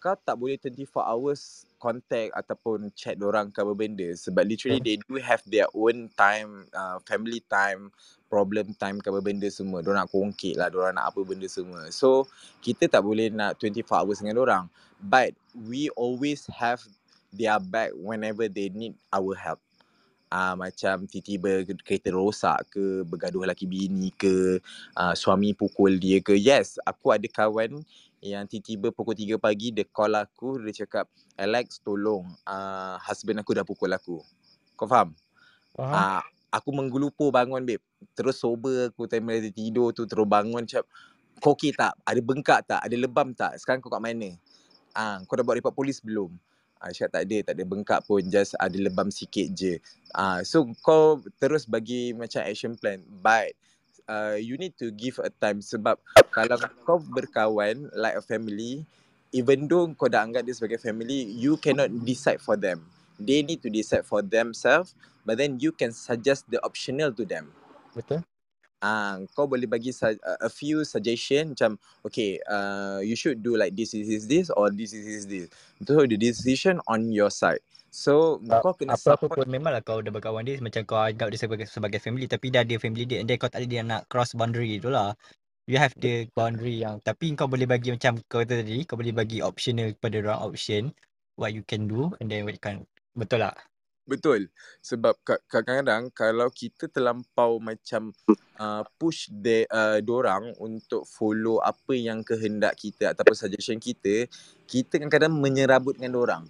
kau 0.00 0.16
tak 0.16 0.36
boleh 0.38 0.56
24 0.56 1.04
hours 1.04 1.68
contact 1.76 2.32
ataupun 2.32 2.88
chat 2.96 3.20
orang 3.20 3.52
ke 3.52 3.60
apa 3.60 3.76
benda 3.76 4.08
sebab 4.16 4.40
literally 4.48 4.80
they 4.80 4.96
do 4.96 5.20
have 5.20 5.44
their 5.44 5.68
own 5.76 6.08
time, 6.16 6.64
uh, 6.72 6.96
family 7.04 7.44
time, 7.52 7.92
problem 8.32 8.72
time 8.74 8.98
ke 8.98 9.06
apa 9.12 9.20
benda 9.20 9.46
semua. 9.52 9.84
Diorang 9.84 10.08
nak 10.08 10.10
kongkit 10.10 10.56
lah, 10.56 10.72
diorang 10.72 10.96
nak 10.96 11.12
apa 11.12 11.20
benda 11.22 11.46
semua. 11.46 11.86
So, 11.92 12.26
kita 12.64 12.88
tak 12.88 13.04
boleh 13.04 13.28
nak 13.30 13.60
24 13.60 14.00
hours 14.02 14.18
dengan 14.24 14.40
orang. 14.40 14.64
But 14.98 15.36
we 15.52 15.92
always 15.94 16.48
have 16.48 16.80
their 17.30 17.60
back 17.60 17.92
whenever 17.94 18.48
they 18.48 18.72
need 18.72 18.96
our 19.12 19.36
help. 19.36 19.60
Uh, 20.34 20.58
macam 20.58 21.06
tiba-tiba 21.06 21.62
kereta 21.86 22.10
rosak 22.10 22.74
ke, 22.74 23.06
bergaduh 23.06 23.46
laki 23.46 23.70
bini 23.70 24.10
ke, 24.10 24.58
uh, 24.98 25.14
suami 25.14 25.54
pukul 25.54 25.94
dia 25.94 26.18
ke. 26.18 26.34
Yes, 26.34 26.74
aku 26.82 27.14
ada 27.14 27.30
kawan 27.30 27.86
yang 28.18 28.42
tiba-tiba 28.50 28.90
pukul 28.90 29.14
3 29.14 29.38
pagi 29.38 29.70
dia 29.70 29.86
call 29.86 30.18
aku, 30.18 30.58
dia 30.58 30.82
cakap, 30.82 31.06
Alex 31.38 31.78
tolong, 31.86 32.26
uh, 32.50 32.98
husband 32.98 33.38
aku 33.38 33.54
dah 33.54 33.62
pukul 33.62 33.94
aku. 33.94 34.18
Kau 34.74 34.90
faham? 34.90 35.14
faham 35.78 35.94
Ah, 35.94 36.22
aku 36.50 36.74
menggelupur 36.74 37.30
bangun 37.30 37.62
babe. 37.62 37.82
Terus 38.18 38.38
sober 38.38 38.90
aku 38.90 39.06
time 39.06 39.38
dia 39.38 39.54
tidur 39.54 39.94
tu 39.94 40.02
terus 40.02 40.26
bangun 40.26 40.66
cakap 40.66 40.90
kau 41.42 41.52
okey 41.52 41.74
tak? 41.74 41.92
Ada 42.06 42.20
bengkak 42.22 42.60
tak? 42.64 42.80
Ada 42.80 42.96
lebam 42.96 43.34
tak? 43.34 43.58
Sekarang 43.58 43.82
kau 43.82 43.90
kat 43.90 44.00
mana? 44.00 44.32
Ah, 44.94 45.18
kau 45.26 45.34
dah 45.34 45.42
buat 45.42 45.58
report 45.58 45.74
polis 45.74 45.98
belum? 45.98 46.30
Ah, 46.84 46.92
cakap 46.92 47.16
tak 47.16 47.24
ada, 47.24 47.36
tak 47.48 47.54
ada 47.56 47.64
bengkak 47.64 48.00
pun, 48.04 48.20
just 48.28 48.52
ada 48.60 48.76
lebam 48.76 49.08
sikit 49.08 49.48
je. 49.56 49.80
Ah, 50.12 50.44
so 50.44 50.68
kau 50.84 51.16
terus 51.40 51.64
bagi 51.64 52.12
macam 52.12 52.44
action 52.44 52.76
plan. 52.76 53.00
But 53.24 53.56
uh, 54.04 54.36
you 54.36 54.60
need 54.60 54.76
to 54.76 54.92
give 54.92 55.16
a 55.24 55.32
time 55.32 55.64
sebab 55.64 55.96
kalau 56.28 56.60
kau 56.84 57.00
berkawan 57.00 57.88
like 57.96 58.20
a 58.20 58.24
family, 58.24 58.84
even 59.32 59.64
though 59.64 59.88
kau 59.96 60.12
dah 60.12 60.28
anggap 60.28 60.44
dia 60.44 60.52
sebagai 60.52 60.76
family, 60.76 61.24
you 61.24 61.56
cannot 61.56 61.88
decide 62.04 62.44
for 62.44 62.60
them. 62.60 62.84
They 63.16 63.40
need 63.40 63.64
to 63.64 63.72
decide 63.72 64.04
for 64.04 64.20
themselves, 64.20 64.92
but 65.24 65.40
then 65.40 65.56
you 65.56 65.72
can 65.72 65.88
suggest 65.88 66.44
the 66.52 66.60
optional 66.60 67.16
to 67.16 67.24
them. 67.24 67.48
betul 67.94 68.20
Ah, 68.84 69.16
kau 69.32 69.48
boleh 69.48 69.64
bagi 69.64 69.96
su- 69.96 70.20
a 70.44 70.50
few 70.52 70.84
suggestion 70.84 71.56
macam 71.56 71.80
okay, 72.04 72.36
uh, 72.44 73.00
you 73.00 73.16
should 73.16 73.40
do 73.40 73.56
like 73.56 73.72
this, 73.72 73.96
this, 73.96 74.04
this, 74.12 74.24
this 74.28 74.46
or 74.52 74.68
this, 74.68 74.92
this, 74.92 75.04
this, 75.08 75.24
this. 75.24 75.46
So 75.88 76.04
the 76.04 76.20
decision 76.20 76.84
on 76.84 77.08
your 77.08 77.32
side. 77.32 77.64
So 77.88 78.44
Ah, 78.52 78.60
kau 78.60 78.76
kena 78.76 78.98
apa 78.98 79.16
apa 79.16 79.24
support 79.24 79.40
pun 79.40 79.46
memanglah 79.48 79.80
kau 79.80 80.04
dah 80.04 80.12
berkawan 80.12 80.44
dia 80.44 80.60
macam 80.60 80.82
kau 80.84 81.00
anggap 81.00 81.32
dia 81.32 81.40
sebagai 81.40 81.66
sebagai 81.70 82.00
family 82.02 82.26
tapi 82.28 82.52
dah 82.52 82.60
ada 82.66 82.76
family 82.76 83.08
dia 83.08 83.22
and 83.24 83.26
then 83.30 83.40
kau 83.40 83.48
tak 83.48 83.64
ada 83.64 83.68
dia 83.70 83.82
nak 83.86 84.04
cross 84.12 84.36
boundary 84.36 84.76
tu 84.82 84.92
lah 84.92 85.16
you 85.70 85.78
have 85.80 85.94
the 86.02 86.28
boundary 86.36 86.82
yang 86.84 87.00
tapi 87.00 87.32
kau 87.38 87.48
boleh 87.48 87.64
bagi 87.64 87.94
macam 87.94 88.20
kau 88.28 88.44
kata 88.44 88.60
tadi 88.60 88.84
kau 88.84 89.00
boleh 89.00 89.14
bagi 89.16 89.40
optional 89.40 89.94
kepada 89.96 90.16
orang 90.26 90.40
option 90.44 90.82
what 91.40 91.54
you 91.56 91.64
can 91.64 91.88
do 91.88 92.12
and 92.20 92.28
then 92.28 92.44
what 92.44 92.52
you 92.52 92.60
can 92.60 92.84
betul 93.16 93.40
tak 93.40 93.56
Betul. 94.04 94.52
Sebab 94.84 95.16
ka- 95.24 95.42
kadang-kadang 95.48 96.12
kalau 96.12 96.52
kita 96.52 96.92
terlampau 96.92 97.56
macam 97.56 98.12
uh, 98.60 98.84
push 99.00 99.32
de 99.32 99.64
uh, 99.72 99.98
dorang 100.04 100.52
untuk 100.60 101.08
follow 101.08 101.58
apa 101.64 101.96
yang 101.96 102.20
kehendak 102.20 102.76
kita 102.76 103.16
ataupun 103.16 103.32
suggestion 103.32 103.80
kita, 103.80 104.28
kita 104.68 105.00
kadang-kadang 105.00 105.32
menyerabut 105.32 105.96
dengan 105.96 106.20
dorang. 106.20 106.44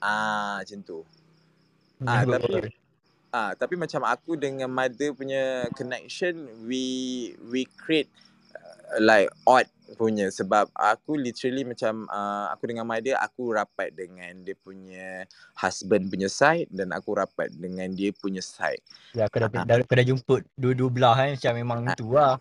Ah 0.00 0.60
macam 0.60 0.78
tu. 0.84 1.00
Ah 2.04 2.24
Ya, 2.24 2.36
tapi 2.36 2.52
ah 3.30 3.50
tapi 3.56 3.74
macam 3.80 4.02
aku 4.04 4.36
dengan 4.36 4.68
mother 4.68 5.16
punya 5.16 5.68
connection 5.72 6.48
we 6.68 6.84
we 7.48 7.64
create 7.78 8.10
uh, 8.12 8.29
like 8.98 9.30
odd 9.46 9.68
punya 9.98 10.30
sebab 10.30 10.70
aku 10.70 11.18
literally 11.18 11.66
macam 11.66 12.06
uh, 12.06 12.50
aku 12.54 12.70
dengan 12.70 12.86
mother 12.86 13.18
aku 13.18 13.54
rapat 13.54 13.90
dengan 13.90 14.30
dia 14.46 14.54
punya 14.54 15.26
husband 15.58 16.06
punya 16.06 16.30
side 16.30 16.70
dan 16.70 16.94
aku 16.94 17.18
rapat 17.18 17.50
dengan 17.54 17.90
dia 17.90 18.14
punya 18.14 18.38
side. 18.38 18.82
ya 19.14 19.26
kau 19.26 19.42
dah, 19.42 19.50
Ah. 19.50 19.66
dah, 19.66 19.82
kau 19.82 19.98
dah 19.98 20.06
jemput 20.06 20.42
dua-dua 20.54 20.88
belah 20.94 21.14
kan 21.18 21.34
macam 21.34 21.52
memang 21.58 21.80
Ah. 21.90 21.96
tu 21.98 22.06
lah 22.14 22.38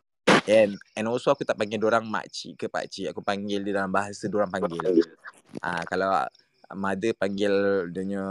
And 0.49 0.77
and 0.97 1.05
also 1.05 1.29
aku 1.33 1.45
tak 1.45 1.57
panggil 1.57 1.77
orang 1.85 2.09
makcik 2.09 2.57
ke 2.57 2.65
pakcik. 2.65 3.13
Aku 3.13 3.21
panggil 3.21 3.61
dia 3.61 3.81
dalam 3.81 3.93
bahasa 3.93 4.25
orang 4.33 4.49
panggil. 4.49 4.81
Ah 5.61 5.85
kalau 5.85 6.25
mother 6.75 7.13
panggil 7.17 7.53
dia 7.89 8.01
punya 8.05 8.25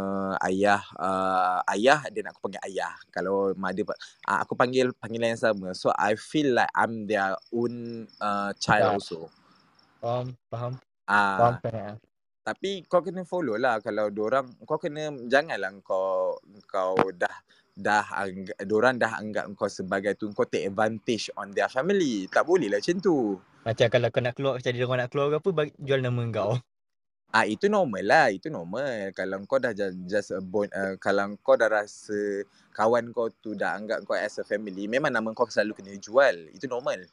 ayah 0.46 0.82
uh, 0.98 1.60
ayah 1.74 2.02
dia 2.10 2.22
nak 2.22 2.36
aku 2.36 2.46
panggil 2.46 2.62
ayah. 2.68 2.92
Kalau 3.10 3.52
mother 3.58 3.84
uh, 3.88 4.38
aku 4.42 4.54
panggil 4.54 4.94
panggilan 4.96 5.34
yang 5.34 5.42
sama. 5.42 5.74
So 5.74 5.90
I 5.94 6.14
feel 6.14 6.54
like 6.54 6.70
I'm 6.74 7.06
their 7.08 7.34
own 7.54 8.06
uh, 8.22 8.54
child 8.58 8.82
Ya. 8.82 8.94
also. 8.94 9.30
faham 9.98 10.30
faham 10.46 10.72
faham 10.78 11.54
Ah 11.58 11.58
sangat 11.58 11.98
tapi 12.48 12.80
kau 12.88 13.04
kena 13.04 13.28
follow 13.28 13.60
lah 13.60 13.76
kalau 13.84 14.08
orang 14.08 14.48
kau 14.64 14.80
kena 14.80 15.12
janganlah 15.28 15.68
kau 15.84 16.40
kau 16.64 16.96
dah 17.12 17.36
dah 17.76 18.08
orang 18.72 18.96
dah 18.96 19.20
anggap 19.20 19.44
kau 19.52 19.68
sebagai 19.68 20.16
tu 20.16 20.32
kau 20.32 20.48
take 20.48 20.64
advantage 20.72 21.28
on 21.36 21.52
their 21.52 21.68
family. 21.68 22.24
Tak 22.32 22.48
boleh 22.48 22.72
lah 22.72 22.80
macam 22.80 22.96
tu. 23.04 23.36
macam 23.68 23.86
kalau 23.92 24.08
kau 24.08 24.22
nak 24.24 24.32
keluar 24.32 24.52
macam 24.56 24.70
dia 24.72 24.84
orang 24.88 25.00
nak 25.04 25.10
keluar 25.12 25.26
ke 25.28 25.36
apa 25.44 25.50
bagi, 25.52 25.72
jual 25.76 26.00
nama 26.00 26.22
kau 26.32 26.52
Ah 27.28 27.44
itu 27.44 27.68
normal 27.68 28.04
lah, 28.08 28.26
itu 28.32 28.48
normal. 28.48 29.12
Kalau 29.12 29.36
kau 29.44 29.60
dah 29.60 29.76
just, 29.76 29.96
just 30.08 30.30
a 30.32 30.40
bond, 30.40 30.72
uh, 30.72 30.96
kalau 30.96 31.36
kau 31.44 31.60
dah 31.60 31.68
rasa 31.68 32.44
kawan 32.72 33.12
kau 33.12 33.28
tu 33.28 33.52
dah 33.52 33.76
anggap 33.76 34.00
kau 34.08 34.16
as 34.16 34.40
a 34.40 34.44
family, 34.48 34.88
memang 34.88 35.12
nama 35.12 35.28
kau 35.36 35.44
selalu 35.44 35.76
kena 35.76 35.92
jual. 36.00 36.48
Itu 36.56 36.64
normal. 36.72 37.04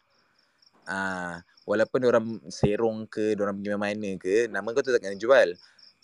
Ah 0.87 1.41
walaupun 1.69 2.01
orang 2.09 2.25
serong 2.47 3.09
ke, 3.09 3.35
orang 3.41 3.57
pergi 3.59 3.75
mana 3.77 4.09
ke, 4.21 4.35
nama 4.47 4.67
kau 4.71 4.83
tu 4.85 4.93
tak 4.95 5.03
kena 5.03 5.17
jual. 5.19 5.49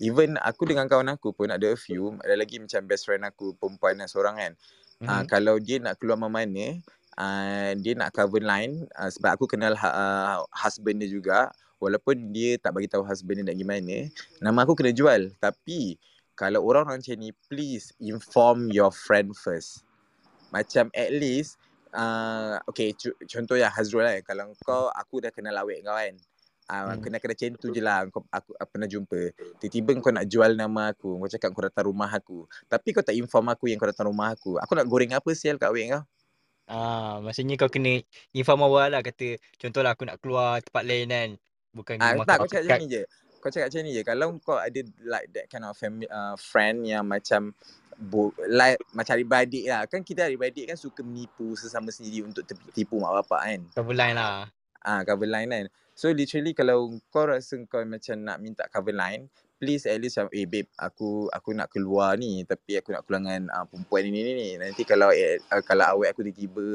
Even 0.02 0.36
aku 0.42 0.66
dengan 0.68 0.90
kawan 0.90 1.08
aku 1.14 1.32
pun 1.38 1.48
ada 1.54 1.68
a 1.72 1.78
few, 1.78 2.18
ada 2.26 2.36
lagi 2.36 2.58
macam 2.58 2.82
best 2.90 3.06
friend 3.08 3.24
aku 3.24 3.54
perempuan 3.60 3.96
yang 4.02 4.10
seorang 4.10 4.36
kan. 4.42 4.54
Ah 5.08 5.24
Mhm. 5.24 5.28
kalau 5.30 5.56
dia 5.62 5.78
nak 5.80 5.98
keluar 6.02 6.18
mana-mana, 6.20 6.82
uh, 7.18 7.72
dia 7.80 7.94
nak 7.98 8.12
cover 8.14 8.42
line 8.44 8.86
uh, 8.98 9.10
sebab 9.10 9.38
aku 9.38 9.46
kenal 9.50 9.74
uh, 9.78 10.44
husband 10.54 11.00
dia 11.02 11.10
juga. 11.10 11.54
Walaupun 11.82 12.30
dia 12.30 12.62
tak 12.62 12.78
bagi 12.78 12.86
tahu 12.86 13.02
husband 13.02 13.42
dia 13.42 13.46
nak 13.50 13.58
gimana, 13.58 14.08
nama 14.38 14.62
aku 14.62 14.78
kena 14.78 14.94
jual. 14.94 15.34
Tapi 15.42 15.98
kalau 16.38 16.62
orang-orang 16.64 17.02
macam 17.02 17.18
ni, 17.18 17.34
please 17.50 17.92
inform 17.98 18.70
your 18.70 18.94
friend 18.94 19.34
first. 19.34 19.84
Macam 20.54 20.94
at 20.94 21.10
least, 21.10 21.58
uh, 21.92 22.62
okay 22.70 22.94
c- 22.94 23.18
contoh 23.28 23.58
ya 23.58 23.74
Hazrul 23.74 24.06
lah. 24.06 24.22
Kalau 24.22 24.54
kau, 24.62 24.94
aku 24.94 25.26
dah 25.26 25.34
kenal 25.34 25.58
awet 25.58 25.82
kau 25.82 25.98
kan. 25.98 26.16
Uh, 26.72 26.96
Hmm. 26.96 27.04
Kena-kena 27.04 27.36
macam 27.36 27.52
tu 27.60 27.68
je 27.76 27.82
lah 27.84 28.08
kau, 28.08 28.24
aku, 28.32 28.56
aku 28.56 28.70
pernah 28.72 28.88
jumpa. 28.88 29.20
Tiba-tiba 29.60 29.92
kau 30.00 30.14
nak 30.16 30.26
jual 30.30 30.56
nama 30.56 30.96
aku. 30.96 31.20
Kau 31.20 31.28
cakap 31.28 31.52
kau 31.52 31.68
datang 31.68 31.92
rumah 31.92 32.08
aku. 32.08 32.48
Tapi 32.72 32.96
kau 32.96 33.04
tak 33.04 33.18
inform 33.20 33.52
aku 33.52 33.68
yang 33.68 33.76
kau 33.76 33.92
datang 33.92 34.08
rumah 34.08 34.32
aku. 34.32 34.56
Aku 34.56 34.72
nak 34.78 34.88
goreng 34.88 35.12
apa 35.12 35.30
sial 35.36 35.60
kat 35.60 35.68
awet 35.68 35.92
kau? 35.92 36.04
Ah, 36.72 37.20
maksudnya 37.20 37.60
kau 37.60 37.68
kena 37.68 38.00
inform 38.32 38.64
awal 38.64 38.88
lah 38.96 39.04
kata 39.04 39.36
contohlah 39.60 39.92
aku 39.92 40.08
nak 40.08 40.24
keluar 40.24 40.64
tempat 40.64 40.84
lain 40.88 41.12
kan. 41.12 41.30
Bukan 41.72 41.96
Ah, 42.04 42.20
tak, 42.28 42.44
kau 42.44 42.48
cakap 42.48 42.68
macam 42.68 42.82
ni 42.84 42.88
je. 42.92 43.04
Kau 43.40 43.50
cakap 43.50 43.68
macam 43.72 43.82
ni 43.88 43.92
je. 43.96 44.02
Kalau 44.04 44.28
kau 44.44 44.58
ada 44.60 44.80
like 45.08 45.28
that 45.32 45.46
kind 45.48 45.64
of 45.64 45.74
family, 45.80 46.08
uh, 46.12 46.36
friend 46.36 46.84
yang 46.84 47.08
macam 47.08 47.56
bu, 47.96 48.34
like, 48.50 48.80
macam 48.92 49.16
adik-beradik 49.16 49.66
lah. 49.72 49.88
Kan 49.88 50.04
kita 50.04 50.28
adik-beradik 50.28 50.68
kan 50.68 50.78
suka 50.78 51.02
menipu 51.02 51.56
sesama 51.56 51.90
sendiri 51.94 52.28
untuk 52.28 52.44
tipu 52.76 53.00
mak 53.00 53.24
bapak 53.24 53.42
kan. 53.48 53.62
cover 53.78 53.96
line 53.96 54.16
lah. 54.18 54.52
Ah, 54.82 55.02
cover 55.06 55.30
line 55.30 55.50
kan. 55.50 55.66
So 55.96 56.10
literally 56.10 56.58
kalau 56.58 56.98
kau 57.14 57.30
rasa 57.30 57.60
kau 57.70 57.84
macam 57.86 58.16
nak 58.20 58.38
minta 58.42 58.66
cover 58.72 58.96
line, 58.96 59.30
please 59.62 59.86
at 59.86 60.02
least 60.02 60.18
macam, 60.18 60.34
eh 60.34 60.50
babe, 60.50 60.66
aku 60.74 61.30
aku 61.30 61.54
nak 61.54 61.70
keluar 61.70 62.18
ni 62.18 62.42
tapi 62.50 62.82
aku 62.82 62.98
nak 62.98 63.06
keluar 63.06 63.22
uh, 63.30 63.66
perempuan 63.70 64.10
ni 64.10 64.10
ni 64.10 64.32
ni. 64.34 64.48
Nanti 64.58 64.82
kalau 64.82 65.14
eh, 65.14 65.38
kalau 65.70 65.86
awet 65.86 66.10
aku 66.10 66.26
tiba-tiba 66.26 66.66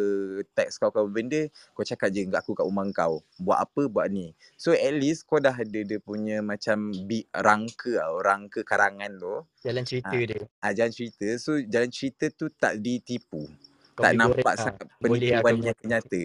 text 0.55 0.78
kau 0.78 0.95
kau 0.95 1.11
benda, 1.11 1.51
kau 1.74 1.82
cakap 1.82 2.14
je 2.14 2.22
dengan 2.22 2.39
aku 2.39 2.55
kat 2.55 2.62
rumah 2.62 2.87
kau. 2.95 3.26
Buat 3.43 3.66
apa 3.66 3.82
buat 3.91 4.07
ni. 4.07 4.30
So 4.55 4.70
at 4.70 4.95
least 4.95 5.26
kau 5.26 5.43
dah 5.43 5.51
ada 5.51 5.80
dia 5.82 5.99
punya 5.99 6.39
macam 6.39 6.95
big 7.11 7.26
rangka 7.34 7.99
tau, 7.99 8.22
rangka 8.22 8.62
karangan 8.62 9.18
tu. 9.18 9.43
Jalan 9.66 9.82
cerita 9.82 10.14
Ah, 10.14 10.22
dia. 10.22 10.41
ah, 10.62 10.70
jalan 10.70 10.93
cerita. 10.95 11.26
So 11.43 11.59
jalan 11.59 11.91
cerita 11.91 12.30
tu 12.30 12.47
tak 12.55 12.78
ditipu. 12.78 13.51
Kau 13.99 14.07
tak 14.07 14.14
nampak 14.14 14.55
sangat 14.55 14.87
lah 14.87 15.01
penipuan 15.03 15.59
yang 15.59 15.78
nyata. 15.82 16.22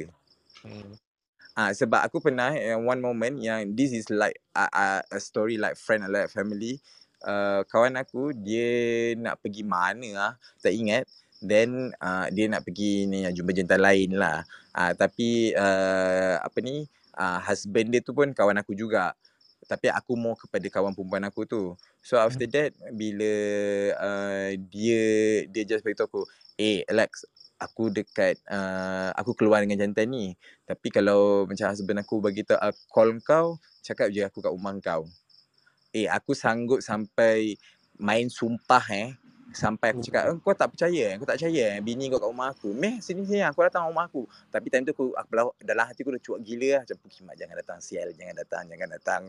Hmm. 0.61 0.93
Ah 1.51 1.75
sebab 1.75 1.99
aku 2.07 2.23
pernah 2.23 2.55
uh, 2.55 2.79
one 2.79 3.03
moment 3.03 3.35
yang 3.43 3.75
this 3.75 3.91
is 3.91 4.07
like 4.07 4.39
uh, 4.55 4.71
uh, 4.71 5.01
a 5.11 5.19
story 5.19 5.59
like 5.59 5.75
friend 5.75 6.07
or 6.07 6.11
like 6.11 6.31
family. 6.31 6.79
Uh, 7.21 7.61
kawan 7.69 7.99
aku 7.99 8.33
dia 8.33 9.13
nak 9.19 9.43
pergi 9.43 9.67
mana 9.67 10.09
ah 10.15 10.33
tak 10.63 10.71
ingat. 10.71 11.03
Then 11.43 11.91
uh, 11.99 12.31
dia 12.31 12.47
nak 12.47 12.63
pergi 12.63 13.03
ni 13.09 13.27
uh, 13.27 13.33
jumpa 13.35 13.51
jantan 13.51 13.83
lain 13.83 14.15
lah. 14.15 14.47
Uh, 14.71 14.95
tapi 14.95 15.51
uh, 15.51 16.39
apa 16.39 16.57
ni 16.63 16.87
uh, 17.19 17.39
husband 17.43 17.91
dia 17.91 17.99
tu 17.99 18.15
pun 18.15 18.31
kawan 18.31 18.55
aku 18.63 18.71
juga. 18.71 19.11
Tapi 19.67 19.91
aku 19.91 20.15
more 20.15 20.39
kepada 20.39 20.67
kawan 20.71 20.95
perempuan 20.95 21.27
aku 21.27 21.43
tu. 21.43 21.75
So 21.99 22.15
after 22.15 22.47
that 22.47 22.71
bila 22.95 23.33
uh, 23.99 24.49
dia 24.71 25.03
dia 25.51 25.63
just 25.67 25.83
beritahu 25.83 26.07
aku, 26.07 26.21
"Eh 26.55 26.87
Alex, 26.87 27.27
aku 27.61 27.93
dekat 27.93 28.41
uh, 28.49 29.13
aku 29.13 29.37
keluar 29.37 29.61
dengan 29.61 29.85
jantan 29.85 30.09
ni. 30.09 30.33
Tapi 30.65 30.89
kalau 30.89 31.45
macam 31.45 31.69
husband 31.69 32.01
aku 32.01 32.17
bagi 32.17 32.41
tahu 32.41 32.57
uh, 32.57 32.73
call 32.89 33.13
kau, 33.21 33.61
cakap 33.85 34.09
je 34.09 34.25
aku 34.25 34.41
kat 34.41 34.49
rumah 34.49 34.73
kau. 34.81 35.05
Eh 35.93 36.09
aku 36.09 36.33
sanggup 36.33 36.81
sampai 36.81 37.53
main 38.01 38.25
sumpah 38.25 38.85
eh. 38.89 39.09
Sampai 39.51 39.91
aku 39.91 39.99
cakap, 39.99 40.31
eh, 40.31 40.37
kau 40.39 40.55
tak 40.55 40.71
percaya? 40.71 41.19
Kau 41.19 41.27
tak 41.27 41.35
percaya 41.35 41.75
eh? 41.75 41.83
Bini 41.83 42.07
kau 42.07 42.23
kat 42.23 42.29
rumah 42.31 42.55
aku. 42.55 42.71
Meh, 42.71 43.03
sini 43.03 43.27
sini 43.27 43.43
aku 43.43 43.67
datang 43.67 43.83
rumah 43.91 44.07
aku. 44.07 44.23
Tapi 44.47 44.71
time 44.71 44.87
tu 44.87 44.95
aku, 44.95 45.11
aku 45.11 45.29
dalam, 45.35 45.51
dalam 45.59 45.83
hati 45.91 46.07
aku 46.07 46.15
dah 46.15 46.23
cuak 46.23 46.39
gila 46.39 46.69
lah. 46.79 46.81
Macam 46.87 46.97
Pukimat 47.03 47.35
jangan 47.35 47.55
datang 47.59 47.79
sial. 47.83 48.07
Jangan 48.15 48.35
datang, 48.39 48.63
jangan 48.71 48.89
datang. 48.95 49.23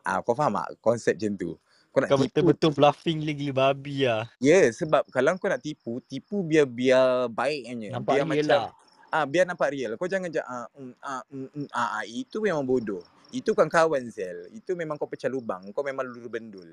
Ah, 0.00 0.24
kau 0.24 0.32
faham 0.32 0.56
tak 0.56 0.80
konsep 0.80 1.20
macam 1.20 1.36
tu? 1.36 1.52
Kau 1.96 2.04
nak 2.04 2.12
Kau 2.12 2.20
tipu 2.20 2.28
betul-betul 2.28 2.70
bluffing 2.76 3.24
gila 3.24 3.72
babi 3.72 4.04
lah. 4.04 4.28
Ya, 4.36 4.60
yeah, 4.60 4.64
sebab 4.68 5.08
kalau 5.08 5.32
kau 5.40 5.48
nak 5.48 5.64
tipu, 5.64 5.96
tipu 6.04 6.44
biar 6.44 6.68
biar 6.68 7.32
baik 7.32 7.72
aja. 7.72 7.88
Nampak 7.96 8.12
Biar 8.12 8.24
real 8.28 8.28
macam 8.28 8.52
lah. 8.52 8.68
ah 9.08 9.24
biar 9.24 9.44
nampak 9.48 9.68
real. 9.72 9.90
Kau 9.96 10.04
jangan 10.04 10.28
jangan 10.28 10.68
ah, 10.68 10.68
mm, 10.76 10.92
ah, 11.00 11.22
mm, 11.32 11.48
mm, 11.56 11.68
ah, 11.72 11.88
ah, 11.96 12.04
itu 12.04 12.36
memang 12.44 12.68
bodoh. 12.68 13.00
Itu 13.32 13.56
kan 13.56 13.72
kawan 13.72 14.12
sel. 14.12 14.44
Itu 14.52 14.76
memang 14.76 15.00
kau 15.00 15.08
pecah 15.08 15.32
lubang. 15.32 15.64
Kau 15.72 15.80
memang 15.80 16.04
lulu 16.04 16.28
bendul. 16.28 16.68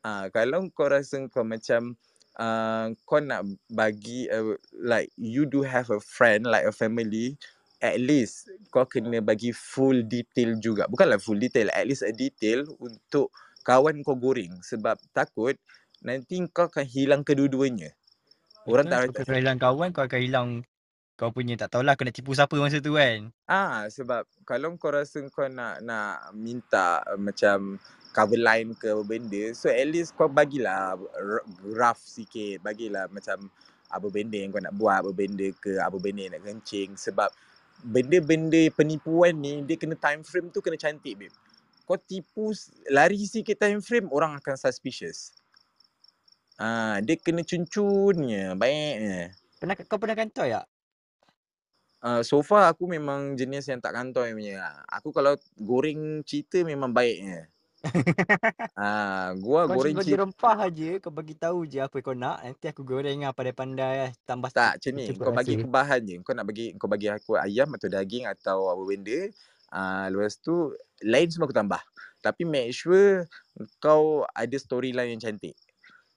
Ah 0.00 0.32
kalau 0.32 0.64
kau 0.72 0.88
rasa 0.88 1.20
kau 1.28 1.44
macam 1.44 1.92
uh, 2.40 2.88
kau 3.04 3.20
nak 3.20 3.44
bagi 3.68 4.24
uh, 4.32 4.56
like 4.72 5.12
you 5.20 5.44
do 5.44 5.60
have 5.60 5.92
a 5.92 6.00
friend 6.00 6.48
like 6.48 6.64
a 6.64 6.72
family 6.72 7.36
at 7.84 8.00
least 8.00 8.48
kau 8.72 8.88
kena 8.88 9.20
bagi 9.20 9.52
full 9.52 10.00
detail 10.00 10.56
juga. 10.58 10.88
Bukanlah 10.90 11.20
full 11.22 11.38
detail, 11.38 11.70
at 11.76 11.86
least 11.86 12.02
a 12.02 12.10
detail 12.10 12.66
untuk 12.80 13.30
kawan 13.68 14.00
kau 14.00 14.16
goreng 14.16 14.56
sebab 14.64 14.96
takut 15.12 15.52
nanti 16.00 16.40
kau 16.48 16.72
akan 16.72 16.88
hilang 16.88 17.20
kedua-duanya. 17.20 17.92
Orang 18.64 18.88
Betul. 18.88 19.12
tak 19.12 19.12
Kau 19.12 19.24
akan 19.28 19.36
hilang 19.36 19.58
kawan, 19.60 19.88
kau 19.92 20.04
akan 20.08 20.20
hilang 20.20 20.48
kau 21.18 21.34
punya 21.34 21.58
tak 21.58 21.74
tahulah 21.74 21.98
kau 21.98 22.06
nak 22.06 22.14
tipu 22.14 22.30
siapa 22.30 22.54
masa 22.62 22.78
tu 22.78 22.94
kan. 22.94 23.34
Ah 23.50 23.90
sebab 23.90 24.22
kalau 24.46 24.78
kau 24.78 24.94
rasa 24.94 25.18
kau 25.34 25.50
nak 25.50 25.82
nak 25.82 26.30
minta 26.30 27.02
uh, 27.10 27.18
macam 27.18 27.74
cover 28.14 28.38
line 28.38 28.70
ke 28.78 28.94
apa 28.94 29.02
benda 29.02 29.50
so 29.50 29.66
at 29.66 29.84
least 29.90 30.14
kau 30.14 30.30
bagilah 30.30 30.94
rough 31.74 31.98
sikit 31.98 32.62
bagilah 32.62 33.10
macam 33.10 33.50
apa 33.90 34.06
benda 34.14 34.38
yang 34.38 34.54
kau 34.54 34.62
nak 34.62 34.78
buat 34.78 35.02
apa 35.02 35.10
benda 35.10 35.50
ke 35.58 35.82
apa 35.82 35.98
benda 35.98 36.30
yang 36.30 36.34
nak 36.38 36.44
kencing 36.46 36.94
sebab 36.94 37.28
benda-benda 37.82 38.70
penipuan 38.74 39.38
ni 39.38 39.62
dia 39.66 39.74
kena 39.74 39.98
time 39.98 40.22
frame 40.22 40.54
tu 40.54 40.62
kena 40.62 40.78
cantik 40.78 41.18
babe 41.18 41.34
kau 41.88 41.96
tipu 41.96 42.52
lari 42.92 43.16
sikit 43.24 43.56
time 43.56 43.80
frame 43.80 44.12
orang 44.12 44.36
akan 44.36 44.60
suspicious 44.60 45.32
ah 46.60 47.00
dia 47.00 47.16
kena 47.16 47.40
cuncunnya 47.40 48.52
baiknya 48.52 49.32
Pernah 49.58 49.74
kau 49.74 49.98
pernah 49.98 50.14
kantoi 50.14 50.54
tak? 50.54 50.66
Uh, 51.98 52.22
so 52.22 52.38
far 52.46 52.70
aku 52.70 52.86
memang 52.86 53.34
jenis 53.34 53.66
yang 53.66 53.82
tak 53.82 53.90
kantoi 53.90 54.30
punya. 54.30 54.70
Aku 54.86 55.10
kalau 55.10 55.34
goreng 55.58 56.22
cerita 56.22 56.62
memang 56.62 56.94
baiknya. 56.94 57.50
Ah, 58.78 59.34
gua 59.38 59.66
Kau 59.66 59.82
goreng 59.82 59.98
cerita 59.98 60.22
rempah 60.22 60.70
aja, 60.70 60.90
kau 61.02 61.10
bagi 61.10 61.34
tahu 61.34 61.66
je 61.66 61.82
apa 61.82 61.98
kau 61.98 62.14
nak, 62.14 62.42
nanti 62.46 62.70
aku 62.70 62.86
goreng 62.86 63.26
lah 63.26 63.34
pandai-pandai 63.34 63.94
lah, 64.06 64.10
tambah 64.22 64.50
tak 64.54 64.78
sikit 64.78 64.78
macam 64.78 64.92
ni. 64.94 65.06
cukup 65.10 65.26
Kau 65.26 65.34
bagi 65.34 65.52
rasa. 65.54 65.58
aku 65.58 65.68
bahan 65.70 66.00
je. 66.06 66.14
Kau 66.22 66.34
nak 66.38 66.46
bagi 66.46 66.66
kau 66.78 66.86
bagi 66.90 67.08
aku 67.10 67.30
ayam 67.34 67.68
atau 67.74 67.88
daging 67.90 68.24
atau 68.30 68.58
apa 68.70 68.82
benda. 68.86 69.18
Ah, 69.68 70.08
lepas 70.08 70.40
tu 70.40 70.72
lain 71.04 71.28
semua 71.28 71.46
aku 71.48 71.56
tambah. 71.56 71.80
Tapi 72.24 72.42
make 72.48 72.72
sure 72.74 73.24
kau 73.78 74.24
ada 74.34 74.56
storyline 74.58 75.16
yang 75.16 75.22
cantik. 75.22 75.54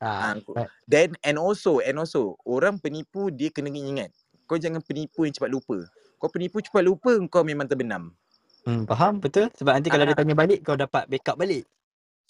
Ah, 0.02 0.34
Ah, 0.34 0.36
kau- 0.42 0.58
then 0.90 1.14
and 1.24 1.38
also 1.38 1.80
and 1.84 1.98
also 2.02 2.36
orang 2.48 2.80
penipu 2.82 3.30
dia 3.30 3.50
kena 3.54 3.70
ingat. 3.72 4.12
Kau 4.50 4.58
jangan 4.60 4.82
penipu 4.84 5.24
yang 5.28 5.34
cepat 5.36 5.52
lupa. 5.52 5.78
Kau 6.20 6.30
penipu 6.32 6.60
cepat 6.64 6.84
lupa 6.86 7.12
kau 7.30 7.44
memang 7.46 7.68
terbenam. 7.70 8.14
hmm, 8.66 8.84
faham 8.90 9.14
betul? 9.22 9.50
Sebab 9.58 9.74
nanti 9.78 9.90
kalau 9.94 10.06
Ah, 10.06 10.10
dia 10.10 10.18
tanya 10.18 10.36
balik 10.38 10.60
kau 10.66 10.78
dapat 10.78 11.04
backup 11.12 11.38
balik. 11.38 11.66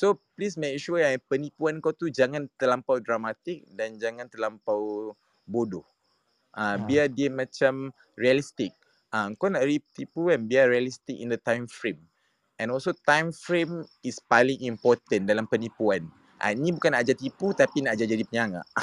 So 0.02 0.18
please 0.36 0.58
make 0.58 0.82
sure 0.82 0.98
yang 1.00 1.22
penipuan 1.32 1.78
kau 1.84 1.94
tu 1.94 2.10
jangan 2.10 2.50
terlampau 2.60 2.98
dramatik 3.00 3.64
dan 3.78 3.96
jangan 4.02 4.28
terlampau 4.34 5.14
bodoh. 5.46 5.86
Ah 6.52 6.76
Ah. 6.76 6.82
biar 6.82 7.08
dia 7.12 7.30
macam 7.32 7.94
realistic. 8.18 8.74
Ah 9.12 9.28
kau 9.36 9.52
nak 9.52 9.68
tipu 9.92 10.32
kan 10.32 10.48
biar 10.48 10.72
realistic 10.72 11.20
in 11.20 11.28
the 11.28 11.40
time 11.40 11.68
frame. 11.68 12.00
And 12.56 12.72
also 12.72 12.96
time 12.96 13.36
frame 13.36 13.84
is 14.08 14.24
paling 14.24 14.64
important 14.64 15.28
dalam 15.28 15.46
penipuan. 15.52 16.08
Ah 16.40 16.56
ni 16.56 16.72
bukan 16.72 16.96
nak 16.96 17.04
ajar 17.04 17.20
tipu 17.20 17.52
tapi 17.52 17.84
nak 17.84 18.00
ajar 18.00 18.08
jadi 18.08 18.24
penyangga. 18.26 18.64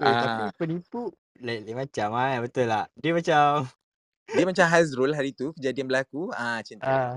Eh, 0.00 0.08
tapi 0.16 0.42
Ah 0.48 0.52
penipu 0.56 1.12
lain-lain 1.44 1.76
macam 1.76 2.16
ah, 2.16 2.40
betul 2.40 2.64
tak? 2.64 2.88
Dia 2.96 3.12
macam 3.12 3.68
dia 4.36 4.44
macam 4.48 4.64
Hazrul 4.64 5.12
hari 5.12 5.36
tu 5.36 5.52
kejadian 5.52 5.92
berlaku 5.92 6.32
ah 6.32 6.64
macam 6.64 6.76
tu. 6.80 6.88
ah, 6.88 7.14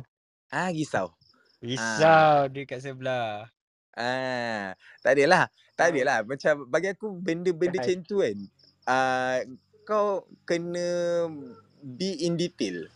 Ah 0.52 0.68
risau. 0.68 1.08
Ah 1.08 1.64
risau 1.64 2.52
dia 2.52 2.68
kat 2.68 2.84
sebelah. 2.84 3.48
Ah, 3.96 4.74
tak 5.00 5.16
adalah. 5.16 5.48
Tak 5.78 5.86
Ah, 5.88 5.92
adalah. 5.94 6.18
Macam 6.26 6.54
bagi 6.68 6.92
aku 6.92 7.14
benda-benda 7.14 7.80
macam 7.80 7.98
tu 8.04 8.20
kan. 8.20 8.38
Ah, 8.84 9.38
kau 9.84 10.26
kena 10.48 11.28
be 11.84 12.24
in 12.24 12.40
detail. 12.40 12.88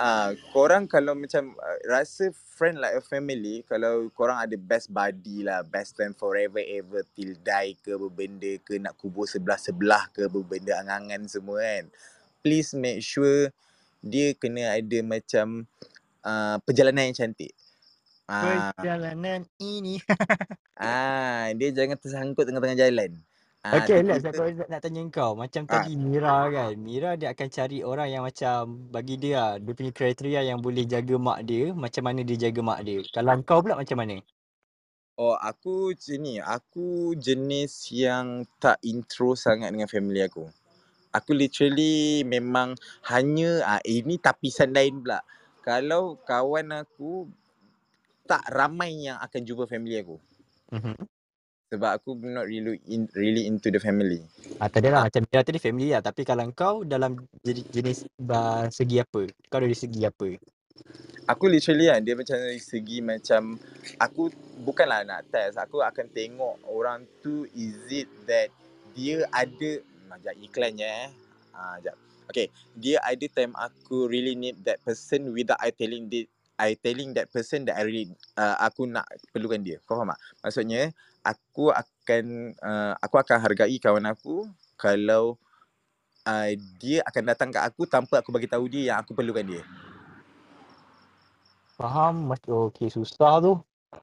Ah, 0.00 0.32
korang 0.56 0.88
kalau 0.88 1.12
macam 1.12 1.52
uh, 1.60 1.78
rasa 1.84 2.32
friend 2.32 2.80
like 2.80 2.96
a 2.96 3.04
family, 3.04 3.60
kalau 3.68 4.08
korang 4.16 4.40
ada 4.40 4.56
best 4.56 4.88
buddy 4.88 5.44
lah, 5.44 5.60
best 5.60 5.92
friend 5.92 6.16
forever 6.16 6.56
ever 6.56 7.04
till 7.12 7.36
die 7.36 7.76
ke 7.84 7.92
apa 7.92 8.08
benda 8.08 8.56
ke 8.64 8.80
nak 8.80 8.96
kubur 8.96 9.28
sebelah-sebelah 9.28 10.08
ke 10.08 10.24
apa 10.24 10.40
benda 10.40 10.72
angan-angan 10.80 11.28
semua 11.28 11.60
kan. 11.60 11.84
Please 12.40 12.72
make 12.72 13.04
sure 13.04 13.52
dia 14.00 14.32
kena 14.32 14.72
ada 14.72 14.98
macam 15.04 15.68
uh, 16.24 16.56
perjalanan 16.64 17.12
yang 17.12 17.16
cantik. 17.20 17.52
Ah, 18.24 18.72
Perjalanan 18.72 19.44
ini. 19.60 20.00
Ah, 20.80 21.52
dia 21.52 21.76
jangan 21.76 22.00
tersangkut 22.00 22.48
tengah-tengah 22.48 22.88
jalan. 22.88 23.20
Ah, 23.60 23.84
Okay, 23.84 24.00
Lex, 24.00 24.24
tiba-tiba 24.24 24.64
aku 24.64 24.72
nak, 24.72 24.80
tanya 24.80 25.02
kau. 25.12 25.32
Macam 25.36 25.62
ah, 25.68 25.68
tadi 25.68 25.92
Mira 25.92 26.48
kan. 26.48 26.72
Mira 26.80 27.10
dia 27.20 27.28
akan 27.36 27.48
cari 27.52 27.78
orang 27.84 28.08
yang 28.08 28.22
macam 28.24 28.88
bagi 28.88 29.20
dia 29.20 29.32
lah. 29.36 29.52
Dia 29.60 29.72
punya 29.76 29.92
kriteria 29.92 30.40
yang 30.48 30.64
boleh 30.64 30.88
jaga 30.88 31.14
mak 31.20 31.44
dia. 31.44 31.76
Macam 31.76 32.02
mana 32.08 32.24
dia 32.24 32.36
jaga 32.40 32.60
mak 32.64 32.80
dia. 32.88 33.04
Kalau 33.12 33.36
kau 33.44 33.60
pula 33.60 33.76
macam 33.76 34.00
mana? 34.00 34.16
oh 35.20 35.36
aku 35.36 35.92
sini, 35.92 36.40
aku 36.40 37.12
jenis 37.26 37.92
yang 37.92 38.48
tak 38.56 38.80
intro 38.80 39.36
sangat 39.36 39.68
dengan 39.76 39.90
family 39.90 40.24
aku. 40.24 40.48
Aku 41.12 41.30
literally 41.36 42.22
memang 42.24 42.78
hanya 43.12 43.50
ah 43.66 43.82
ini 43.84 44.16
tapisan 44.16 44.70
lain 44.72 45.04
pula. 45.04 45.20
Kalau 45.66 46.16
kawan 46.24 46.72
aku 46.72 47.28
tak 48.24 48.46
ramai 48.48 49.10
yang 49.10 49.18
akan 49.20 49.40
jumpa 49.44 49.64
family 49.68 50.00
aku. 50.00 50.16
Mhm. 50.72 51.06
Sebab 51.70 51.90
aku 52.02 52.18
not 52.18 52.50
really 52.50 52.82
in, 52.90 53.06
really 53.14 53.46
into 53.46 53.70
the 53.70 53.78
family. 53.78 54.26
Ah, 54.58 54.66
Ah, 54.66 54.82
lah 54.82 55.02
macam 55.06 55.22
Mira 55.30 55.46
tadi 55.46 55.62
family 55.62 55.94
lah. 55.94 56.02
Tapi 56.02 56.26
kalau 56.26 56.44
kau 56.50 56.82
dalam 56.82 57.14
jenis, 57.46 58.10
uh, 58.26 58.66
segi 58.74 58.98
apa? 58.98 59.30
Kau 59.46 59.62
dari 59.62 59.78
segi 59.78 60.02
apa? 60.02 60.34
aku 61.30 61.46
literally 61.46 61.86
kan 61.86 62.02
dia 62.02 62.14
macam 62.18 62.36
dari 62.42 62.58
segi 62.58 62.98
macam 62.98 63.54
aku 64.02 64.34
bukanlah 64.66 65.06
nak 65.06 65.30
test. 65.30 65.62
Aku 65.62 65.78
akan 65.78 66.10
tengok 66.10 66.58
orang 66.66 67.06
tu 67.22 67.46
is 67.54 67.78
it 67.86 68.10
that 68.26 68.50
dia 68.98 69.22
ada 69.30 69.78
macam 70.10 70.34
iklan 70.42 70.74
je 70.74 70.86
eh. 70.86 71.08
Ah, 71.54 71.78
jap. 71.78 71.94
Okay, 72.30 72.46
dia 72.78 72.98
ada 73.02 73.26
time 73.30 73.54
aku 73.58 74.06
really 74.06 74.38
need 74.38 74.58
that 74.62 74.78
person 74.86 75.34
without 75.34 75.58
I 75.58 75.74
telling 75.74 76.06
the 76.06 76.26
I 76.60 76.78
telling 76.78 77.16
that 77.16 77.32
person 77.32 77.66
that 77.66 77.78
I 77.78 77.82
really 77.86 78.14
uh, 78.38 78.58
aku 78.62 78.86
nak 78.86 79.06
perlukan 79.34 79.62
dia. 79.62 79.78
Kau 79.86 79.98
faham 79.98 80.14
tak? 80.14 80.20
Maksudnya 80.46 80.82
aku 81.20 81.72
akan 81.72 82.56
uh, 82.60 82.94
aku 83.00 83.16
akan 83.20 83.36
hargai 83.40 83.76
kawan 83.76 84.08
aku 84.08 84.48
kalau 84.80 85.36
uh, 86.24 86.50
dia 86.80 87.04
akan 87.04 87.22
datang 87.28 87.48
kat 87.52 87.64
aku 87.64 87.84
tanpa 87.84 88.20
aku 88.20 88.32
bagi 88.32 88.48
tahu 88.48 88.68
dia 88.68 88.94
yang 88.94 88.98
aku 89.00 89.12
perlukan 89.12 89.44
dia. 89.44 89.62
Faham? 91.76 92.28
Macam 92.28 92.68
okay, 92.68 92.92
susah 92.92 93.40
tu. 93.40 93.52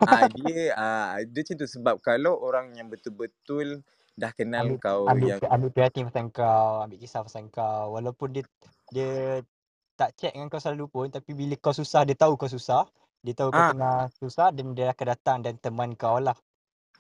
Ah 0.02 0.26
uh, 0.26 0.30
dia 0.38 0.74
ah 0.74 1.18
uh, 1.18 1.26
dia 1.26 1.42
macam 1.46 1.56
tu 1.58 1.68
sebab 1.70 1.96
kalau 2.02 2.34
orang 2.42 2.74
yang 2.78 2.90
betul-betul 2.90 3.82
dah 4.18 4.34
kenal 4.34 4.66
Ambil, 4.66 4.82
kau 4.82 5.06
ambil, 5.06 5.38
yang 5.38 5.40
ambil 5.54 5.70
perhatian 5.70 6.10
pasal 6.10 6.26
kau. 6.34 6.72
Ambil 6.84 6.98
kisah 6.98 7.22
pasal 7.22 7.46
kau. 7.54 7.94
Walaupun 7.94 8.28
dia 8.34 8.44
dia 8.90 9.42
tak 9.98 10.14
check 10.18 10.34
dengan 10.34 10.50
kau 10.50 10.62
selalu 10.62 10.86
pun. 10.90 11.08
Tapi 11.10 11.32
bila 11.34 11.54
kau 11.58 11.74
susah, 11.74 12.06
dia 12.06 12.18
tahu 12.18 12.34
kau 12.38 12.50
susah. 12.50 12.86
Dia 13.22 13.34
tahu 13.34 13.50
kau 13.54 13.62
ah 13.62 13.74
tengah 13.74 13.98
susah 14.18 14.54
dan 14.54 14.74
dia 14.74 14.94
akan 14.94 15.06
datang 15.14 15.38
dan 15.46 15.54
teman 15.62 15.94
kau 15.94 16.18
lah. 16.18 16.38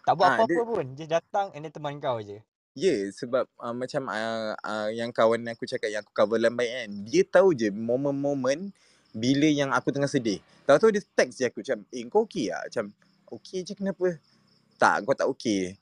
Tak 0.07 0.15
buat 0.15 0.23
ah 0.23 0.35
apa-apa 0.39 0.55
dia 0.55 0.63
pun. 0.63 0.85
Just 0.95 1.11
datang 1.11 1.47
and 1.51 1.67
then 1.67 1.71
teman 1.75 1.99
kau 1.99 2.23
je. 2.23 2.39
Ya 2.77 2.93
yeah, 2.93 3.11
sebab 3.11 3.43
uh, 3.59 3.75
macam 3.75 4.07
uh, 4.07 4.55
uh, 4.55 4.87
yang 4.95 5.11
kawan 5.11 5.43
aku 5.51 5.67
cakap 5.67 5.91
yang 5.91 5.99
aku 5.99 6.15
cover 6.15 6.39
lambai 6.39 6.69
kan 6.71 6.87
dia 7.03 7.27
tahu 7.27 7.51
je 7.51 7.67
momen-momen 7.73 8.71
bila 9.11 9.49
yang 9.51 9.75
aku 9.75 9.91
tengah 9.91 10.07
sedih. 10.07 10.39
Tahu-tahu 10.63 10.95
dia 10.95 11.03
text 11.03 11.43
je 11.43 11.51
aku 11.51 11.59
macam 11.59 11.83
eh 11.91 12.07
kau 12.07 12.23
okey 12.23 12.53
tak? 12.53 12.63
Macam 12.71 12.85
okey 13.35 13.59
je 13.67 13.73
kenapa? 13.75 14.15
Tak 14.79 15.03
kau 15.03 15.17
tak 15.17 15.27
okey. 15.27 15.75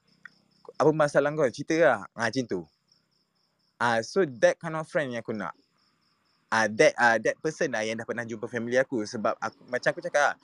Apa 0.82 0.89
masalah 0.89 1.30
kau? 1.36 1.45
Cerita 1.51 1.76
lah. 1.78 1.99
Ha, 2.17 2.32
macam 2.32 2.43
tu. 2.49 2.61
Ah, 3.78 3.99
uh, 3.99 3.99
so 4.01 4.23
that 4.26 4.55
kind 4.57 4.73
of 4.73 4.88
friend 4.88 5.13
yang 5.13 5.21
aku 5.21 5.36
nak. 5.36 5.53
Ah, 6.49 6.65
uh, 6.65 6.67
that 6.73 6.93
uh, 6.95 7.17
that 7.19 7.36
person 7.43 7.76
lah 7.76 7.84
yang 7.84 7.99
dah 7.99 8.07
pernah 8.07 8.23
jumpa 8.23 8.47
family 8.47 8.80
aku 8.80 9.03
sebab 9.03 9.36
aku 9.38 9.59
macam 9.67 9.89
aku 9.91 10.01
cakap 10.01 10.32
lah, 10.32 10.36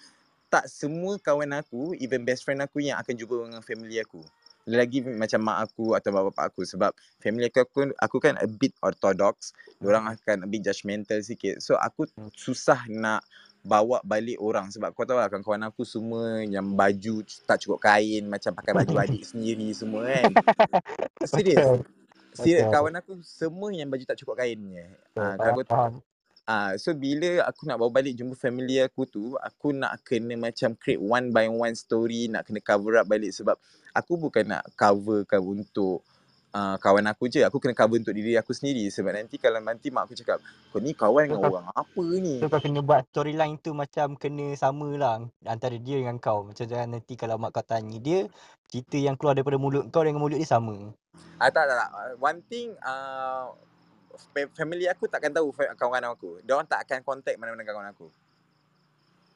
tak 0.51 0.67
semua 0.67 1.15
kawan 1.15 1.55
aku, 1.55 1.95
even 1.95 2.27
best 2.27 2.43
friend 2.43 2.59
aku 2.59 2.83
yang 2.83 2.99
akan 2.99 3.15
jumpa 3.15 3.47
dengan 3.47 3.63
family 3.63 4.03
aku. 4.03 4.19
Lagi 4.67 5.01
macam 5.01 5.41
mak 5.41 5.71
aku 5.71 5.95
atau 5.97 6.11
bapa 6.11 6.51
aku 6.51 6.61
sebab 6.67 6.91
family 7.17 7.47
aku, 7.47 7.63
aku 7.63 7.79
aku 7.97 8.17
kan 8.19 8.35
a 8.37 8.45
bit 8.45 8.75
orthodox. 8.83 9.55
Diorang 9.79 10.05
Hmm. 10.05 10.13
akan 10.19 10.37
a 10.43 10.47
bit 10.51 10.61
judgmental 10.61 11.23
sikit. 11.23 11.63
So 11.63 11.79
aku 11.79 12.05
susah 12.35 12.85
nak 12.91 13.23
bawa 13.63 14.01
balik 14.03 14.37
orang 14.41 14.69
sebab 14.69 14.91
kau 14.91 15.05
tahu 15.05 15.21
lah 15.21 15.29
kawan-kawan 15.29 15.69
aku 15.69 15.85
semua 15.85 16.41
yang 16.41 16.65
baju 16.73 17.21
tak 17.45 17.61
cukup 17.61 17.77
kain 17.79 18.25
macam 18.25 18.51
pakai 18.53 18.73
baju 18.75 18.95
adik 19.07 19.23
sendiri 19.23 19.71
semua 19.71 20.05
kan. 20.13 20.29
Serius. 21.25 21.81
Serius 22.31 22.67
kawan 22.69 22.95
aku 22.99 23.17
semua 23.23 23.71
yang 23.71 23.89
baju 23.89 24.03
tak 24.03 24.19
cukup 24.19 24.35
kain 24.35 24.59
je. 24.59 24.85
Betul. 25.15 25.21
Ah, 25.21 25.35
Faham, 25.39 25.55
kalau. 25.63 26.01
Ah, 26.49 26.73
so 26.75 26.89
bila 26.97 27.45
aku 27.45 27.69
nak 27.69 27.77
bawa 27.77 27.93
balik 27.93 28.17
jumpa 28.17 28.33
family 28.33 28.81
aku 28.81 29.05
tu, 29.05 29.37
aku 29.37 29.77
nak 29.77 30.01
kena 30.01 30.33
macam 30.33 30.73
create 30.73 30.97
one 30.97 31.29
by 31.29 31.45
one 31.45 31.77
story, 31.77 32.25
nak 32.25 32.49
kena 32.49 32.57
cover 32.65 32.97
up 32.97 33.05
balik 33.05 33.29
sebab 33.29 33.55
aku 33.93 34.17
bukan 34.17 34.57
nak 34.57 34.65
coverkan 34.73 35.37
untuk 35.37 36.01
uh, 36.51 36.75
kawan 36.81 37.05
aku 37.07 37.29
je. 37.29 37.45
Aku 37.45 37.61
kena 37.61 37.77
cover 37.77 38.01
untuk 38.01 38.17
diri 38.17 38.35
aku 38.41 38.57
sendiri 38.57 38.89
sebab 38.89 39.15
nanti 39.15 39.37
kalau 39.37 39.61
nanti 39.61 39.93
mak 39.93 40.09
aku 40.09 40.17
cakap, 40.17 40.41
kau 40.73 40.81
ni 40.81 40.97
kawan 40.97 41.29
dengan 41.29 41.45
orang 41.45 41.67
apa 41.71 42.03
ni? 42.17 42.41
so 42.41 42.49
kau 42.49 42.57
kena 42.57 42.81
buat 42.81 43.05
storyline 43.13 43.55
tu 43.61 43.71
macam 43.77 44.17
kena 44.17 44.57
sama 44.57 44.89
lah 44.97 45.21
antara 45.45 45.77
dia 45.77 46.01
dengan 46.01 46.17
kau. 46.17 46.49
Macam 46.49 46.65
jangan 46.65 46.99
nanti 46.99 47.13
kalau 47.15 47.37
mak 47.37 47.53
kau 47.53 47.61
tanya 47.61 48.01
dia, 48.01 48.25
cerita 48.65 48.97
yang 48.97 49.13
keluar 49.13 49.37
daripada 49.37 49.61
mulut 49.61 49.87
kau 49.93 50.01
dengan 50.01 50.17
mulut 50.17 50.41
dia 50.41 50.49
sama. 50.49 50.89
Ah, 51.41 51.49
tak, 51.53 51.69
tak, 51.69 51.75
tak. 51.77 51.89
Ah, 51.89 52.13
One 52.21 52.39
thing, 52.45 52.73
uh, 52.85 53.49
family 54.55 54.85
aku 54.87 55.07
takkan 55.09 55.31
tahu 55.31 55.51
fa- 55.51 55.75
kawan 55.75 56.03
aku. 56.11 56.39
Diorang 56.45 56.67
tak 56.67 56.87
akan 56.87 57.01
contact 57.03 57.37
mana-mana 57.39 57.63
kawan 57.65 57.89
aku. 57.91 58.07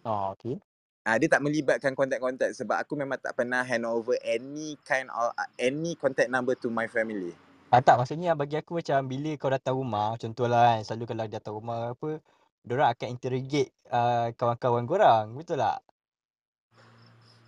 Oh, 0.05 0.35
okay. 0.37 0.61
Ah, 1.05 1.21
dia 1.21 1.29
tak 1.29 1.45
melibatkan 1.45 1.93
kontak-kontak 1.93 2.49
sebab 2.57 2.81
aku 2.81 2.97
memang 2.97 3.21
tak 3.21 3.37
pernah 3.37 3.61
hand 3.61 3.85
over 3.85 4.17
any 4.25 4.73
kind 4.81 5.05
of 5.13 5.29
any 5.61 5.93
contact 5.93 6.33
number 6.33 6.57
to 6.57 6.65
my 6.69 6.89
family. 6.89 7.33
Ah, 7.69 7.81
tak, 7.81 8.01
maksudnya 8.01 8.33
bagi 8.33 8.57
aku 8.57 8.81
macam 8.81 9.05
bila 9.05 9.31
kau 9.37 9.53
datang 9.53 9.75
rumah, 9.77 10.17
contohlah 10.17 10.77
kan, 10.77 10.79
selalu 10.81 11.03
kalau 11.09 11.25
datang 11.29 11.53
rumah 11.53 11.93
apa, 11.93 12.21
diorang 12.65 12.89
akan 12.89 13.07
interrogate 13.13 13.69
uh, 13.93 14.33
kawan-kawan 14.33 14.85
korang. 14.89 15.37
Betul 15.37 15.61
tak? 15.61 15.81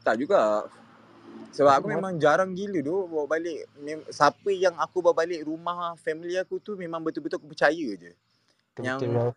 Tak 0.06 0.16
juga. 0.22 0.66
Sebab 1.58 1.74
aku 1.74 1.88
memang 1.90 2.14
jarang 2.22 2.54
gila 2.54 2.80
tu 2.86 3.10
bawa 3.10 3.26
balik. 3.26 3.66
Mem- 3.82 4.06
siapa 4.14 4.50
yang 4.54 4.78
aku 4.78 5.02
bawa 5.02 5.26
balik 5.26 5.42
rumah 5.48 5.98
family 5.98 6.38
aku 6.38 6.62
tu 6.62 6.78
memang 6.78 7.02
betul-betul 7.02 7.42
aku 7.42 7.50
percaya 7.50 7.88
je. 7.98 8.14
Yang 8.78 9.02
betul-betul 9.02 9.34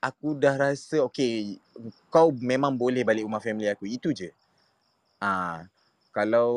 aku 0.00 0.28
dah 0.34 0.56
rasa 0.56 1.04
okay 1.04 1.60
kau 2.08 2.32
memang 2.32 2.74
boleh 2.74 3.06
balik 3.06 3.22
rumah 3.28 3.38
family 3.38 3.70
aku. 3.70 3.86
Itu 3.86 4.10
je. 4.10 4.34
Ah, 5.22 5.68
kalau 6.10 6.50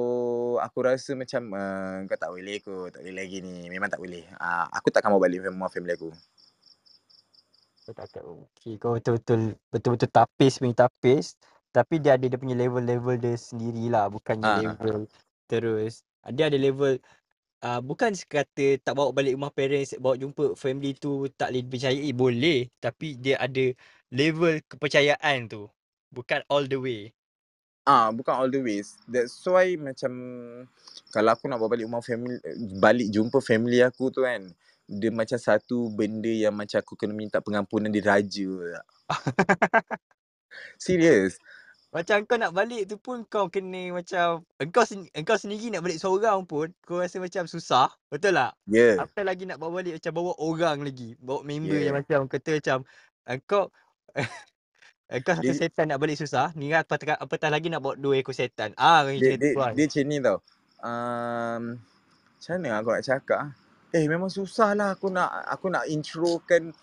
aku 0.57 0.79
rasa 0.87 1.13
macam 1.13 1.53
uh, 1.53 2.07
kau 2.09 2.17
tak 2.17 2.31
boleh 2.33 2.57
aku, 2.57 2.89
tak 2.89 3.05
boleh 3.05 3.15
lagi 3.21 3.37
ni. 3.45 3.69
Memang 3.69 3.91
tak 3.91 4.01
boleh. 4.01 4.25
Ah, 4.41 4.65
aku 4.73 4.89
takkan 4.89 5.13
bawa 5.13 5.29
balik 5.29 5.45
rumah 5.45 5.69
family 5.69 5.93
aku. 5.93 6.09
Kau 7.83 7.93
tak 7.93 8.07
tahu. 8.15 8.47
Okay, 8.55 8.79
kau 8.79 8.95
betul-betul 8.95 9.59
betul-betul 9.67 10.09
tapis 10.09 10.57
punya 10.57 10.87
tapis. 10.87 11.35
Tapi 11.73 11.97
dia 11.97 12.15
ada 12.15 12.25
dia 12.29 12.37
punya 12.37 12.53
level-level 12.53 13.17
dia 13.17 13.33
sendirilah. 13.33 14.07
Bukannya 14.13 14.45
Ah, 14.45 14.61
level 14.61 15.09
terus. 15.49 16.05
Dia 16.31 16.47
ada 16.47 16.57
level 16.57 17.01
uh, 17.65 17.81
bukan 17.81 18.13
sekata 18.13 18.77
tak 18.79 18.93
bawa 18.93 19.09
balik 19.11 19.33
rumah 19.35 19.51
parents, 19.51 19.97
bawa 19.97 20.15
jumpa 20.15 20.53
family 20.53 20.93
tu 20.95 21.27
tak 21.33 21.51
boleh 21.51 21.63
dipercayai. 21.65 22.09
Boleh. 22.13 22.59
Tapi 22.77 23.17
dia 23.17 23.41
ada 23.41 23.73
level 24.13 24.61
kepercayaan 24.69 25.49
tu. 25.49 25.65
Bukan 26.13 26.45
all 26.47 26.69
the 26.69 26.77
way. 26.77 27.01
Ah, 27.83 28.13
bukan 28.15 28.31
all 28.37 28.47
the 28.47 28.63
ways. 28.63 28.95
That's 29.09 29.43
why 29.43 29.75
macam 29.75 30.13
kalau 31.11 31.35
aku 31.35 31.51
nak 31.51 31.59
bawa 31.59 31.75
balik 31.75 31.89
rumah 31.89 31.99
family 31.99 32.39
balik 32.79 33.11
jumpa 33.11 33.43
family 33.43 33.83
aku 33.83 34.07
tu 34.07 34.23
kan, 34.23 34.47
dia 34.87 35.11
macam 35.11 35.35
satu 35.35 35.91
benda 35.91 36.31
yang 36.31 36.55
macam 36.55 36.79
aku 36.79 36.95
kena 36.95 37.11
minta 37.11 37.43
pengampunan 37.43 37.91
di 37.91 37.99
raja 37.99 38.47
tak. 38.79 38.85
Serius. 40.79 41.39
Macam 41.93 42.25
kau 42.25 42.41
nak 42.41 42.57
balik 42.57 42.89
tu 42.89 42.97
pun 42.97 43.21
kau 43.29 43.53
kena 43.53 43.93
macam 43.93 44.41
engkau 44.57 44.81
sen- 44.81 45.13
engkau 45.13 45.37
sendiri 45.37 45.69
nak 45.69 45.85
balik 45.85 46.01
seorang 46.01 46.41
pun 46.41 46.73
kau 46.89 46.97
rasa 46.97 47.21
macam 47.21 47.45
susah. 47.45 47.93
Betul 48.09 48.33
tak? 48.33 48.57
Yeah. 48.65 48.97
Apa 48.97 49.21
lagi 49.21 49.45
nak 49.45 49.61
bawa 49.61 49.77
balik 49.77 50.01
macam 50.01 50.11
bawa 50.17 50.33
orang 50.41 50.81
lagi. 50.81 51.13
Bawa 51.21 51.45
member 51.45 51.77
Ya. 51.77 51.93
yang 51.93 52.01
macam 52.01 52.25
kata 52.25 52.57
macam 52.57 52.77
engkau 53.29 53.69
engkau 55.13 55.33
satu 55.37 55.45
Dia 55.45 55.53
setan 55.53 55.85
nak 55.93 56.01
balik 56.01 56.17
susah. 56.17 56.49
Ni 56.57 56.73
apatah, 56.73 57.13
apatah 57.21 57.53
lagi 57.53 57.69
nak 57.69 57.85
bawa 57.85 57.93
dua 57.93 58.17
ekor 58.17 58.33
setan. 58.33 58.73
Ah 58.73 59.05
dia 59.05 59.37
tu 59.37 59.53
dia, 59.53 59.53
kan. 59.53 59.77
dia 59.77 59.85
macam 59.85 60.03
ni 60.09 60.17
tau. 60.17 60.37
Um, 60.81 61.61
macam 62.41 62.53
mana 62.57 62.69
aku 62.81 62.89
nak 62.89 63.05
cakap 63.05 63.37
ah? 63.37 63.49
Eh 63.93 64.09
memang 64.09 64.33
susah 64.33 64.73
lah 64.73 64.97
aku 64.97 65.13
nak 65.13 65.29
aku 65.45 65.69
nak 65.69 65.85
introkan 65.85 66.73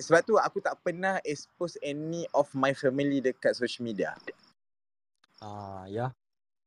sebab 0.00 0.24
tu 0.24 0.40
aku 0.40 0.58
tak 0.64 0.80
pernah 0.80 1.20
expose 1.20 1.76
any 1.84 2.24
of 2.32 2.48
my 2.56 2.72
family 2.72 3.20
dekat 3.20 3.52
social 3.52 3.84
media. 3.84 4.16
Ah 5.44 5.84
ya. 5.92 6.16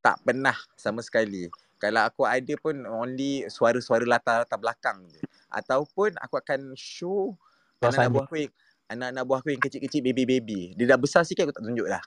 Tak 0.06 0.22
pernah 0.22 0.54
sama 0.78 1.02
sekali. 1.02 1.50
Kalau 1.82 2.06
aku 2.06 2.26
ada 2.30 2.54
pun 2.62 2.74
only 2.86 3.46
suara-suara 3.50 4.06
latar-latar 4.06 4.58
belakang 4.62 4.98
je. 5.10 5.22
Ataupun 5.50 6.14
aku 6.22 6.38
akan 6.38 6.78
show 6.78 7.34
anak-anak 7.82 8.10
buah 8.14 8.26
aku 8.26 8.36
yang, 8.46 8.54
anak-anak 8.90 9.24
buah 9.26 9.40
aku 9.42 9.50
yang 9.54 9.62
kecil-kecil 9.62 10.02
baby-baby. 10.06 10.78
Dia 10.78 10.94
dah 10.94 11.00
besar 11.02 11.26
sikit 11.26 11.50
aku 11.50 11.54
tak 11.58 11.66
tunjuk 11.66 11.90
dah. 11.90 12.04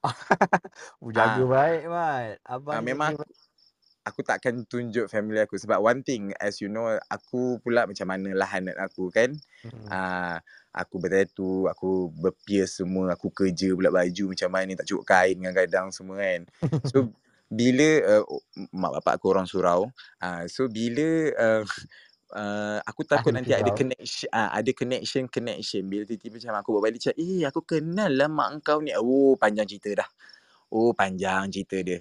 Jaga 1.14 1.42
Ah, 1.42 1.46
baik 1.46 1.82
Mat. 1.90 2.34
Abang 2.46 2.82
memang 2.82 3.12
jaga 3.14 3.24
aku, 3.26 3.49
aku 4.04 4.24
takkan 4.24 4.64
tunjuk 4.64 5.06
family 5.06 5.44
aku 5.44 5.60
sebab 5.60 5.78
one 5.80 6.00
thing 6.00 6.32
as 6.40 6.58
you 6.64 6.72
know 6.72 6.88
aku 7.12 7.60
pula 7.60 7.84
macam 7.84 8.06
mana 8.08 8.32
lahanat 8.32 8.76
aku 8.80 9.12
kan. 9.12 9.36
Hmm. 9.64 9.86
Ah 9.88 10.36
aku 10.70 11.02
bertatu, 11.02 11.66
aku 11.66 12.14
berpierce 12.14 12.82
semua, 12.82 13.14
aku 13.14 13.34
kerja 13.34 13.74
pula 13.74 13.90
baju 13.90 14.24
macam 14.30 14.50
mana 14.54 14.70
tak 14.78 14.86
cukup 14.86 15.04
kain 15.04 15.36
kadang-kadang 15.42 15.90
semua 15.90 16.16
kan. 16.22 16.40
So 16.86 17.10
bila 17.58 17.88
uh, 18.06 18.24
mak 18.70 19.02
bapak 19.02 19.18
aku 19.18 19.26
orang 19.34 19.50
surau, 19.50 19.90
ah 20.22 20.46
so 20.46 20.70
bila 20.70 21.34
uh, 21.34 21.62
uh, 22.34 22.78
aku 22.86 23.02
takut 23.02 23.34
nanti 23.34 23.50
ada 23.50 23.70
connection 23.74 24.30
uh, 24.30 24.50
ada 24.54 24.70
connection 24.70 25.26
connection 25.26 25.82
bila 25.90 26.06
tiba-tiba 26.06 26.38
macam 26.38 26.54
aku 26.62 26.68
bawa 26.78 26.82
balik 26.86 27.02
cakap 27.02 27.18
eh 27.18 27.42
aku 27.42 27.60
kenal 27.66 28.10
lah 28.14 28.30
mak 28.30 28.62
kau 28.62 28.78
ni 28.78 28.94
oh 28.94 29.34
panjang 29.34 29.66
cerita 29.66 30.06
dah 30.06 30.08
oh 30.70 30.94
panjang 30.94 31.50
cerita 31.50 31.82
dia 31.82 31.98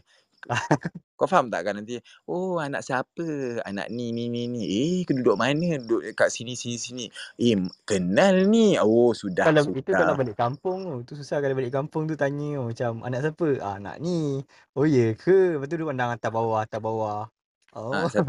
kau 1.19 1.27
faham 1.27 1.51
tak 1.51 1.67
kan 1.67 1.75
nanti 1.75 1.99
oh 2.31 2.63
anak 2.63 2.79
siapa 2.79 3.59
anak 3.67 3.91
ni 3.91 4.15
ni 4.15 4.31
ni 4.31 4.47
ni 4.47 4.63
eh 4.63 5.03
duduk 5.03 5.35
mana 5.35 5.75
duduk 5.83 6.15
dekat 6.15 6.31
sini 6.31 6.55
sini 6.55 6.77
sini 6.79 7.05
eh 7.35 7.59
kenal 7.83 8.47
ni 8.47 8.79
oh 8.79 9.11
sudah 9.11 9.51
Kalau 9.51 9.67
sudah 9.67 9.81
itu 9.83 9.91
kalau 9.91 10.15
balik 10.15 10.37
kampung 10.39 10.77
tu. 10.87 10.95
Tu 11.11 11.13
susah 11.19 11.43
kalau 11.43 11.55
balik 11.59 11.75
kampung 11.75 12.07
tu 12.07 12.15
tanya 12.15 12.63
oh, 12.63 12.71
macam 12.71 13.03
anak 13.03 13.19
siapa? 13.27 13.47
Ah, 13.59 13.75
anak 13.77 13.95
ni. 13.99 14.39
Oh 14.79 14.87
ya 14.87 15.11
ke? 15.11 15.59
Lepas 15.59 15.67
tu 15.67 15.75
dia 15.75 15.87
pandang 15.87 16.09
atas 16.15 16.31
bawah, 16.31 16.59
atas 16.63 16.79
bawah. 16.79 17.27
Oh. 17.75 17.91
Ah, 17.99 18.07
sat- 18.07 18.25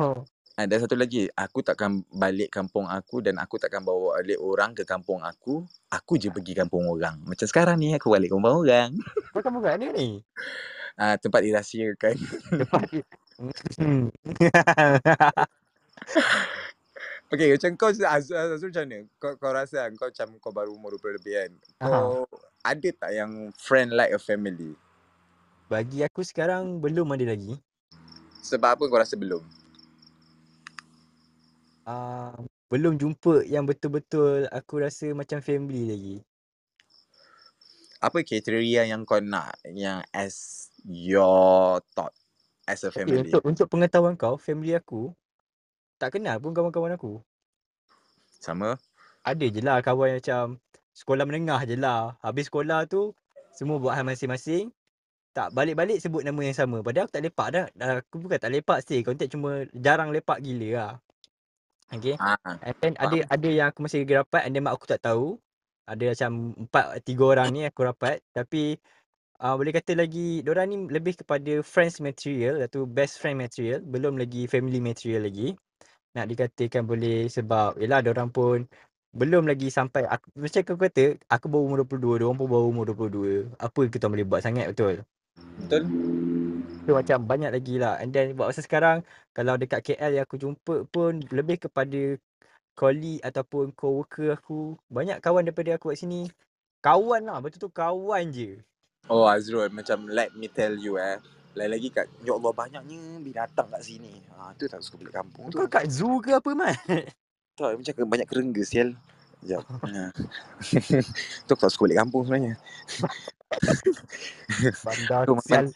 ada 0.60 0.76
satu 0.76 0.92
lagi 0.92 1.24
aku 1.32 1.64
takkan 1.64 2.04
balik 2.12 2.52
kampung 2.52 2.84
aku 2.84 3.24
dan 3.24 3.40
aku 3.40 3.56
takkan 3.56 3.80
bawa 3.80 4.20
balik 4.20 4.36
orang 4.36 4.76
ke 4.76 4.84
kampung 4.84 5.24
aku 5.24 5.64
aku 5.88 6.20
je 6.20 6.28
pergi 6.28 6.52
kampung 6.52 6.84
orang 6.84 7.16
macam 7.24 7.48
sekarang 7.48 7.80
ni 7.80 7.96
aku 7.96 8.12
balik 8.12 8.28
kampung 8.28 8.68
orang 8.68 8.92
Kau 9.32 9.40
kamu 9.40 9.64
kat 9.64 9.80
mana 9.80 9.88
ni? 9.96 10.20
Ah 11.00 11.16
tempat 11.16 11.40
dirahsiakan. 11.40 12.16
Hmm. 13.80 14.12
Okay, 17.30 17.54
macam 17.54 17.70
kau 17.78 17.94
Azul, 17.94 18.34
Azul 18.34 18.74
macam 18.74 18.90
mana? 18.90 19.06
Kau, 19.22 19.38
kau 19.38 19.54
rasa 19.54 19.86
kau 19.94 20.10
macam 20.10 20.28
kau 20.42 20.50
baru 20.50 20.74
umur 20.74 20.98
20 20.98 21.14
lebih 21.14 21.34
kan? 21.38 21.52
Kau 21.78 22.26
ada 22.66 22.88
tak 22.90 23.10
yang 23.14 23.54
friend 23.54 23.94
like 23.94 24.10
a 24.10 24.18
family? 24.18 24.74
Bagi 25.70 26.02
aku 26.02 26.26
sekarang 26.26 26.82
belum 26.82 27.06
ada 27.14 27.30
lagi. 27.30 27.54
Sebab 28.42 28.74
apa 28.74 28.82
kau 28.82 28.98
rasa 28.98 29.14
belum? 29.14 29.46
Uh, 31.86 32.34
belum 32.66 32.98
jumpa 32.98 33.46
yang 33.46 33.62
betul-betul 33.62 34.50
aku 34.50 34.82
rasa 34.82 35.14
macam 35.14 35.38
family 35.38 35.86
lagi. 35.86 36.16
Apa 38.02 38.26
kriteria 38.26 38.90
yang 38.90 39.06
kau 39.06 39.22
nak 39.22 39.54
yang 39.70 40.02
as 40.10 40.66
your 40.84 41.80
thought 41.94 42.14
as 42.66 42.84
a 42.84 42.90
Okay, 42.92 43.02
family? 43.04 43.28
untuk 43.28 43.42
untuk 43.44 43.66
pengetahuan 43.72 44.14
kau, 44.16 44.36
family 44.40 44.74
aku 44.76 45.12
tak 46.00 46.16
kenal 46.16 46.40
pun 46.40 46.52
kawan-kawan 46.56 46.96
aku. 46.96 47.20
Sama? 48.40 48.80
Ada 49.20 49.46
je 49.52 49.60
lah 49.60 49.84
kawan 49.84 50.16
yang 50.16 50.20
macam 50.24 50.44
sekolah 50.96 51.24
menengah 51.28 51.60
je 51.68 51.76
lah. 51.76 52.16
Habis 52.24 52.48
sekolah 52.48 52.88
tu 52.88 53.12
semua 53.52 53.76
buat 53.76 53.92
hal 53.96 54.08
masing-masing. 54.08 54.72
Tak 55.30 55.54
balik-balik 55.54 56.00
sebut 56.02 56.24
nama 56.26 56.40
yang 56.42 56.56
sama. 56.56 56.82
Padahal 56.82 57.06
aku 57.06 57.14
tak 57.14 57.24
lepak 57.28 57.48
dah. 57.54 57.64
Aku 58.02 58.16
bukan 58.18 58.38
tak 58.40 58.50
lepak 58.50 58.78
sih. 58.82 59.04
Kontak 59.04 59.28
cuma 59.30 59.62
jarang 59.76 60.10
lepak 60.10 60.40
gila 60.42 60.68
lah. 60.74 60.92
Okay. 61.90 62.16
Ah, 62.18 62.38
And 62.62 62.74
then 62.80 62.94
ada 62.98 63.18
ada 63.28 63.48
yang 63.50 63.68
aku 63.70 63.82
masih 63.86 64.06
lagi 64.06 64.14
rapat 64.18 64.42
and 64.46 64.52
then 64.56 64.62
mak 64.66 64.74
aku 64.78 64.86
tak 64.90 65.02
tahu. 65.02 65.38
Ada 65.86 66.14
macam 66.14 66.30
empat, 66.66 66.84
tiga 67.02 67.24
orang 67.26 67.48
ni 67.50 67.60
aku 67.66 67.82
rapat. 67.82 68.22
Tapi 68.30 68.78
uh, 69.40 69.54
boleh 69.56 69.72
kata 69.72 69.96
lagi, 69.96 70.44
diorang 70.44 70.68
ni 70.68 70.76
lebih 70.86 71.16
kepada 71.24 71.64
friends 71.64 71.98
material 71.98 72.60
atau 72.60 72.84
best 72.84 73.18
friend 73.18 73.40
material. 73.40 73.80
Belum 73.82 74.20
lagi 74.20 74.44
family 74.44 74.78
material 74.78 75.26
lagi. 75.26 75.56
Nak 76.14 76.26
dikatakan 76.28 76.84
boleh 76.84 77.26
sebab, 77.32 77.80
yelah 77.80 78.04
diorang 78.04 78.28
pun 78.28 78.68
belum 79.10 79.42
lagi 79.50 79.74
sampai, 79.74 80.06
aku, 80.06 80.30
macam 80.38 80.60
aku 80.62 80.74
kata, 80.78 81.04
aku 81.26 81.46
baru 81.50 81.62
umur 81.66 81.78
22, 81.82 82.22
diorang 82.22 82.38
pun 82.38 82.46
baru 82.46 82.66
umur 82.70 82.84
22. 82.94 83.58
Apa 83.58 83.80
kita 83.90 84.06
boleh 84.06 84.26
buat 84.28 84.42
sangat 84.44 84.70
betul? 84.70 85.02
betul? 85.66 85.82
So 86.86 86.94
macam 86.94 87.18
banyak 87.26 87.50
lagi 87.50 87.74
lah. 87.78 87.98
And 87.98 88.10
then 88.14 88.38
buat 88.38 88.54
masa 88.54 88.62
sekarang, 88.62 89.02
kalau 89.34 89.58
dekat 89.58 89.82
KL 89.82 90.20
yang 90.20 90.24
aku 90.26 90.36
jumpa 90.38 90.86
pun 90.90 91.22
lebih 91.30 91.62
kepada 91.66 92.18
colleague 92.78 93.22
ataupun 93.22 93.74
co-worker 93.74 94.38
aku. 94.38 94.78
Banyak 94.88 95.20
kawan 95.20 95.46
daripada 95.46 95.76
aku 95.76 95.92
kat 95.92 95.98
sini. 96.00 96.30
Kawan 96.80 97.28
lah, 97.28 97.38
betul-betul 97.44 97.72
kawan 97.76 98.24
je. 98.32 98.56
Oh 99.10 99.26
Azrul, 99.26 99.66
macam 99.74 100.06
let 100.06 100.30
me 100.32 100.46
tell 100.46 100.72
you 100.72 100.94
eh. 100.96 101.18
Lain-lagi 101.52 101.90
kat, 101.90 102.06
ya 102.22 102.38
Allah 102.38 102.54
banyaknya 102.54 103.18
binatang 103.18 103.66
kat 103.66 103.82
sini. 103.82 104.22
Ha, 104.30 104.54
tu 104.54 104.70
tak 104.70 104.78
suka 104.80 105.02
balik 105.02 105.18
kampung 105.18 105.50
tu. 105.50 105.58
Kau 105.58 105.66
kat 105.66 105.90
zoo 105.90 106.22
ke 106.22 106.30
apa 106.32 106.50
man? 106.54 106.74
Tak, 107.58 107.76
macam 107.76 107.92
ke- 107.92 108.08
banyak 108.08 108.24
kerengga 108.24 108.62
sial. 108.64 108.96
Sekejap. 109.42 109.60
Ha. 109.84 110.08
tu 111.44 111.50
aku 111.52 111.60
tak 111.60 111.72
suka 111.74 111.82
balik 111.84 111.98
kampung 112.00 112.22
sebenarnya. 112.24 112.54
Bandar 114.86 115.22
Aku 115.26 115.34
memang, 115.36 115.44
sial. 115.44 115.66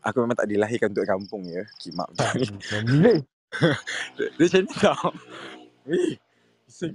aku 0.00 0.16
memang 0.24 0.36
tak 0.38 0.48
dilahirkan 0.48 0.88
untuk 0.94 1.04
kampung 1.04 1.42
ya. 1.44 1.66
Kimak. 1.76 2.08
Dia 2.16 2.24
dia 4.16 4.44
macam 4.46 4.62
ni 4.64 4.74
tau. 4.78 5.08
Weh. 5.84 6.16
Bising. 6.64 6.94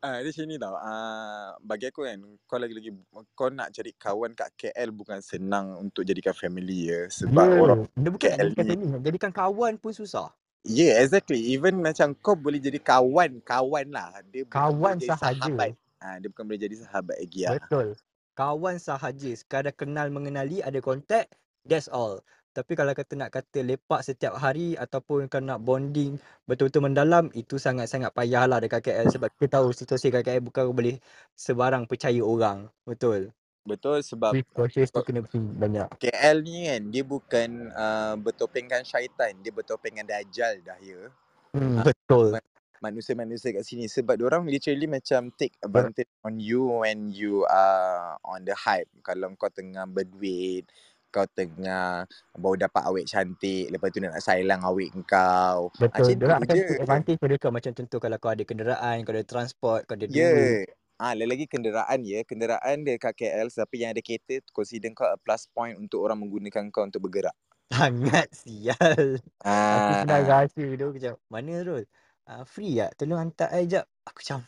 Ah, 0.00 0.24
dia 0.24 0.32
macam 0.32 0.44
ni 0.48 0.56
tau. 0.56 0.74
Ah, 0.80 1.52
bagi 1.60 1.84
aku 1.92 2.08
kan, 2.08 2.16
kau 2.48 2.56
lagi-lagi 2.56 2.88
kau 3.36 3.52
nak 3.52 3.68
cari 3.68 3.92
kawan 3.92 4.32
kat 4.32 4.48
KL 4.56 4.96
bukan 4.96 5.20
senang 5.20 5.76
untuk 5.76 6.08
jadikan 6.08 6.32
family 6.32 6.88
ya. 6.88 7.04
Sebab 7.12 7.44
Ya, 7.44 7.60
orang 7.60 7.80
Dia 7.92 8.08
bukan 8.08 8.30
KL 8.32 8.48
bukan 8.56 8.64
ni. 8.64 8.74
Nak 8.96 9.02
jadikan 9.04 9.28
kawan 9.28 9.76
pun 9.76 9.92
susah. 9.92 10.32
Yeah, 10.64 11.04
exactly. 11.04 11.36
Even 11.52 11.84
macam 11.84 12.16
kau 12.16 12.32
boleh 12.32 12.56
jadi 12.56 12.80
kawan, 12.80 13.44
kawan 13.44 13.92
lah. 13.92 14.24
Dia 14.32 14.48
Kawan 14.48 15.04
sahaja. 15.04 15.36
sahabat. 15.36 15.76
Ah, 16.00 16.16
dia 16.16 16.32
bukan 16.32 16.48
boleh 16.48 16.60
jadi 16.64 16.76
sahabat 16.80 17.16
lagi 17.20 17.40
lah. 17.44 17.60
Betul. 17.60 17.86
Kawan 18.32 18.80
sahaja. 18.80 19.30
Sekadar 19.36 19.76
kenal 19.76 20.08
mengenali, 20.08 20.64
ada 20.64 20.80
kontak, 20.80 21.28
that's 21.68 21.92
all. 21.92 22.24
Tapi 22.60 22.72
kalau 22.76 22.92
kata 22.92 23.16
nak 23.16 23.32
kata 23.32 23.64
lepak 23.64 24.04
setiap 24.04 24.36
hari 24.36 24.76
ataupun 24.76 25.32
kau 25.32 25.40
nak 25.40 25.64
bonding 25.64 26.20
betul-betul 26.44 26.84
mendalam, 26.84 27.32
itu 27.32 27.56
sangat-sangat 27.56 28.12
payah 28.12 28.44
lah 28.44 28.60
dekat 28.60 28.84
KL. 28.84 29.08
Sebab 29.08 29.32
kita 29.40 29.56
tahu 29.60 29.72
situasi 29.72 30.12
kat 30.12 30.28
KL 30.28 30.44
bukan 30.44 30.68
boleh 30.76 31.00
sebarang 31.32 31.88
percaya 31.88 32.20
orang. 32.20 32.68
Betul. 32.84 33.32
Betul 33.64 34.04
sebab 34.04 34.36
cautious 34.52 34.92
tu 34.92 35.00
kena 35.00 35.24
banyak. 35.32 35.88
KL 35.96 36.36
ni 36.44 36.68
kan, 36.68 36.82
dia 36.92 37.04
bukan 37.04 37.50
uh, 37.72 38.14
bertopengkan 38.20 38.84
syaitan. 38.84 39.32
Dia 39.40 39.52
bertopengkan 39.56 40.04
dajjal 40.04 40.60
dah 40.60 40.76
ya. 40.84 41.08
Hmm, 41.56 41.80
Ah, 41.80 41.84
betul. 41.88 42.36
manusia-manusia 42.80 43.52
kat 43.52 43.64
sini 43.66 43.86
sebab 43.92 44.16
orang 44.24 44.48
literally 44.48 44.88
macam 44.88 45.28
take 45.36 45.52
advantage 45.60 46.08
on 46.24 46.40
you 46.40 46.80
when 46.80 47.12
you 47.12 47.44
are 47.52 48.16
on 48.24 48.40
the 48.48 48.56
hype 48.56 48.88
kalau 49.04 49.28
kau 49.36 49.52
tengah 49.52 49.84
berduit 49.84 50.64
kau 51.10 51.26
tengah 51.34 52.06
baru 52.38 52.66
dapat 52.66 52.82
awet 52.86 53.04
cantik 53.10 53.68
lepas 53.74 53.90
tu 53.90 53.98
nak 54.00 54.16
sayang 54.22 54.62
awet 54.62 54.94
kau 55.04 55.68
Betul. 55.76 56.16
macam 56.16 56.16
tu 56.16 56.26
akan 56.30 56.56
je 56.56 56.64
advantage 56.80 57.18
pada 57.20 57.34
kau. 57.36 57.50
Macam 57.50 57.70
contoh 57.74 57.98
kalau 57.98 58.16
kau 58.22 58.30
ada 58.30 58.44
kenderaan, 58.46 58.96
kau 59.02 59.12
ada 59.12 59.26
transport, 59.26 59.84
kau 59.84 59.94
ada 59.98 60.06
ya 60.08 60.30
duit. 60.30 60.70
Ah, 61.00 61.16
lagi 61.16 61.48
kenderaan 61.48 62.04
ya. 62.04 62.20
Kenderaan 62.28 62.84
dekat 62.84 63.16
KL 63.16 63.48
siapa 63.48 63.72
yang 63.72 63.96
ada 63.96 64.04
kereta 64.04 64.44
consider 64.52 64.92
kau 64.92 65.08
a 65.08 65.16
plus 65.16 65.48
point 65.50 65.72
untuk 65.74 66.04
orang 66.04 66.20
menggunakan 66.20 66.68
kau 66.68 66.84
untuk 66.84 67.08
bergerak. 67.08 67.32
Sangat 67.72 68.28
sial. 68.36 69.22
Aku 69.40 69.48
Ah, 69.48 70.04
senang 70.04 70.24
rasa 70.28 70.60
tu 70.60 70.86
macam, 70.92 71.14
mana 71.32 71.52
Rul? 71.64 71.84
Uh, 72.28 72.44
free 72.44 72.76
tak? 72.76 73.00
Tolong 73.00 73.16
hantar 73.16 73.48
I 73.56 73.64
jap. 73.64 73.88
Aku 74.04 74.20
macam, 74.20 74.44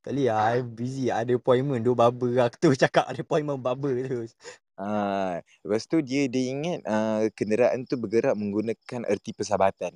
tak 0.00 0.10
boleh 0.16 0.26
lah. 0.32 0.56
I 0.56 0.64
busy. 0.64 1.12
Ada 1.12 1.36
appointment. 1.36 1.84
Dua 1.84 1.94
barber. 1.94 2.48
Aku 2.48 2.56
tu 2.58 2.72
cakap 2.74 3.06
ada 3.06 3.20
appointment 3.20 3.60
barber 3.60 3.92
terus. 4.08 4.32
Ah, 4.78 5.40
lepas 5.64 5.84
tu 5.88 6.00
dia 6.00 6.28
dia 6.28 6.44
ingat 6.52 6.80
ah, 6.86 7.26
kenderaan 7.32 7.84
tu 7.84 7.98
bergerak 7.98 8.36
menggunakan 8.36 9.08
erti 9.08 9.32
persahabatan. 9.36 9.92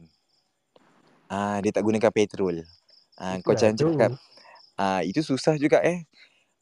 Ah, 1.27 1.59
dia 1.63 1.75
tak 1.75 1.83
gunakan 1.83 2.13
petrol. 2.15 2.63
Ah, 3.17 3.41
kau 3.41 3.57
Itulah 3.57 3.61
jangan 3.61 3.77
tu. 3.77 3.89
cakap 3.89 4.11
ah, 4.79 5.01
itu 5.03 5.21
susah 5.25 5.57
juga 5.57 5.81
eh. 5.83 6.05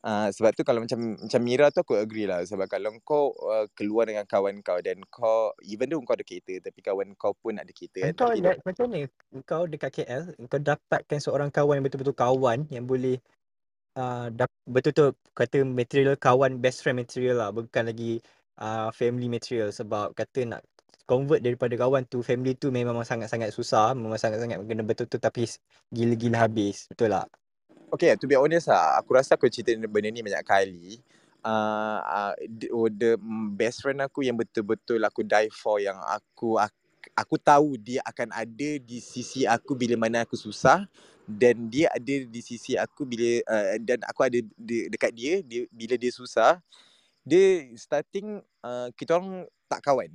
Ah, 0.04 0.28
sebab 0.28 0.52
tu 0.52 0.68
kalau 0.68 0.84
macam 0.84 1.16
macam 1.16 1.40
Mira 1.40 1.72
tu 1.72 1.80
aku 1.80 1.96
agree 1.96 2.28
lah 2.28 2.44
sebab 2.44 2.68
kalau 2.68 2.92
kau 3.08 3.32
uh, 3.48 3.64
keluar 3.72 4.04
dengan 4.04 4.28
kawan 4.28 4.60
kau 4.60 4.76
dan 4.84 5.00
kau 5.08 5.48
even 5.64 5.88
though 5.88 5.96
kau 6.04 6.12
ada 6.12 6.20
kereta 6.20 6.60
tapi 6.60 6.84
kawan 6.84 7.16
kau 7.16 7.32
pun 7.32 7.56
ada 7.56 7.72
kereta 7.72 8.12
kan 8.12 8.12
Kau 8.12 8.36
macam 8.68 8.84
ni? 8.92 9.08
Kau 9.48 9.64
dekat 9.64 10.04
KL, 10.04 10.36
kau 10.44 10.60
dapatkan 10.60 11.18
seorang 11.24 11.48
kawan 11.48 11.80
yang 11.80 11.88
betul-betul 11.88 12.12
kawan 12.12 12.68
yang 12.68 12.84
boleh 12.84 13.16
uh, 13.98 14.26
dap- 14.30 14.62
betul-betul 14.66 15.14
kata 15.34 15.62
material 15.66 16.14
kawan 16.18 16.58
best 16.62 16.82
friend 16.82 17.00
material 17.02 17.40
lah. 17.40 17.50
Bukan 17.54 17.90
lagi 17.90 18.20
uh, 18.60 18.90
family 18.94 19.26
material 19.30 19.70
sebab 19.74 20.14
kata 20.14 20.46
nak 20.46 20.62
convert 21.04 21.42
daripada 21.44 21.74
kawan 21.76 22.06
tu 22.08 22.22
family 22.24 22.54
tu 22.58 22.70
memang 22.70 23.00
sangat-sangat 23.02 23.50
susah. 23.54 23.94
Memang 23.96 24.18
sangat-sangat 24.18 24.62
kena 24.66 24.82
betul-betul 24.86 25.20
tapi 25.22 25.46
gila-gila 25.90 26.46
habis. 26.46 26.86
Betul 26.90 27.14
tak? 27.14 27.28
Okay, 27.94 28.14
to 28.18 28.26
be 28.26 28.34
honest 28.34 28.66
lah, 28.66 28.98
aku 28.98 29.14
rasa 29.14 29.38
aku 29.38 29.46
cerita 29.46 29.70
benda 29.86 30.10
ni 30.10 30.18
banyak 30.18 30.42
kali. 30.42 30.98
Uh, 31.44 32.00
uh, 32.02 32.32
the, 32.42 32.66
oh, 32.74 32.90
the 32.90 33.14
mm, 33.20 33.54
best 33.54 33.84
friend 33.84 34.02
aku 34.02 34.26
yang 34.26 34.34
betul-betul 34.34 34.98
aku 35.04 35.22
die 35.22 35.52
for 35.52 35.78
yang 35.78 36.00
aku 36.02 36.58
aku 37.12 37.36
tahu 37.36 37.76
dia 37.76 38.00
akan 38.02 38.32
ada 38.32 38.70
di 38.80 38.98
sisi 38.98 39.44
aku 39.44 39.76
bila 39.76 39.94
mana 40.00 40.24
aku 40.24 40.34
susah 40.40 40.88
dan 41.24 41.72
dia 41.72 41.88
ada 41.88 42.14
di 42.28 42.40
sisi 42.44 42.76
aku 42.76 43.08
bila 43.08 43.40
uh, 43.48 43.80
dan 43.80 44.00
aku 44.04 44.20
ada 44.28 44.38
de- 44.40 44.88
dekat 44.92 45.12
dia, 45.16 45.40
dia 45.40 45.64
bila 45.72 45.96
dia 45.96 46.12
susah 46.12 46.60
dia 47.24 47.64
starting 47.80 48.44
uh, 48.60 48.92
kita 48.92 49.16
orang 49.16 49.48
tak 49.64 49.80
kawan. 49.80 50.12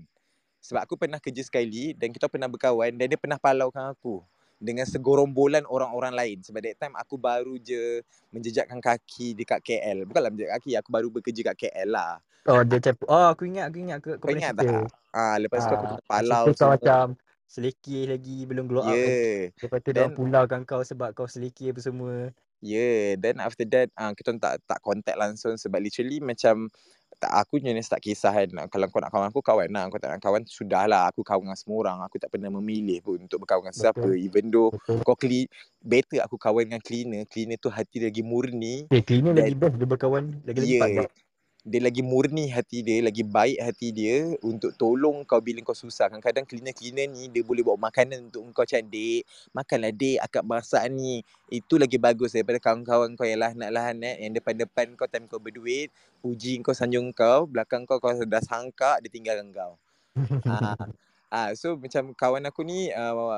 Sebab 0.62 0.86
aku 0.86 0.94
pernah 0.94 1.18
kerja 1.18 1.42
sekali 1.42 1.98
dan 1.98 2.14
kita 2.14 2.30
pernah 2.30 2.46
berkawan 2.46 2.94
dan 2.94 3.10
dia 3.10 3.18
pernah 3.18 3.42
palaukan 3.42 3.90
aku 3.90 4.22
dengan 4.62 4.86
segorombolan 4.86 5.66
orang-orang 5.66 6.14
lain. 6.14 6.38
Sebab 6.46 6.62
that 6.62 6.78
time 6.78 6.94
aku 6.94 7.18
baru 7.18 7.58
je 7.58 8.06
menjejakkan 8.30 8.78
kaki 8.78 9.34
dekat 9.34 9.66
KL 9.66 10.06
bukanlah 10.06 10.30
menjejak 10.30 10.62
kaki 10.62 10.78
aku 10.78 10.90
baru 10.94 11.08
bekerja 11.10 11.42
kat 11.52 11.56
KL 11.58 11.90
lah. 11.90 12.22
Oh 12.46 12.62
dia 12.62 12.78
macam 12.78 12.94
Oh 13.10 13.28
aku 13.34 13.44
ingat 13.50 13.74
Aku 13.74 13.78
ingat 13.82 13.98
aku, 14.04 14.10
kau 14.22 14.30
ingat 14.30 14.54
tak? 14.54 14.68
Ah 15.10 15.36
lepas 15.42 15.66
tu 15.66 15.74
aku 15.74 15.86
Ah, 15.90 15.98
kena 15.98 16.06
palau 16.06 16.44
tu 16.54 16.54
kau 16.60 16.70
macam 16.70 17.18
Selekeh 17.50 18.06
lagi 18.06 18.46
Belum 18.46 18.70
glow 18.70 18.86
up 18.86 18.94
lagi 18.94 19.02
yeah. 19.02 19.42
Lepas 19.66 19.80
tu 19.82 19.90
dia 19.90 20.06
Then- 20.06 20.14
pulaukan 20.14 20.62
kau 20.64 20.86
Sebab 20.86 21.18
kau 21.18 21.26
selekeh 21.26 21.74
apa 21.74 21.82
semua. 21.82 22.30
Yeah, 22.60 23.16
then 23.16 23.40
after 23.40 23.64
that 23.72 23.88
uh, 23.96 24.12
kita 24.12 24.36
tak 24.36 24.60
tak 24.68 24.84
contact 24.84 25.16
langsung 25.16 25.56
sebab 25.56 25.80
literally 25.80 26.20
macam 26.20 26.68
tak 27.16 27.32
aku 27.32 27.56
jenis 27.60 27.88
tak 27.88 28.04
kisah 28.04 28.36
kan. 28.36 28.68
Kalau 28.68 28.88
kau 28.92 29.00
nak 29.00 29.12
kawan 29.16 29.28
aku 29.32 29.40
kawan 29.40 29.72
lah. 29.72 29.88
Kau 29.88 29.96
tak 29.96 30.12
nak 30.12 30.20
kawan 30.20 30.44
sudahlah 30.44 31.08
aku 31.08 31.24
kawan 31.24 31.48
dengan 31.48 31.56
semua 31.56 31.78
orang. 31.88 31.98
Aku 32.04 32.20
tak 32.20 32.28
pernah 32.28 32.52
memilih 32.52 33.00
pun 33.00 33.16
untuk 33.16 33.48
berkawan 33.48 33.68
dengan 33.68 33.76
siapa. 33.80 34.04
Betul. 34.04 34.20
even 34.20 34.52
though 34.52 34.76
Betul. 34.76 35.00
kau 35.08 35.16
clean 35.16 35.48
better 35.80 36.20
aku 36.20 36.36
kawan 36.36 36.68
dengan 36.68 36.84
cleaner. 36.84 37.24
Cleaner 37.32 37.56
tu 37.56 37.72
hati 37.72 38.04
dia 38.04 38.12
lagi 38.12 38.24
murni. 38.28 38.92
Okay 38.92 39.08
cleaner 39.08 39.32
Dan- 39.32 39.48
lagi 39.48 39.56
best 39.56 39.76
Dia 39.80 39.88
berkawan 39.88 40.24
Lagi-lagi 40.44 40.76
yeah. 40.76 40.84
padat 40.84 41.10
dia 41.70 41.86
lagi 41.86 42.02
murni 42.02 42.50
hati 42.50 42.82
dia 42.82 43.06
lagi 43.06 43.22
baik 43.22 43.62
hati 43.62 43.94
dia 43.94 44.34
untuk 44.42 44.74
tolong 44.74 45.22
kau 45.22 45.38
bila 45.38 45.62
kau 45.62 45.78
susah. 45.78 46.10
Kadang-kadang 46.10 46.50
cleaner-cleaner 46.50 47.06
ni 47.06 47.30
dia 47.30 47.46
boleh 47.46 47.62
bawa 47.62 47.78
makanan 47.78 48.34
untuk 48.34 48.42
kau 48.50 48.66
macam 48.66 48.82
dek 48.90 49.22
makanlah 49.54 49.94
dek 49.94 50.18
akak 50.26 50.44
masak 50.44 50.84
ni. 50.90 51.22
Itu 51.54 51.78
lagi 51.78 52.02
bagus 52.02 52.34
daripada 52.34 52.58
kawan-kawan 52.58 53.14
kau 53.14 53.30
yang 53.30 53.46
lahanat-lahanat 53.46 54.18
yang 54.18 54.34
depan-depan 54.34 54.98
kau 54.98 55.06
time 55.06 55.30
kau 55.30 55.38
berduit 55.38 55.94
puji 56.26 56.58
kau 56.66 56.74
sanjung 56.74 57.14
kau 57.14 57.46
belakang 57.46 57.86
kau 57.86 58.02
kau 58.02 58.18
dah 58.18 58.42
sangka 58.42 58.98
dia 59.06 59.14
tinggalkan 59.14 59.54
kau. 59.54 59.78
Ah 60.50 60.76
ah 61.30 61.50
so 61.54 61.78
macam 61.78 62.10
kawan 62.18 62.42
aku 62.50 62.66
ni 62.66 62.90
uh, 62.90 63.38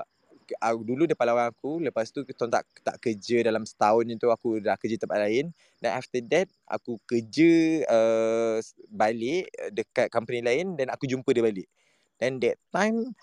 uh, 0.60 0.76
dulu 0.76 1.08
dia 1.08 1.16
pahlawan 1.16 1.48
aku 1.48 1.80
lepas 1.80 2.12
tu 2.12 2.28
kita 2.28 2.50
tak 2.52 2.66
tak 2.84 2.98
kerja 3.00 3.48
dalam 3.48 3.64
setahun 3.64 4.04
itu 4.04 4.28
aku 4.28 4.60
dah 4.60 4.76
kerja 4.76 5.00
tempat 5.00 5.24
lain. 5.24 5.54
Dan 5.80 5.92
after 5.96 6.22
that 6.28 6.48
aku 6.68 7.00
kerja 7.08 7.84
uh, 7.88 8.58
balik 8.92 9.48
dekat 9.72 10.12
company 10.12 10.44
lain 10.44 10.76
dan 10.76 10.92
aku 10.92 11.08
jumpa 11.08 11.30
dia 11.32 11.44
balik. 11.46 11.68
Dan 12.20 12.38
that 12.44 12.60
time 12.70 13.16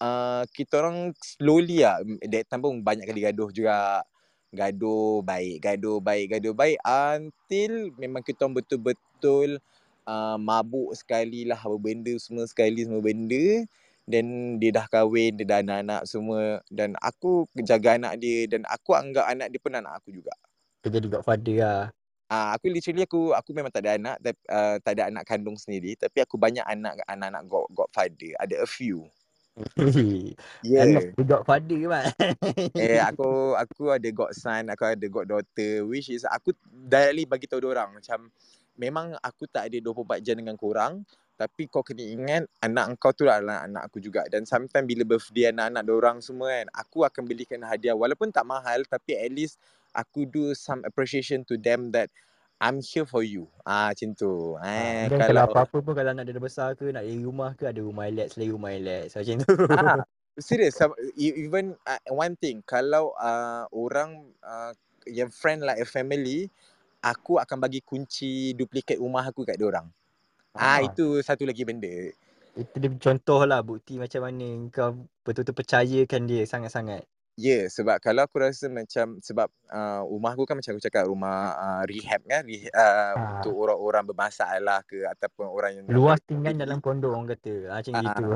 uh, 0.00 0.46
kita 0.54 0.80
orang 0.84 1.12
slowly 1.18 1.82
lah 1.82 2.00
that 2.28 2.46
time 2.46 2.62
pun 2.62 2.80
banyak 2.80 3.04
kali 3.08 3.26
gaduh 3.26 3.50
juga. 3.50 4.04
Gaduh 4.48 5.20
baik 5.20 5.60
gaduh 5.60 6.00
baik 6.00 6.32
gaduh 6.32 6.56
baik 6.56 6.80
until 6.80 7.92
memang 8.00 8.24
kita 8.24 8.48
orang 8.48 8.56
betul-betul 8.56 9.60
uh, 10.08 10.40
mabuk 10.40 10.96
sekali 10.96 11.44
lah 11.44 11.60
apa 11.60 11.76
benda 11.76 12.16
semua 12.16 12.48
sekali 12.48 12.80
semua 12.80 13.04
benda 13.04 13.68
dan 14.08 14.56
dia 14.56 14.72
dah 14.72 14.88
kahwin, 14.88 15.36
dia 15.36 15.44
dah 15.44 15.60
anak-anak 15.60 16.02
semua 16.08 16.64
dan 16.72 16.96
aku 17.04 17.44
jaga 17.60 18.00
anak 18.00 18.16
dia 18.16 18.48
dan 18.48 18.64
aku 18.64 18.96
anggap 18.96 19.28
anak 19.28 19.52
dia 19.52 19.60
pun 19.60 19.76
anak 19.76 20.00
aku 20.00 20.08
juga. 20.16 20.32
Kau 20.80 20.88
jadi 20.88 21.06
godfather 21.06 21.56
lah 21.60 21.84
Ah, 22.28 22.52
aku 22.52 22.68
literally 22.68 23.08
aku 23.08 23.32
aku 23.32 23.56
memang 23.56 23.72
tak 23.72 23.88
ada 23.88 23.96
anak, 23.96 24.20
tapi 24.20 24.36
uh, 24.52 24.76
tak 24.84 25.00
ada 25.00 25.08
anak 25.08 25.24
kandung 25.24 25.56
sendiri, 25.56 25.96
tapi 25.96 26.20
aku 26.20 26.36
banyak 26.36 26.60
anak 26.68 27.00
anak-anak 27.08 27.40
god 27.48 27.64
godfather. 27.72 28.36
Ada 28.36 28.64
a 28.64 28.68
few. 28.68 29.08
Yeah. 30.62 31.08
Dia 31.16 31.24
godfather 31.24 31.80
mak 31.88 32.14
Eh 32.84 33.00
aku 33.00 33.56
aku 33.56 33.90
ada 33.96 34.08
godson, 34.12 34.68
aku 34.68 34.84
ada 34.92 35.06
goddaughter 35.08 35.88
which 35.88 36.12
is 36.12 36.28
aku 36.28 36.52
directly 36.68 37.24
bagi 37.24 37.48
tahu 37.48 37.64
dia 37.64 37.72
orang 37.72 37.96
macam 37.96 38.28
memang 38.78 39.16
aku 39.24 39.48
tak 39.50 39.72
ada 39.72 39.78
24 39.80 40.22
jam 40.22 40.36
dengan 40.38 40.54
korang 40.54 41.02
tapi 41.38 41.70
kau 41.70 41.86
kena 41.86 42.02
ingat 42.02 42.42
anak 42.58 42.98
kau 42.98 43.14
tu 43.14 43.30
adalah 43.30 43.62
anak 43.62 43.86
aku 43.86 44.02
juga 44.02 44.26
dan 44.26 44.42
sometimes 44.42 44.82
bila 44.82 45.06
birthday 45.06 45.54
anak-anak 45.54 45.86
orang 45.86 46.18
semua 46.18 46.50
kan 46.50 46.66
aku 46.74 47.06
akan 47.06 47.22
belikan 47.22 47.62
hadiah 47.62 47.94
walaupun 47.94 48.34
tak 48.34 48.42
mahal 48.42 48.82
tapi 48.90 49.14
at 49.14 49.30
least 49.30 49.62
aku 49.94 50.26
do 50.26 50.50
some 50.58 50.82
appreciation 50.82 51.46
to 51.46 51.54
them 51.54 51.94
that 51.94 52.10
I'm 52.58 52.82
here 52.82 53.06
for 53.06 53.22
you. 53.22 53.46
Ah 53.62 53.94
macam 53.94 54.18
tu. 54.18 54.58
Eh 54.58 55.06
Dan 55.06 55.22
kalau 55.22 55.46
kalau 55.46 55.62
apa-apa 55.62 55.78
pun 55.78 55.94
Kalau 55.94 56.10
anak 56.10 56.26
dia 56.26 56.42
besar 56.42 56.74
ke 56.74 56.90
Nak 56.90 57.06
dari 57.06 57.22
rumah 57.22 57.54
ke 57.54 57.70
Ada 57.70 57.86
rumah 57.86 58.10
relax 58.10 58.34
Selain 58.34 58.50
rumah 58.50 58.74
relax 58.74 59.14
Macam 59.14 59.36
tu 59.46 59.54
ah 59.78 60.02
serious 60.38 60.74
e- 61.18 61.38
even 61.38 61.74
uh, 61.86 62.02
one 62.10 62.38
thing 62.38 62.62
kalau 62.62 63.10
uh, 63.18 63.66
orang 63.74 64.30
uh, 64.42 64.70
yang 65.06 65.30
friend 65.34 65.66
like 65.66 65.82
a 65.82 65.86
family 65.86 66.46
aku 67.02 67.38
akan 67.38 67.58
bagi 67.58 67.82
kunci 67.82 68.54
duplikat 68.54 68.98
rumah 68.98 69.26
aku 69.26 69.46
kat 69.46 69.58
dia 69.58 69.66
orang. 69.66 69.86
Ah, 70.58 70.82
Ah. 70.82 70.90
itu 70.90 71.22
satu 71.22 71.46
lagi 71.46 71.62
benda. 71.62 72.10
Itu 72.58 72.76
dia 72.82 72.90
contoh 72.98 73.46
lah 73.46 73.62
Bukti 73.62 74.02
macam 74.02 74.26
mana 74.26 74.66
Kau 74.74 75.06
betul-betul 75.22 75.54
percayakan 75.54 76.22
dia 76.26 76.42
Sangat-sangat 76.42 77.06
Ya, 77.38 77.54
yeah, 77.54 77.64
sebab 77.70 78.02
kalau 78.02 78.26
aku 78.26 78.42
rasa 78.42 78.66
macam 78.66 79.22
sebab 79.22 79.46
uh, 79.70 80.02
rumah 80.10 80.34
aku 80.34 80.42
kan 80.42 80.58
macam 80.58 80.74
aku 80.74 80.82
cakap 80.82 81.06
rumah 81.06 81.54
uh, 81.54 81.82
rehab 81.86 82.18
kan, 82.26 82.42
rehab, 82.42 82.74
uh, 82.74 83.14
Ah. 83.14 83.38
untuk 83.38 83.54
orang-orang 83.54 84.10
bermasalah 84.10 84.82
ke 84.82 85.06
ataupun 85.06 85.46
orang 85.46 85.72
yang 85.78 85.86
Luas 85.86 86.18
tinggal 86.26 86.58
dalam 86.58 86.82
kondo 86.82 87.14
orang 87.14 87.30
kata 87.30 87.70
Macam 87.70 87.94
Ah, 87.94 88.02
gitu 88.10 88.26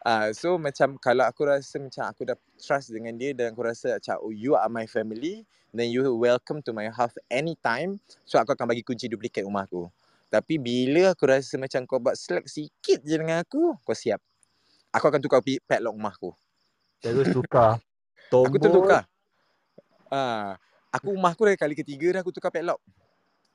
Uh, 0.00 0.32
so 0.32 0.56
macam 0.56 0.96
kalau 0.96 1.28
aku 1.28 1.44
rasa 1.44 1.76
macam 1.76 2.08
aku 2.08 2.24
dah 2.24 2.38
trust 2.56 2.88
dengan 2.88 3.12
dia 3.20 3.36
dan 3.36 3.52
aku 3.52 3.60
rasa 3.68 4.00
macam 4.00 4.16
oh, 4.24 4.32
you 4.32 4.56
are 4.56 4.70
my 4.72 4.88
family 4.88 5.44
then 5.76 5.92
you 5.92 6.00
welcome 6.16 6.64
to 6.64 6.72
my 6.72 6.88
house 6.88 7.12
anytime 7.28 8.00
so 8.24 8.40
aku 8.40 8.56
akan 8.56 8.72
bagi 8.72 8.80
kunci 8.80 9.12
duplikat 9.12 9.44
rumah 9.44 9.68
aku. 9.68 9.92
Tapi 10.28 10.60
bila 10.60 11.16
aku 11.16 11.24
rasa 11.24 11.56
macam 11.56 11.88
kau 11.88 11.96
buat 11.96 12.16
slack 12.16 12.44
sikit 12.48 13.00
je 13.00 13.16
dengan 13.16 13.40
aku, 13.40 13.76
kau 13.80 13.96
siap. 13.96 14.20
Aku 14.92 15.08
akan 15.08 15.20
tukar 15.20 15.40
padlock 15.64 15.96
rumah 15.96 16.12
aku. 16.12 16.32
Terus 17.00 17.32
tukar 17.36 17.80
Aku 18.28 18.60
tu 18.60 18.68
Tombol 18.68 18.84
tukar. 18.84 19.02
Ah, 20.12 20.60
aku 20.92 21.16
rumah 21.16 21.32
aku 21.32 21.48
dah 21.48 21.56
kali 21.56 21.72
ketiga 21.72 22.12
dah 22.12 22.20
aku 22.20 22.32
tukar 22.32 22.52
padlock. 22.52 22.80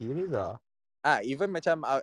Serius 0.01 0.34
lah 0.34 0.57
Ah, 1.03 1.19
even 1.19 1.51
macam 1.51 1.84
uh, 1.84 1.99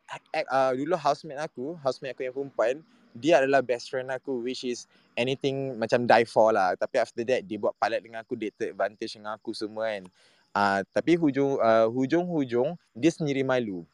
uh, 0.53 0.77
dulu 0.77 0.93
housemate 0.93 1.41
aku, 1.41 1.73
housemate 1.81 2.13
aku 2.13 2.29
yang 2.29 2.37
perempuan, 2.37 2.75
dia 3.17 3.41
adalah 3.41 3.65
best 3.65 3.89
friend 3.89 4.13
aku 4.13 4.45
which 4.45 4.61
is 4.61 4.85
anything 5.17 5.73
macam 5.81 6.05
die 6.05 6.29
for 6.29 6.53
lah. 6.53 6.77
Tapi 6.77 7.01
after 7.01 7.25
that 7.25 7.49
dia 7.49 7.57
buat 7.57 7.73
palat 7.81 8.05
dengan 8.05 8.21
aku, 8.21 8.37
dia 8.37 8.53
take 8.53 8.77
advantage 8.77 9.17
dengan 9.17 9.41
aku 9.41 9.57
semua 9.57 9.89
kan. 9.89 10.05
Uh, 10.53 10.81
tapi 10.93 11.17
hujung 11.17 11.57
uh, 11.57 11.89
hujung-hujung 11.89 12.77
dia 12.93 13.09
sendiri 13.09 13.41
malu. 13.41 13.89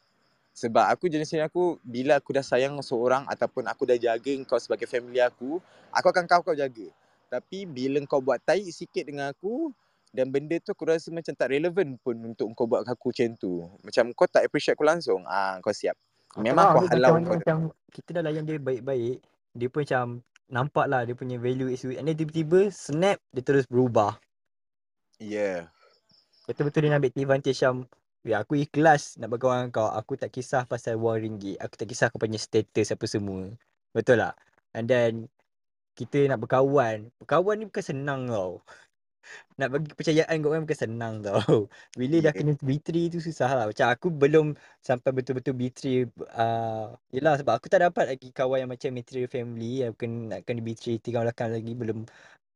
Sebab 0.57 0.89
aku 0.89 1.05
jenis 1.05 1.29
ni 1.37 1.45
aku 1.45 1.77
bila 1.85 2.17
aku 2.17 2.33
dah 2.33 2.41
sayang 2.41 2.81
seorang 2.81 3.29
ataupun 3.29 3.69
aku 3.69 3.85
dah 3.85 3.93
jaga 3.93 4.33
kau 4.49 4.57
sebagai 4.57 4.89
family 4.89 5.21
aku, 5.21 5.61
aku 5.93 6.07
akan 6.09 6.25
kau 6.25 6.41
kau 6.41 6.57
jaga. 6.57 6.89
Tapi 7.29 7.69
bila 7.69 8.01
kau 8.09 8.17
buat 8.17 8.41
taik 8.41 8.65
sikit 8.73 9.05
dengan 9.05 9.29
aku 9.29 9.69
dan 10.09 10.33
benda 10.33 10.57
tu 10.57 10.73
aku 10.73 10.89
rasa 10.89 11.13
macam 11.13 11.29
tak 11.37 11.53
relevan 11.53 12.01
pun 12.01 12.17
untuk 12.33 12.49
kau 12.57 12.65
buat 12.65 12.81
aku 12.89 13.13
macam 13.13 13.37
tu. 13.37 13.69
Macam 13.85 14.09
kau 14.17 14.25
tak 14.25 14.49
appreciate 14.49 14.73
aku 14.73 14.87
langsung. 14.87 15.21
Ah 15.29 15.61
kau 15.61 15.69
siap. 15.69 15.93
Memang 16.41 16.73
kau 16.73 16.85
dia 16.89 16.97
halau 16.97 17.17
macam, 17.17 17.25
kau. 17.25 17.37
macam 17.37 17.57
kita 17.93 18.09
dah 18.17 18.23
layan 18.29 18.43
dia 18.45 18.61
baik-baik 18.61 19.17
Dia 19.57 19.67
pun 19.73 19.81
macam 19.81 20.05
Nampak 20.47 20.85
lah 20.85 21.01
dia 21.07 21.15
punya 21.17 21.41
value 21.41 21.71
is 21.71 21.81
And 21.87 22.05
then 22.05 22.13
tiba-tiba 22.13 22.69
Snap 22.69 23.17
Dia 23.33 23.41
terus 23.41 23.65
berubah 23.65 24.21
Yeah. 25.17 25.73
Betul-betul 26.45 26.85
dia 26.85 26.89
nak 26.93 27.01
ambil 27.01 27.13
advantage 27.17 27.57
macam 27.57 27.89
Ya 28.25 28.41
aku 28.43 28.53
ikhlas 28.59 29.17
nak 29.21 29.29
berkawan 29.33 29.69
dengan 29.69 29.73
kau. 29.75 29.89
Aku 29.93 30.13
tak 30.19 30.29
kisah 30.35 30.65
pasal 30.69 30.97
wang 31.01 31.21
ringgit. 31.23 31.57
Aku 31.61 31.73
tak 31.79 31.87
kisah 31.89 32.09
kau 32.11 32.19
punya 32.21 32.37
status 32.41 32.93
apa 32.93 33.05
semua. 33.09 33.49
Betul 33.95 34.21
tak? 34.23 34.35
And 34.75 34.87
then 34.89 35.13
Kita 35.97 36.17
nak 36.31 36.39
berkawan. 36.43 37.09
Berkawan 37.21 37.55
ni 37.61 37.65
bukan 37.69 37.85
senang 37.85 38.21
tau. 38.29 38.61
Nak 39.59 39.67
bagi 39.73 39.87
kepercayaan 39.91 40.35
kat 40.41 40.47
orang 40.49 40.63
bukan 40.67 40.79
senang 40.85 41.15
tau. 41.25 41.39
Bila 41.99 42.17
dah 42.21 42.33
Yeah. 42.33 42.37
kena 42.37 42.53
betray 42.61 43.09
tu 43.13 43.19
susah 43.23 43.49
lah. 43.57 43.65
Macam 43.69 43.87
aku 43.93 44.07
belum 44.13 44.47
sampai 44.83 45.11
betul-betul 45.15 45.55
betray 45.57 46.05
uh, 46.37 46.93
Yelah 47.15 47.35
sebab 47.41 47.53
aku 47.59 47.67
tak 47.71 47.81
dapat 47.85 48.05
lagi 48.17 48.29
kawan 48.35 48.65
yang 48.67 48.71
macam 48.73 48.91
material 48.93 49.29
family 49.31 49.83
Yang 49.85 49.93
kena, 49.99 50.17
nak 50.37 50.39
kena 50.47 50.61
betray 50.65 50.95
tiga 51.01 51.23
belakang 51.25 51.51
lagi. 51.55 51.71
Belum 51.75 51.97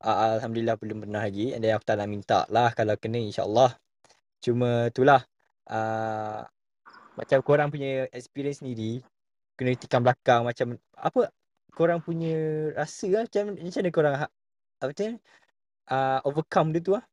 uh, 0.06 0.18
Alhamdulillah 0.40 0.78
belum 0.82 0.98
pernah 1.08 1.22
lagi. 1.28 1.54
And 1.56 1.62
then 1.66 1.74
aku 1.78 1.86
tak 1.90 1.98
nak 2.02 2.10
minta 2.12 2.40
lah 2.54 2.70
Kalau 2.78 2.96
kena 3.00 3.18
insyaAllah. 3.22 3.72
Cuma 4.44 4.90
itulah 4.92 5.22
uh, 5.72 6.44
Macam 7.16 7.40
korang 7.42 7.72
punya 7.72 8.06
experience 8.12 8.62
sendiri 8.62 9.02
Kena 9.56 9.74
tikam 9.80 10.04
belakang 10.04 10.44
macam 10.44 10.76
Apa 11.00 11.32
Korang 11.72 12.04
punya 12.04 12.36
rasa 12.76 13.08
lah 13.10 13.24
Macam, 13.26 13.56
macam 13.56 13.80
mana 13.80 13.92
korang 13.96 14.16
ha- 14.28 14.34
Apa 14.84 14.92
tu 14.92 15.04
uh, 15.92 16.20
Overcome 16.28 16.76
dia 16.76 16.82
tu 16.84 16.94
lah 17.00 17.06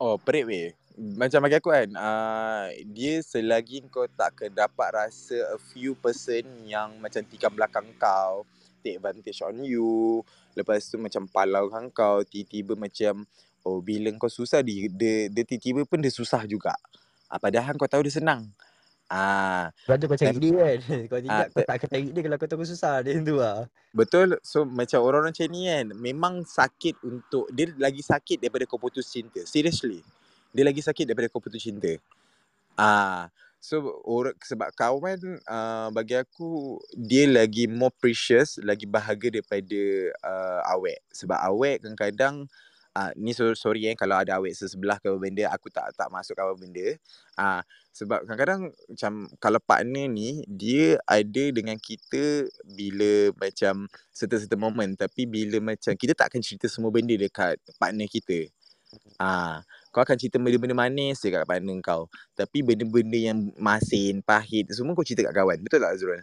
Oh, 0.00 0.16
perik 0.16 0.48
weh. 0.48 0.72
Macam 0.96 1.44
bagi 1.44 1.60
aku 1.60 1.76
kan, 1.76 1.92
uh, 1.92 2.72
dia 2.88 3.20
selagi 3.20 3.84
kau 3.92 4.08
tak 4.08 4.32
ke 4.32 4.46
dapat 4.48 4.96
rasa 4.96 5.52
a 5.52 5.60
few 5.60 5.92
person 5.92 6.40
yang 6.64 6.96
macam 7.04 7.20
tikam 7.28 7.52
belakang 7.52 7.84
kau, 8.00 8.48
take 8.80 8.96
advantage 8.96 9.44
on 9.44 9.60
you. 9.60 10.24
Lepas 10.56 10.88
tu 10.88 10.96
macam 10.96 11.28
palau 11.28 11.68
kau 11.92 12.24
tiba-tiba 12.24 12.80
macam 12.80 13.28
oh 13.60 13.84
bila 13.84 14.08
kau 14.16 14.32
susah 14.32 14.64
dia 14.64 14.88
dia, 14.88 15.28
dia 15.28 15.44
tiba-tiba 15.44 15.84
pun 15.84 16.00
dia 16.00 16.12
susah 16.12 16.48
juga. 16.48 16.72
Ah, 17.30 17.38
padahal 17.38 17.78
kau 17.78 17.86
tahu 17.86 18.02
dia 18.02 18.18
senang. 18.18 18.50
Ah, 19.10 19.74
Sebab 19.86 19.96
tu 19.98 20.06
kau 20.06 20.18
cari 20.18 20.38
dia 20.38 20.54
kan. 20.54 20.78
Kau 21.10 21.18
tidak 21.18 21.34
Ah, 21.34 21.46
kau 21.50 21.62
te- 21.62 21.66
tak 21.66 21.74
akan 21.82 21.88
cari 21.90 22.06
dia 22.14 22.22
kalau 22.22 22.36
kau 22.38 22.50
tahu 22.50 22.62
susah. 22.62 23.02
Dia 23.02 23.18
tu 23.18 23.42
lah. 23.42 23.66
Betul. 23.90 24.38
So 24.46 24.62
macam 24.62 25.02
orang-orang 25.02 25.34
macam 25.34 25.50
ni 25.50 25.66
kan 25.66 25.86
memang 25.98 26.34
sakit 26.46 26.94
untuk 27.02 27.50
dia 27.50 27.74
lagi 27.74 28.06
sakit 28.06 28.38
daripada 28.38 28.70
kau 28.70 28.78
putus 28.78 29.10
cinta. 29.10 29.42
Seriously. 29.42 29.98
Dia 30.54 30.62
lagi 30.62 30.78
sakit 30.78 31.10
daripada 31.10 31.26
kau 31.26 31.42
putus 31.42 31.58
cinta. 31.58 31.90
Ah, 32.78 33.26
so 33.58 33.82
orang 34.06 34.38
sebab 34.46 34.70
kawan 34.78 35.42
uh, 35.42 35.90
bagi 35.90 36.14
aku 36.14 36.78
dia 36.94 37.26
lagi 37.26 37.66
more 37.66 37.90
precious, 37.90 38.62
lagi 38.62 38.86
bahagia 38.86 39.42
daripada 39.42 39.82
uh, 40.22 40.60
awek. 40.70 41.02
Sebab 41.10 41.38
awek 41.50 41.82
kadang-kadang 41.82 42.46
uh, 42.46 42.69
ni 43.14 43.30
so, 43.30 43.54
sorry 43.54 43.86
eh 43.86 43.94
kalau 43.94 44.18
ada 44.18 44.38
awek 44.42 44.50
sesebelah 44.50 44.98
ke 44.98 45.06
benda 45.14 45.46
aku 45.54 45.70
tak 45.70 45.94
tak 45.94 46.10
masuk 46.10 46.34
apa 46.38 46.54
benda. 46.58 46.98
Ah, 47.38 47.62
sebab 47.94 48.26
kadang-kadang 48.26 48.70
macam 48.74 49.12
kalau 49.38 49.60
partner 49.62 50.06
ni 50.10 50.42
dia 50.50 50.98
ada 51.06 51.44
dengan 51.54 51.78
kita 51.78 52.50
bila 52.66 53.30
macam 53.38 53.86
certain-certain 54.10 54.58
moment 54.58 54.92
tapi 54.98 55.26
bila 55.26 55.62
macam 55.74 55.94
kita 55.94 56.12
tak 56.18 56.34
akan 56.34 56.42
cerita 56.42 56.66
semua 56.66 56.90
benda 56.90 57.14
dekat 57.14 57.58
partner 57.78 58.10
kita. 58.10 58.50
Ah, 59.22 59.62
kau 59.94 60.02
akan 60.02 60.18
cerita 60.18 60.42
benda-benda 60.42 60.74
manis 60.74 61.22
dekat 61.22 61.46
partner 61.46 61.78
kau. 61.78 62.10
Tapi 62.34 62.58
benda-benda 62.66 63.18
yang 63.18 63.38
masin, 63.54 64.18
pahit 64.22 64.66
semua 64.74 64.98
kau 64.98 65.06
cerita 65.06 65.30
kat 65.30 65.34
kawan. 65.38 65.58
Betul 65.62 65.78
tak 65.78 65.94
Azrul? 65.94 66.22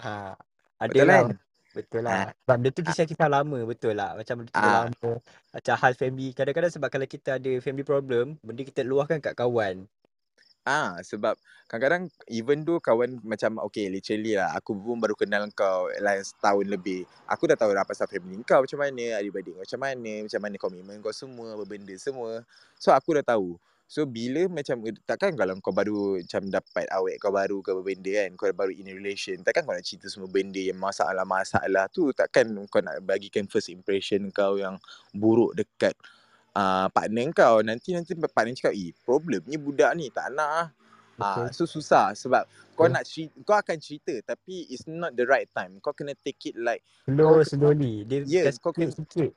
Ha, 0.00 0.32
ada 0.80 1.00
lah. 1.04 1.20
kan? 1.28 1.49
Betul 1.70 2.02
Ah. 2.02 2.06
lah. 2.06 2.34
Sebab 2.34 2.56
dia 2.58 2.70
tu 2.74 2.82
kisah-kisah 2.82 3.28
lama. 3.30 3.58
Betul 3.62 3.94
lah. 3.94 4.18
Macam 4.18 4.42
benda 4.42 4.50
tu 4.50 4.58
Ah. 4.58 4.74
lama. 4.90 5.10
Macam 5.54 5.74
hal 5.78 5.92
family. 5.94 6.28
Kadang-kadang 6.34 6.72
sebab 6.74 6.88
kalau 6.90 7.06
kita 7.06 7.38
ada 7.38 7.52
family 7.62 7.86
problem, 7.86 8.34
benda 8.42 8.62
kita 8.66 8.82
luahkan 8.82 9.22
kat 9.22 9.38
kawan. 9.38 9.86
Ah, 10.60 11.00
sebab 11.00 11.40
kadang-kadang 11.72 12.12
even 12.28 12.68
though 12.68 12.76
kawan 12.84 13.16
macam 13.24 13.56
okay 13.64 13.88
literally 13.88 14.36
lah 14.36 14.52
aku 14.52 14.76
pun 14.76 15.00
baru 15.00 15.16
kenal 15.16 15.48
kau 15.56 15.88
like 16.04 16.20
setahun 16.20 16.68
lebih. 16.68 17.08
Aku 17.32 17.48
dah 17.48 17.56
tahu 17.56 17.72
dah 17.72 17.86
pasal 17.88 18.04
family 18.04 18.44
kau 18.44 18.60
macam 18.60 18.76
mana, 18.76 19.16
adik-beradik 19.16 19.56
kau 19.56 19.64
macam 19.64 19.80
mana, 19.80 20.12
macam 20.28 20.40
mana 20.44 20.56
komitmen 20.60 20.96
kau 21.00 21.16
semua, 21.16 21.56
benda 21.64 21.96
semua. 21.96 22.44
So 22.76 22.92
aku 22.92 23.16
dah 23.16 23.24
tahu. 23.24 23.56
So 23.90 24.06
bila 24.06 24.46
macam 24.46 24.86
takkan 25.02 25.34
kalau 25.34 25.58
kau 25.58 25.74
baru 25.74 26.22
macam 26.22 26.46
dapat 26.46 26.86
awet 26.94 27.18
kau 27.18 27.34
baru 27.34 27.58
ke 27.58 27.74
apa 27.74 27.82
benda 27.82 28.10
kan, 28.22 28.30
kau 28.38 28.46
baru 28.54 28.70
in 28.70 28.86
a 28.86 28.94
relation, 28.94 29.34
takkan 29.42 29.66
kau 29.66 29.74
nak 29.74 29.82
cerita 29.82 30.06
semua 30.06 30.30
benda 30.30 30.62
yang 30.62 30.78
masalah-masalah 30.78 31.90
tu, 31.90 32.14
takkan 32.14 32.46
kau 32.70 32.78
nak 32.78 33.02
bagikan 33.02 33.50
first 33.50 33.66
impression 33.66 34.30
kau 34.30 34.54
yang 34.62 34.78
buruk 35.10 35.58
dekat 35.58 35.98
uh, 36.54 36.86
partner 36.94 37.34
kau 37.34 37.66
nanti 37.66 37.90
nanti 37.90 38.14
partner 38.14 38.54
cakap 38.54 38.78
eh 38.78 38.94
problemnya 39.02 39.58
budak 39.58 39.90
ni 39.98 40.06
tak 40.14 40.30
nak 40.38 40.50
ah 40.54 40.68
Ah, 41.20 41.52
Betul. 41.52 41.52
so 41.52 41.64
susah 41.68 42.16
sebab 42.16 42.48
kau 42.72 42.88
nak 42.88 43.04
cerita, 43.04 43.36
kau 43.44 43.52
akan 43.52 43.76
cerita 43.76 44.14
tapi 44.24 44.64
it's 44.72 44.88
not 44.88 45.12
the 45.12 45.28
right 45.28 45.52
time. 45.52 45.76
Kau 45.84 45.92
kena 45.92 46.16
take 46.16 46.40
it 46.48 46.56
like 46.56 46.80
Slow, 47.04 47.44
kau- 47.44 47.44
slowly. 47.44 48.08
Dia 48.08 48.24
kasi 48.48 48.56
kau 48.56 48.72
kena- 48.72 48.88
sikit-sikit. 48.88 49.36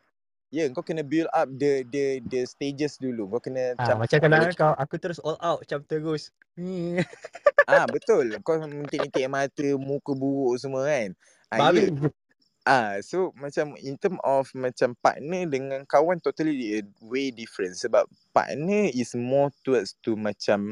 Ya 0.54 0.64
yeah, 0.64 0.68
kau 0.70 0.86
kena 0.86 1.01
build 1.01 1.26
up 1.34 1.49
the 1.49 1.82
the 1.89 2.22
the 2.30 2.45
stages 2.45 3.01
dulu. 3.01 3.26
Kau 3.26 3.41
kena 3.41 3.74
Ha, 3.82 3.97
macam 3.97 4.22
kalau 4.22 4.38
kau 4.54 4.74
aku 4.78 5.01
terus 5.01 5.18
all 5.26 5.41
out 5.41 5.66
macam 5.66 5.82
terus. 5.89 6.30
Hmm. 6.54 7.01
ah 7.74 7.89
betul. 7.89 8.38
Kau 8.45 8.62
mentik-mentik 8.62 9.26
air 9.26 9.34
mata, 9.34 9.68
muka 9.82 10.14
buruk 10.14 10.62
semua 10.62 10.86
kan. 10.86 11.10
Ah, 11.49 11.74
Habis. 11.74 11.89
yeah. 11.89 12.14
Ah, 12.64 12.95
so 13.04 13.36
macam 13.36 13.76
in 13.82 13.99
term 13.99 14.22
of 14.24 14.47
macam 14.56 14.95
partner 15.04 15.43
dengan 15.49 15.84
kawan 15.84 16.22
totally 16.24 16.80
way 17.04 17.28
different 17.28 17.76
sebab 17.76 18.08
partner 18.32 18.88
is 18.95 19.12
more 19.18 19.51
towards 19.68 19.99
to 19.99 20.16
macam 20.16 20.72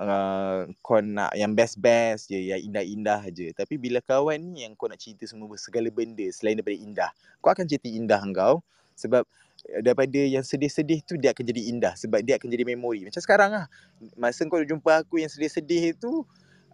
uh, 0.00 0.66
kau 0.82 0.98
nak 0.98 1.30
yang 1.38 1.54
best-best 1.54 2.34
je, 2.34 2.50
yang 2.50 2.58
indah-indah 2.58 3.30
je. 3.30 3.54
Tapi 3.54 3.78
bila 3.78 4.02
kawan 4.02 4.42
ni 4.42 4.66
yang 4.66 4.74
kau 4.74 4.90
nak 4.90 4.98
cerita 4.98 5.22
semua 5.28 5.54
segala 5.54 5.86
benda 5.92 6.24
selain 6.34 6.58
daripada 6.58 6.78
indah. 6.80 7.10
Kau 7.38 7.54
akan 7.54 7.68
cerita 7.68 7.86
indah 7.86 8.24
kau 8.34 8.64
sebab 9.00 9.24
eh, 9.66 9.80
daripada 9.80 10.20
yang 10.20 10.44
sedih-sedih 10.44 11.00
tu 11.02 11.16
dia 11.16 11.32
akan 11.32 11.40
jadi 11.42 11.62
indah 11.72 11.94
sebab 11.96 12.20
dia 12.20 12.36
akan 12.36 12.48
jadi 12.48 12.68
memori. 12.68 13.08
Macam 13.08 13.18
sekarang 13.18 13.50
lah. 13.50 13.66
Masa 14.14 14.44
kau 14.44 14.60
jumpa 14.60 15.00
aku 15.00 15.16
yang 15.18 15.32
sedih-sedih 15.32 15.96
tu 15.96 16.28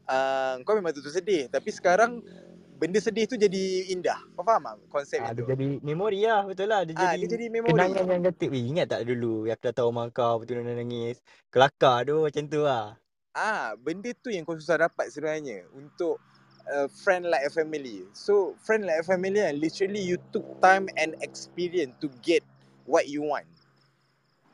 uh, 0.05 0.55
kau 0.63 0.75
memang 0.75 0.91
betul 0.91 1.09
sedih 1.09 1.47
tapi 1.47 1.71
sekarang 1.71 2.23
benda 2.77 3.01
sedih 3.01 3.25
tu 3.25 3.35
jadi 3.35 3.65
indah. 3.89 4.21
Kau 4.37 4.45
faham 4.45 4.61
tak 4.61 4.75
konsep 4.93 5.19
Ha, 5.19 5.33
yang 5.33 5.33
dia 5.33 5.41
tu? 5.41 5.49
jadi 5.49 5.67
memori 5.81 6.21
lah. 6.29 6.45
Betul 6.45 6.69
lah. 6.69 6.85
Dia 6.85 6.93
Ah, 6.95 7.15
jadi, 7.15 7.25
dia 7.25 7.29
jadi 7.33 7.47
memori. 7.49 7.73
kenangan 7.73 8.05
yang 8.07 8.23
kata. 8.29 8.45
Weh, 8.47 8.65
ingat 8.69 8.87
tak 8.91 9.01
dulu 9.09 9.47
aku 9.47 9.65
datang 9.65 9.87
rumah 9.89 10.07
kau. 10.13 10.35
Betul 10.39 10.61
nangis. 10.61 11.17
Kelakar 11.49 12.05
tu 12.05 12.21
macam 12.21 12.43
tu 12.45 12.61
lah. 12.61 13.01
Ah, 13.33 13.73
benda 13.77 14.13
tu 14.13 14.29
yang 14.29 14.45
kau 14.45 14.57
susah 14.57 14.77
dapat 14.79 15.09
sebenarnya 15.09 15.65
untuk 15.73 16.21
uh, 16.71 16.89
friend 16.89 17.27
like 17.27 17.47
a 17.47 17.53
family. 17.53 18.03
So, 18.13 18.55
friend 18.63 18.87
like 18.87 19.01
a 19.01 19.07
family 19.07 19.41
kan, 19.41 19.59
literally 19.59 20.03
you 20.03 20.19
took 20.33 20.45
time 20.61 20.89
and 20.99 21.15
experience 21.23 21.95
to 22.03 22.11
get 22.23 22.43
what 22.87 23.09
you 23.09 23.23
want. 23.23 23.47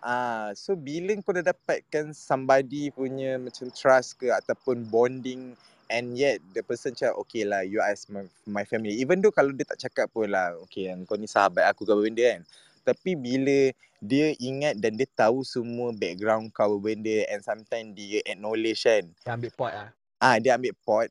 Ah, 0.03 0.51
so 0.59 0.75
bila 0.75 1.15
kau 1.23 1.31
dah 1.31 1.47
dapatkan 1.47 2.11
somebody 2.11 2.91
punya 2.91 3.39
macam 3.39 3.71
trust 3.71 4.19
ke 4.19 4.35
ataupun 4.35 4.83
bonding 4.91 5.55
and 5.87 6.19
yet 6.19 6.43
the 6.57 6.63
person 6.65 6.91
cakap 6.91 7.15
okay 7.21 7.47
lah 7.47 7.63
you 7.63 7.79
as 7.79 8.11
my, 8.11 8.27
my 8.43 8.65
family 8.67 8.99
even 8.99 9.23
though 9.23 9.31
kalau 9.31 9.55
dia 9.55 9.63
tak 9.63 9.79
cakap 9.79 10.11
pun 10.11 10.27
lah 10.27 10.59
okay 10.65 10.91
kau 11.07 11.15
ni 11.15 11.31
sahabat 11.31 11.71
aku 11.71 11.87
ke 11.87 11.95
benda 11.95 12.25
kan 12.35 12.43
tapi 12.83 13.15
bila 13.15 13.71
dia 14.03 14.35
ingat 14.43 14.75
dan 14.83 14.99
dia 14.99 15.07
tahu 15.07 15.47
semua 15.47 15.95
background 15.95 16.51
kau 16.51 16.83
benda 16.83 17.23
and 17.31 17.45
sometimes 17.47 17.95
dia 17.95 18.19
acknowledge 18.27 18.83
kan 18.83 19.07
Dia 19.23 19.33
ambil 19.39 19.53
pot 19.55 19.71
lah. 19.71 19.89
ah 20.19 20.37
dia 20.43 20.59
ambil 20.59 20.75
pot 20.83 21.07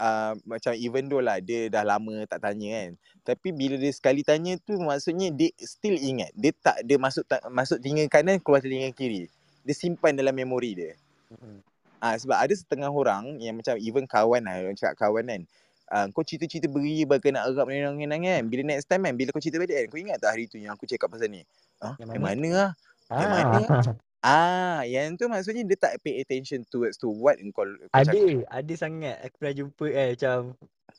uh, 0.00 0.32
macam 0.48 0.72
even 0.74 1.06
though 1.06 1.20
lah 1.20 1.38
dia 1.38 1.68
dah 1.68 1.84
lama 1.84 2.24
tak 2.24 2.40
tanya 2.40 2.68
kan. 2.72 2.90
Tapi 3.22 3.52
bila 3.52 3.76
dia 3.76 3.92
sekali 3.92 4.24
tanya 4.24 4.56
tu 4.64 4.80
maksudnya 4.80 5.28
dia 5.28 5.52
still 5.60 5.94
ingat. 6.00 6.32
Dia 6.32 6.56
tak 6.56 6.80
dia 6.88 6.96
masuk 6.96 7.28
ta- 7.28 7.44
masuk 7.52 7.76
telinga 7.78 8.08
kanan 8.08 8.40
keluar 8.40 8.64
telinga 8.64 8.90
kiri. 8.96 9.28
Dia 9.62 9.74
simpan 9.76 10.16
dalam 10.16 10.32
memori 10.32 10.72
dia. 10.72 10.92
Mm-mm. 11.28 11.60
Ah 12.00 12.16
sebab 12.16 12.40
ada 12.40 12.54
setengah 12.56 12.88
orang 12.88 13.36
yang 13.44 13.60
macam 13.60 13.76
even 13.76 14.08
kawan 14.08 14.40
lah 14.40 14.56
orang 14.64 14.74
cakap 14.74 14.96
kawan 14.96 15.28
kan. 15.28 15.42
Uh, 15.90 16.06
kau 16.14 16.22
cerita-cerita 16.22 16.70
beri 16.70 17.02
bagai 17.02 17.34
nak 17.34 17.50
erap 17.50 17.66
nenang-nenang 17.68 18.22
kan. 18.24 18.42
Bila 18.48 18.62
next 18.72 18.88
time 18.88 19.04
kan 19.04 19.14
bila 19.14 19.34
kau 19.36 19.42
cerita 19.42 19.60
balik 19.60 19.76
kan 19.76 19.86
kau 19.92 20.00
ingat 20.00 20.16
tak 20.22 20.32
hari 20.32 20.48
tu 20.48 20.56
yang 20.56 20.72
aku 20.72 20.88
cakap 20.88 21.12
pasal 21.12 21.28
ni? 21.28 21.44
Ah 21.82 21.98
Yang 22.00 22.08
yang 22.16 22.22
mana? 22.24 22.40
mana 22.40 22.48
ah? 22.56 22.70
Yang 23.10 23.30
mana? 23.36 23.60
Ah. 24.20 24.80
ah 24.80 24.80
yang 24.84 25.16
tu 25.16 25.28
maksudnya 25.32 25.64
dia 25.64 25.76
tak 25.80 25.96
pay 26.04 26.20
attention 26.20 26.60
towards 26.68 27.00
to 27.00 27.08
what 27.08 27.40
kau, 27.56 27.64
kau 27.64 27.88
Ada, 27.96 28.12
cakap 28.12 28.44
ada 28.52 28.74
sangat. 28.76 29.16
Aku 29.24 29.34
pernah 29.40 29.54
jumpa 29.56 29.84
eh 29.88 30.08
macam 30.16 30.38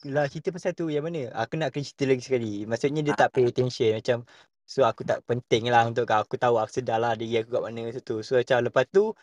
lah 0.09 0.25
cerita 0.25 0.49
pasal 0.49 0.73
tu 0.73 0.89
yang 0.89 1.05
mana? 1.05 1.29
Aku 1.37 1.61
nak 1.61 1.69
kena 1.69 1.85
cerita 1.85 2.03
lagi 2.09 2.23
sekali. 2.25 2.53
Maksudnya 2.65 3.01
dia 3.05 3.13
tak 3.13 3.29
pay 3.37 3.45
attention 3.45 3.93
macam 3.93 4.17
so 4.65 4.81
aku 4.87 5.03
tak 5.05 5.21
penting 5.29 5.69
lah 5.69 5.85
untuk 5.85 6.09
kau. 6.09 6.25
Aku 6.25 6.41
tahu 6.41 6.57
aku 6.57 6.81
sedar 6.81 6.97
lah 6.97 7.13
diri 7.13 7.37
aku 7.37 7.53
kat 7.53 7.61
mana 7.61 7.93
tu. 8.01 8.25
So 8.25 8.41
macam 8.41 8.65
lepas 8.65 8.89
tu 8.89 9.13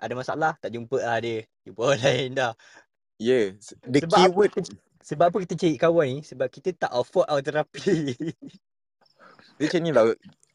ada 0.00 0.12
masalah 0.18 0.58
tak 0.58 0.74
jumpa 0.74 0.98
lah 0.98 1.18
dia. 1.22 1.46
Jumpa 1.62 1.80
orang 1.86 2.02
lain 2.06 2.30
dah. 2.34 2.52
yeah 3.20 3.54
the 3.86 4.00
Sebab 4.02 4.16
apa 4.16 4.26
keyword 4.26 4.50
kita, 4.58 4.70
sebab 5.06 5.24
apa 5.30 5.36
kita 5.46 5.54
cari 5.54 5.76
kawan 5.78 6.06
ni? 6.10 6.18
Sebab 6.26 6.48
kita 6.50 6.74
tak 6.74 6.90
afford 6.90 7.30
our 7.30 7.38
terapi. 7.38 8.16
dia 9.60 9.64
macam 9.68 9.80
ni 9.84 9.90
lah 9.92 10.04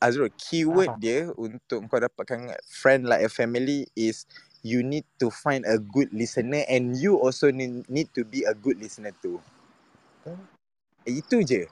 Azrul 0.06 0.30
keyword 0.38 0.93
Ah. 0.93 0.99
dia 1.01 1.20
untuk 1.34 1.89
kau 1.89 1.97
dapatkan 1.97 2.53
friend 2.70 3.10
like 3.10 3.26
a 3.26 3.32
family 3.32 3.89
is 3.97 4.30
you 4.62 4.86
need 4.86 5.06
to 5.18 5.34
find 5.34 5.66
a 5.66 5.82
good 5.82 6.10
listener 6.14 6.62
and 6.70 6.97
you 6.97 7.18
also 7.18 7.49
need, 7.49 8.10
to 8.14 8.22
be 8.26 8.45
a 8.45 8.53
good 8.53 8.78
listener 8.78 9.14
too 9.22 9.41
Betul. 10.26 10.41
Itu 11.06 11.38
je. 11.45 11.70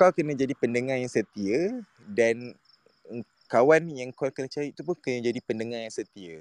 Kau 0.00 0.08
kena 0.08 0.32
jadi 0.32 0.56
pendengar 0.56 0.96
yang 0.96 1.12
setia 1.12 1.76
dan 2.08 2.56
kawan 3.52 3.92
yang 3.92 4.08
kau 4.16 4.32
kena 4.32 4.48
cari 4.48 4.72
tu 4.72 4.80
pun 4.80 4.96
kena 4.96 5.28
jadi 5.28 5.40
pendengar 5.44 5.84
yang 5.84 5.92
setia. 5.92 6.40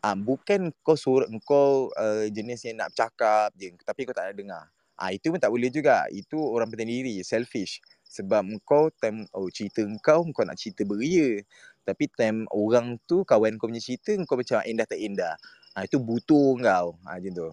Ah 0.00 0.14
bukan 0.14 0.70
kau 0.86 0.94
suruh 0.94 1.26
kau 1.42 1.90
uh, 1.98 2.24
jenis 2.30 2.64
yang 2.64 2.80
nak 2.80 2.94
bercakap 2.94 3.50
je 3.58 3.74
tapi 3.82 4.06
kau 4.06 4.14
tak 4.14 4.30
nak 4.30 4.36
dengar. 4.38 4.64
Ah 4.94 5.10
itu 5.10 5.34
pun 5.34 5.42
tak 5.42 5.50
boleh 5.50 5.74
juga. 5.74 6.06
Itu 6.14 6.38
orang 6.38 6.70
penting 6.70 6.88
diri, 6.88 7.18
selfish. 7.26 7.82
Sebab 8.10 8.42
kau 8.66 8.90
time 8.98 9.22
oh 9.30 9.46
cerita 9.54 9.86
kau 10.02 10.26
kau 10.34 10.42
nak 10.42 10.58
cerita 10.58 10.82
beria. 10.82 11.38
Tapi 11.86 12.10
time 12.10 12.44
orang 12.50 12.98
tu 13.06 13.22
kawan 13.22 13.54
kau 13.54 13.70
punya 13.70 13.78
cerita 13.78 14.18
kau 14.26 14.34
macam 14.34 14.58
indah 14.66 14.86
tak 14.86 14.98
indah. 14.98 15.34
Ah 15.78 15.86
itu 15.86 16.02
butuh 16.02 16.58
kau. 16.58 16.98
Ah 17.06 17.16
macam 17.22 17.32
tu. 17.32 17.50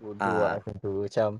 Bodoh 0.00 0.24
Ah. 0.24 0.40
lah 0.40 0.52
macam 0.56 0.74
tu. 0.80 0.92
Macam 1.04 1.30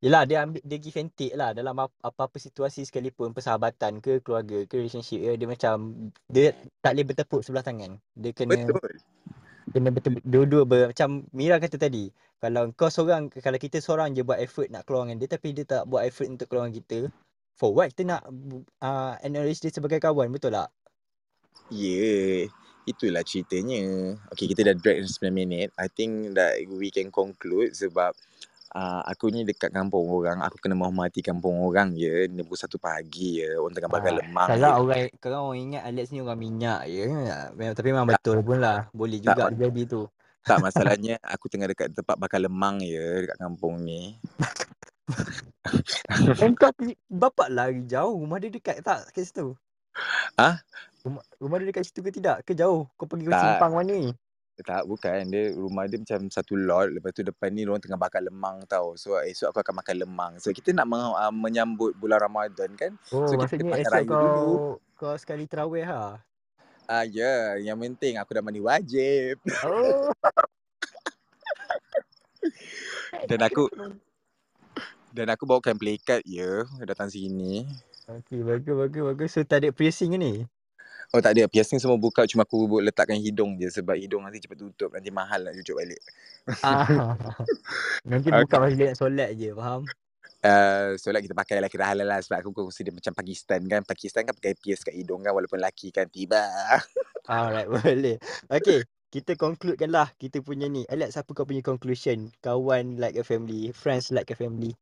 Yelah 0.00 0.24
dia 0.24 0.48
ambil 0.48 0.64
dia 0.64 0.80
give 0.80 0.96
and 0.96 1.12
take 1.12 1.36
lah 1.36 1.52
dalam 1.52 1.76
ap- 1.76 2.00
apa-apa 2.00 2.40
situasi 2.40 2.88
sekalipun 2.88 3.36
persahabatan 3.36 4.00
ke 4.00 4.24
keluarga 4.24 4.64
ke 4.64 4.80
relationship 4.80 5.20
ke 5.20 5.36
dia 5.36 5.44
macam 5.44 5.92
dia 6.24 6.56
tak 6.80 6.96
boleh 6.96 7.06
bertepuk 7.12 7.44
sebelah 7.44 7.60
tangan. 7.60 8.00
Dia 8.16 8.32
kena 8.32 8.56
Betul. 8.56 8.96
Kena 9.70 9.90
betul 9.94 10.18
dua-dua 10.26 10.62
ber, 10.66 10.80
macam 10.90 11.24
Mira 11.30 11.56
kata 11.62 11.78
tadi 11.78 12.10
kalau 12.42 12.74
kau 12.74 12.90
seorang 12.90 13.30
kalau 13.30 13.58
kita 13.60 13.78
seorang 13.78 14.12
je 14.16 14.26
buat 14.26 14.40
effort 14.42 14.68
nak 14.72 14.88
keluar 14.88 15.06
dengan 15.06 15.22
dia 15.22 15.28
tapi 15.30 15.54
dia 15.54 15.64
tak 15.66 15.86
buat 15.86 16.02
effort 16.04 16.26
untuk 16.26 16.46
keluar 16.50 16.66
dengan 16.66 16.78
kita 16.82 16.98
for 17.54 17.70
what 17.70 17.92
kita 17.92 18.02
nak 18.16 18.22
uh, 18.82 19.14
acknowledge 19.22 19.62
dia 19.62 19.70
sebagai 19.70 20.02
kawan 20.02 20.32
betul 20.32 20.54
tak 20.54 20.70
Ya, 21.70 21.86
yeah, 21.86 22.38
itulah 22.82 23.22
ceritanya. 23.22 24.18
Okay, 24.34 24.50
kita 24.50 24.66
dah 24.66 24.74
drag 24.74 25.06
9 25.06 25.30
minit. 25.30 25.70
I 25.78 25.86
think 25.86 26.34
that 26.34 26.58
we 26.66 26.90
can 26.90 27.14
conclude 27.14 27.78
sebab 27.78 28.10
uh, 28.72 29.02
aku 29.02 29.28
ni 29.28 29.42
dekat 29.42 29.68
kampung 29.68 30.06
orang. 30.06 30.40
Aku 30.40 30.56
kena 30.56 30.72
menghormati 30.72 31.20
kampung 31.20 31.60
orang 31.60 31.92
je. 31.92 32.26
Ni 32.26 32.40
pukul 32.40 32.56
satu 32.56 32.76
pagi 32.76 33.38
je. 33.38 33.54
Orang 33.54 33.72
tengah 33.72 33.88
bakar 33.88 34.10
Ah, 34.10 34.18
lemang 34.18 34.48
kalau 34.48 34.68
je. 34.68 34.80
orang 34.80 35.00
kalau 35.18 35.38
orang 35.46 35.60
ingat 35.60 35.82
Alex 35.84 36.06
ni 36.08 36.18
orang 36.18 36.38
minyak 36.38 36.80
je 36.84 37.04
Memang- 37.52 37.74
tapi 37.74 37.88
memang 37.90 38.06
betul 38.06 38.38
pun 38.40 38.58
lah 38.58 38.86
boleh 38.90 39.18
Tak, 39.18 39.26
juga 39.28 39.42
ma- 39.46 39.54
jadi 39.56 39.82
tu 39.84 40.02
tak 40.40 40.58
masalahnya 40.64 41.14
aku 41.20 41.46
tengah 41.46 41.68
dekat 41.68 41.92
tempat 41.92 42.16
bakar 42.16 42.38
lemang 42.38 42.80
je 42.80 43.24
dekat 43.24 43.36
kampung 43.36 43.78
ni. 43.78 44.16
Pi- 46.78 46.96
bapak 47.06 47.48
lari 47.50 47.82
jauh 47.84 48.14
rumah 48.16 48.38
dia 48.38 48.48
dekat 48.48 48.80
tak 48.80 49.10
kat 49.10 49.24
situ 49.24 49.52
Ah, 50.34 50.56
rumah, 51.02 51.20
rumah 51.36 51.56
dia 51.58 51.68
dekat 51.68 51.84
situ 51.84 52.00
ke 52.00 52.10
tidak 52.10 52.40
ke 52.42 52.52
jauh 52.52 52.88
kau 52.94 53.04
pergi 53.04 53.26
ke 53.26 53.32
tak. 53.32 53.42
simpang 53.44 53.72
mana 53.74 53.92
ni 53.92 54.10
Tak, 54.60 54.84
bukan. 54.84 55.24
Dia 55.32 55.56
rumah 55.56 55.88
dia 55.88 55.96
macam 55.96 56.28
satu 56.28 56.56
lot. 56.56 56.92
Lepas 56.92 57.16
tu 57.16 57.24
depan 57.24 57.48
ni 57.52 57.64
orang 57.64 57.80
tengah 57.80 57.96
bakar 57.96 58.20
lemang 58.20 58.60
tau. 58.68 58.94
So 58.96 59.16
esok 59.16 59.52
aku 59.56 59.60
akan 59.64 59.74
makan 59.80 59.96
lemang. 60.04 60.32
So 60.42 60.52
kita 60.52 60.76
nak 60.76 60.86
me- 60.88 61.16
uh, 61.16 61.32
menyambut 61.32 61.96
bulan 61.96 62.20
Ramadan 62.20 62.76
kan. 62.76 62.92
oh 63.14 63.24
So 63.28 63.40
kita 63.40 63.64
makan 63.64 63.80
esok 63.80 63.92
raya 63.92 64.06
kau 64.06 64.20
dulu. 64.20 64.54
kau 64.96 65.14
sekali 65.16 65.48
terawih 65.48 65.84
ha 65.88 66.20
Ah 66.90 67.06
ya, 67.06 67.22
yeah. 67.22 67.70
yang 67.70 67.78
penting 67.78 68.18
aku 68.18 68.34
dah 68.34 68.42
mandi 68.42 68.58
wajib. 68.58 69.38
oh 69.62 70.10
Dan 73.30 73.40
aku 73.46 73.70
dan 75.10 75.26
aku 75.30 75.42
bawakan 75.42 75.74
play 75.74 75.98
card 75.98 76.22
ya 76.22 76.66
datang 76.86 77.10
sini. 77.10 77.66
Okey, 78.10 78.42
bagus, 78.42 78.74
bagus, 78.74 79.02
bagus. 79.06 79.30
So, 79.34 79.46
tak 79.46 79.62
ada 79.62 79.70
piercing 79.70 80.18
ni? 80.18 80.42
Oh 81.10 81.18
tak 81.18 81.34
ada, 81.34 81.50
piercing 81.50 81.82
semua 81.82 81.98
buka 81.98 82.22
cuma 82.30 82.46
aku 82.46 82.78
letakkan 82.78 83.18
hidung 83.18 83.58
je 83.58 83.66
sebab 83.66 83.98
hidung 83.98 84.22
nanti 84.22 84.38
cepat 84.38 84.62
tutup. 84.62 84.94
Nanti 84.94 85.10
mahal 85.10 85.42
nak 85.42 85.58
cucuk 85.58 85.82
balik. 85.82 86.00
Ah, 86.62 86.86
nanti 88.10 88.30
buka 88.30 88.62
masa 88.62 88.74
dia 88.78 88.86
nak 88.94 88.98
solat 88.98 89.30
je, 89.34 89.50
faham? 89.50 89.82
Uh, 90.40 90.96
solat 90.96 91.20
kita 91.20 91.34
pakai 91.36 91.60
lah 91.60 91.68
kira 91.68 91.92
halal 91.92 92.08
lah 92.08 92.22
sebab 92.22 92.40
aku 92.40 92.64
consider 92.64 92.94
macam 92.94 93.10
Pakistan 93.10 93.60
kan. 93.66 93.82
Pakistan 93.82 94.22
kan 94.22 94.38
pakai 94.38 94.54
pierce 94.54 94.86
kat 94.86 94.94
hidung 94.94 95.26
kan 95.26 95.34
walaupun 95.34 95.58
lelaki 95.58 95.90
kan 95.90 96.06
tiba. 96.06 96.46
Alright, 97.26 97.66
boleh. 97.74 98.16
Okay, 98.46 98.86
kita 99.10 99.34
concludekan 99.34 99.90
lah 99.90 100.14
kita 100.14 100.40
punya 100.46 100.70
ni. 100.70 100.86
Alex, 100.86 101.18
apa 101.18 101.34
kau 101.34 101.42
punya 101.42 101.60
conclusion? 101.60 102.30
Kawan 102.38 103.02
like 103.02 103.18
a 103.18 103.26
family, 103.26 103.74
friends 103.74 104.14
like 104.14 104.30
a 104.30 104.38
family. 104.38 104.78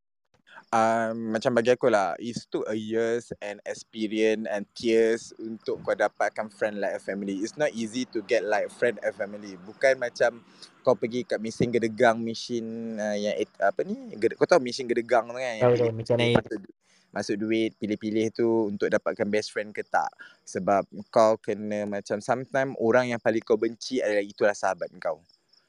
Um, 0.71 1.35
macam 1.35 1.55
bagi 1.57 1.73
aku 1.73 1.89
lah 1.89 2.15
It 2.21 2.37
took 2.53 2.67
a 2.69 2.77
years 2.77 3.31
and 3.43 3.59
experience 3.65 4.45
and 4.51 4.65
tears 4.77 5.33
Untuk 5.39 5.81
kau 5.83 5.97
dapatkan 5.97 6.51
friend 6.53 6.83
like 6.83 6.97
a 6.97 7.03
family 7.03 7.41
It's 7.41 7.57
not 7.57 7.73
easy 7.73 8.05
to 8.13 8.23
get 8.25 8.45
like 8.45 8.69
friend 8.73 8.99
a 9.03 9.11
family 9.15 9.57
Bukan 9.63 9.99
macam 9.99 10.43
kau 10.85 10.95
pergi 10.97 11.25
kat 11.25 11.39
mesin 11.41 11.73
gedegang 11.73 12.21
Mesin 12.21 12.97
uh, 12.99 13.17
yang 13.17 13.37
it, 13.37 13.51
apa 13.61 13.85
ni 13.85 14.15
Gede, 14.17 14.35
Kau 14.37 14.49
tahu 14.49 14.61
mesin 14.61 14.87
gedegang 14.89 15.29
tu 15.31 15.39
kan 15.39 15.55
Yang 15.57 15.63
Tahu 15.65 15.75
tahu 15.79 15.91
macam 15.95 16.17
naik. 16.19 16.35
masuk, 16.41 16.59
du- 16.61 16.77
masuk 17.09 17.37
duit 17.41 17.71
Pilih-pilih 17.81 18.27
tu 18.35 18.49
untuk 18.73 18.89
dapatkan 18.93 19.27
best 19.31 19.55
friend 19.55 19.71
ke 19.73 19.87
tak 19.87 20.11
Sebab 20.45 20.85
kau 21.09 21.39
kena 21.41 21.89
macam 21.89 22.19
Sometimes 22.21 22.77
orang 22.83 23.15
yang 23.15 23.21
paling 23.21 23.41
kau 23.45 23.57
benci 23.57 24.03
adalah 24.05 24.25
Itulah 24.25 24.57
sahabat 24.57 24.91
kau 24.99 25.23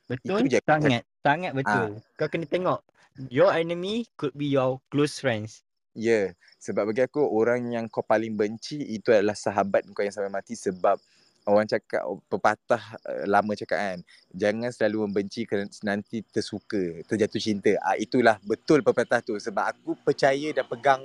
Betul? 0.10 0.42
Itu 0.42 0.58
je 0.58 0.60
Sangat, 0.66 1.06
sangat 1.22 1.52
betul. 1.54 2.02
Kau 2.18 2.26
kena 2.26 2.50
tengok. 2.50 2.89
Your 3.28 3.52
enemy 3.52 4.08
could 4.16 4.32
be 4.32 4.56
your 4.56 4.80
close 4.88 5.20
friends. 5.20 5.68
Ya, 5.92 6.08
yeah. 6.08 6.26
sebab 6.64 6.88
bagi 6.88 7.04
aku 7.04 7.20
orang 7.20 7.76
yang 7.76 7.92
kau 7.92 8.00
paling 8.00 8.40
benci 8.40 8.80
itu 8.80 9.12
adalah 9.12 9.36
sahabat 9.36 9.84
kau 9.92 10.00
yang 10.00 10.16
sampai 10.16 10.32
mati 10.32 10.56
sebab 10.56 10.96
orang 11.44 11.68
cakap 11.68 12.06
pepatah 12.32 12.84
uh, 13.04 13.26
lama 13.28 13.52
cakap 13.58 13.76
kan 13.76 14.00
jangan 14.32 14.70
selalu 14.70 15.10
membenci 15.10 15.44
kerana 15.44 15.68
nanti 15.84 16.24
tersuka, 16.24 17.04
terjatuh 17.10 17.42
cinta. 17.42 17.76
Ah 17.84 18.00
itulah 18.00 18.40
betul 18.46 18.80
pepatah 18.80 19.20
tu 19.20 19.36
sebab 19.36 19.66
aku 19.76 19.98
percaya 20.00 20.56
dan 20.56 20.64
pegang 20.64 21.04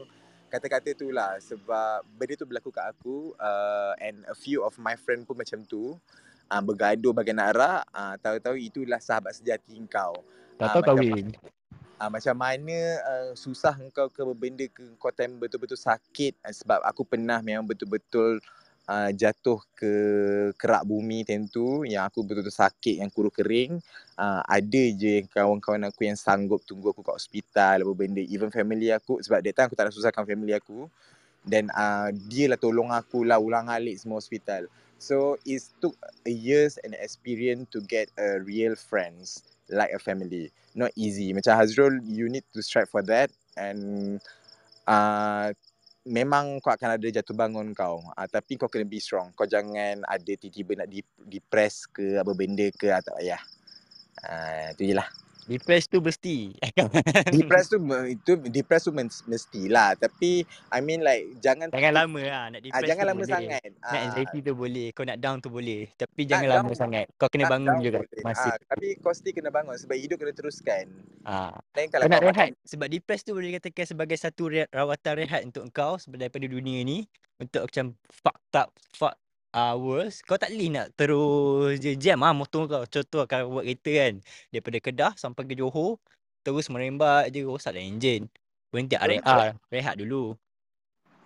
kata-kata 0.53 0.95
tu 0.95 1.11
lah 1.11 1.35
sebab 1.43 2.07
benda 2.15 2.39
tu 2.39 2.47
berlaku 2.47 2.71
kat 2.71 2.87
aku 2.95 3.35
uh, 3.43 3.99
and 3.99 4.23
a 4.31 4.37
few 4.39 4.63
of 4.63 4.79
my 4.79 4.95
friend 4.95 5.27
pun 5.27 5.35
macam 5.35 5.67
tu 5.67 5.99
uh, 6.47 6.63
bergaduh 6.63 7.11
bagai 7.11 7.35
nak 7.35 7.59
arak 7.59 7.83
uh, 7.91 8.15
tahu-tahu 8.23 8.55
itulah 8.63 9.03
sahabat 9.03 9.35
sejati 9.35 9.75
kau 9.91 10.15
Tak 10.55 10.71
Ah, 10.71 10.75
tahu 10.79 10.83
kahwin. 10.95 11.35
Uh, 12.05 12.11
macam 12.13 12.37
mana 12.37 12.79
uh, 13.01 13.33
susah 13.33 13.73
engkau 13.81 14.13
ke 14.13 14.21
benda 14.37 14.69
ke 14.69 14.85
kau 15.01 15.09
time 15.09 15.41
betul-betul 15.41 15.81
sakit 15.81 16.37
uh, 16.45 16.53
sebab 16.53 16.85
aku 16.85 17.09
pernah 17.09 17.41
memang 17.41 17.65
betul-betul 17.65 18.45
uh, 18.89 19.11
jatuh 19.13 19.61
ke 19.73 19.95
kerak 20.61 20.85
bumi 20.85 21.25
time 21.25 21.49
tu 21.49 21.89
yang 21.89 22.05
aku 22.09 22.21
betul-betul 22.21 22.53
sakit 22.53 23.01
yang 23.01 23.09
kurus 23.09 23.33
kering. 23.33 23.81
Uh, 24.15 24.41
ada 24.45 24.83
je 24.93 25.25
kawan-kawan 25.33 25.89
aku 25.89 26.07
yang 26.07 26.19
sanggup 26.19 26.61
tunggu 26.69 26.93
aku 26.93 27.01
kat 27.01 27.17
hospital 27.17 27.77
apa 27.83 27.93
benda 27.97 28.21
even 28.21 28.53
family 28.53 28.93
aku 28.93 29.19
sebab 29.25 29.41
time 29.41 29.67
aku 29.73 29.77
tak 29.77 29.89
nak 29.89 29.97
susahkan 29.97 30.25
family 30.29 30.53
aku. 30.53 30.87
Dan 31.45 31.69
uh, 31.77 32.09
dia 32.29 32.49
lah 32.49 32.57
tolong 32.57 32.89
aku 32.89 33.21
lah 33.21 33.37
ulang 33.37 33.69
alik 33.69 34.01
semua 34.01 34.17
hospital. 34.17 34.65
So 34.97 35.37
it 35.45 35.61
took 35.85 35.93
a 36.25 36.33
years 36.33 36.81
and 36.81 36.97
experience 36.97 37.69
to 37.77 37.85
get 37.85 38.09
a 38.17 38.41
real 38.41 38.73
friends 38.73 39.45
like 39.71 39.93
a 39.93 40.01
family 40.01 40.53
not 40.75 40.91
easy. 40.99 41.31
Macam 41.33 41.55
Hazrul, 41.55 42.03
you 42.05 42.27
need 42.27 42.45
to 42.53 42.61
strive 42.61 42.91
for 42.91 43.01
that 43.07 43.31
and 43.55 44.19
uh, 44.91 45.55
memang 46.05 46.61
kau 46.61 46.75
akan 46.75 46.99
ada 46.99 47.07
jatuh 47.09 47.33
bangun 47.33 47.73
kau. 47.73 48.03
Uh, 48.13 48.29
tapi 48.29 48.59
kau 48.59 48.69
kena 48.69 48.85
be 48.85 48.99
strong. 49.01 49.31
Kau 49.33 49.47
jangan 49.47 50.03
ada 50.05 50.33
tiba-tiba 50.37 50.85
nak 50.85 50.91
dep- 50.91 51.25
depress 51.25 51.89
ke 51.89 52.19
apa 52.21 52.33
benda 52.35 52.67
ke 52.75 52.91
ah, 52.91 53.01
tak 53.01 53.15
payah. 53.17 53.43
Uh, 54.21 54.69
tu 54.77 54.85
je 54.85 54.95
lah. 54.95 55.09
Depressed 55.45 55.93
tu 55.93 56.01
mesti. 56.01 56.57
Depress 57.35 57.69
tu 57.69 57.77
itu 58.07 58.33
depress 58.49 58.83
tu 58.85 58.93
men- 58.93 59.23
mestilah 59.27 59.93
tapi 59.95 60.43
I 60.69 60.81
mean 60.81 61.05
like 61.05 61.37
jangan 61.39 61.69
Jangan 61.69 61.93
lama 61.95 62.21
lah. 62.21 62.45
Nak 62.49 62.61
ah, 62.61 62.63
depressed 62.65 62.89
jangan 62.89 63.05
tu 63.05 63.11
lama 63.11 63.23
boleh. 63.23 63.35
sangat. 63.35 63.63
Nak 63.77 63.85
Ah, 63.85 64.03
anxiety 64.09 64.39
tu 64.41 64.53
boleh. 64.55 64.87
Kau 64.93 65.05
nak 65.05 65.19
down 65.19 65.37
tu 65.39 65.51
boleh. 65.51 65.91
Tapi 65.95 66.21
nak 66.23 66.29
jangan 66.31 66.49
lama 66.51 66.73
sangat. 66.73 67.07
Kau 67.17 67.29
kena 67.29 67.45
bangun 67.47 67.77
juga 67.81 67.99
boleh. 68.01 68.23
masa 68.23 68.51
Ah, 68.51 68.57
tapi 68.59 68.87
kau 69.01 69.13
still 69.13 69.35
kena 69.35 69.51
bangun 69.51 69.77
sebab 69.77 69.97
hidup 69.97 70.17
kena 70.17 70.33
teruskan. 70.33 70.85
Ah. 71.25 71.53
Lain 71.73 71.89
Kau 71.93 71.93
kalau 71.93 72.07
nak 72.07 72.21
kau 72.21 72.29
makan 72.29 72.37
rehat 72.37 72.51
sebab 72.65 72.87
depressed 72.89 73.25
tu 73.25 73.33
boleh 73.33 73.49
dikatakan 73.51 73.85
sebagai 73.85 74.17
satu 74.17 74.43
rawatan 74.69 75.13
rehat 75.17 75.41
untuk 75.45 75.65
kau 75.71 75.97
sebab 75.97 76.17
daripada 76.17 76.47
dunia 76.47 76.81
ni 76.83 77.05
untuk 77.37 77.67
macam 77.67 77.93
fucked 78.09 78.55
up 78.55 78.71
fuck 78.95 79.17
hours 79.55 80.21
kau 80.27 80.35
tak 80.35 80.51
boleh 80.51 80.69
nak 80.75 80.87
terus 80.99 81.79
je 81.79 81.95
jam 81.95 82.19
ah 82.27 82.35
motor 82.35 82.67
kau 82.67 82.83
contoh 82.85 83.23
kau 83.25 83.55
buat 83.55 83.65
kereta 83.65 83.91
kan 83.95 84.15
daripada 84.51 84.79
Kedah 84.83 85.13
sampai 85.15 85.47
ke 85.47 85.55
Johor 85.55 86.03
terus 86.43 86.67
merembat 86.69 87.31
je 87.31 87.47
rosak 87.47 87.79
dah 87.79 87.83
enjin 87.83 88.27
berhenti 88.75 88.99
RR 88.99 89.55
rehat 89.71 89.95
dulu 89.95 90.35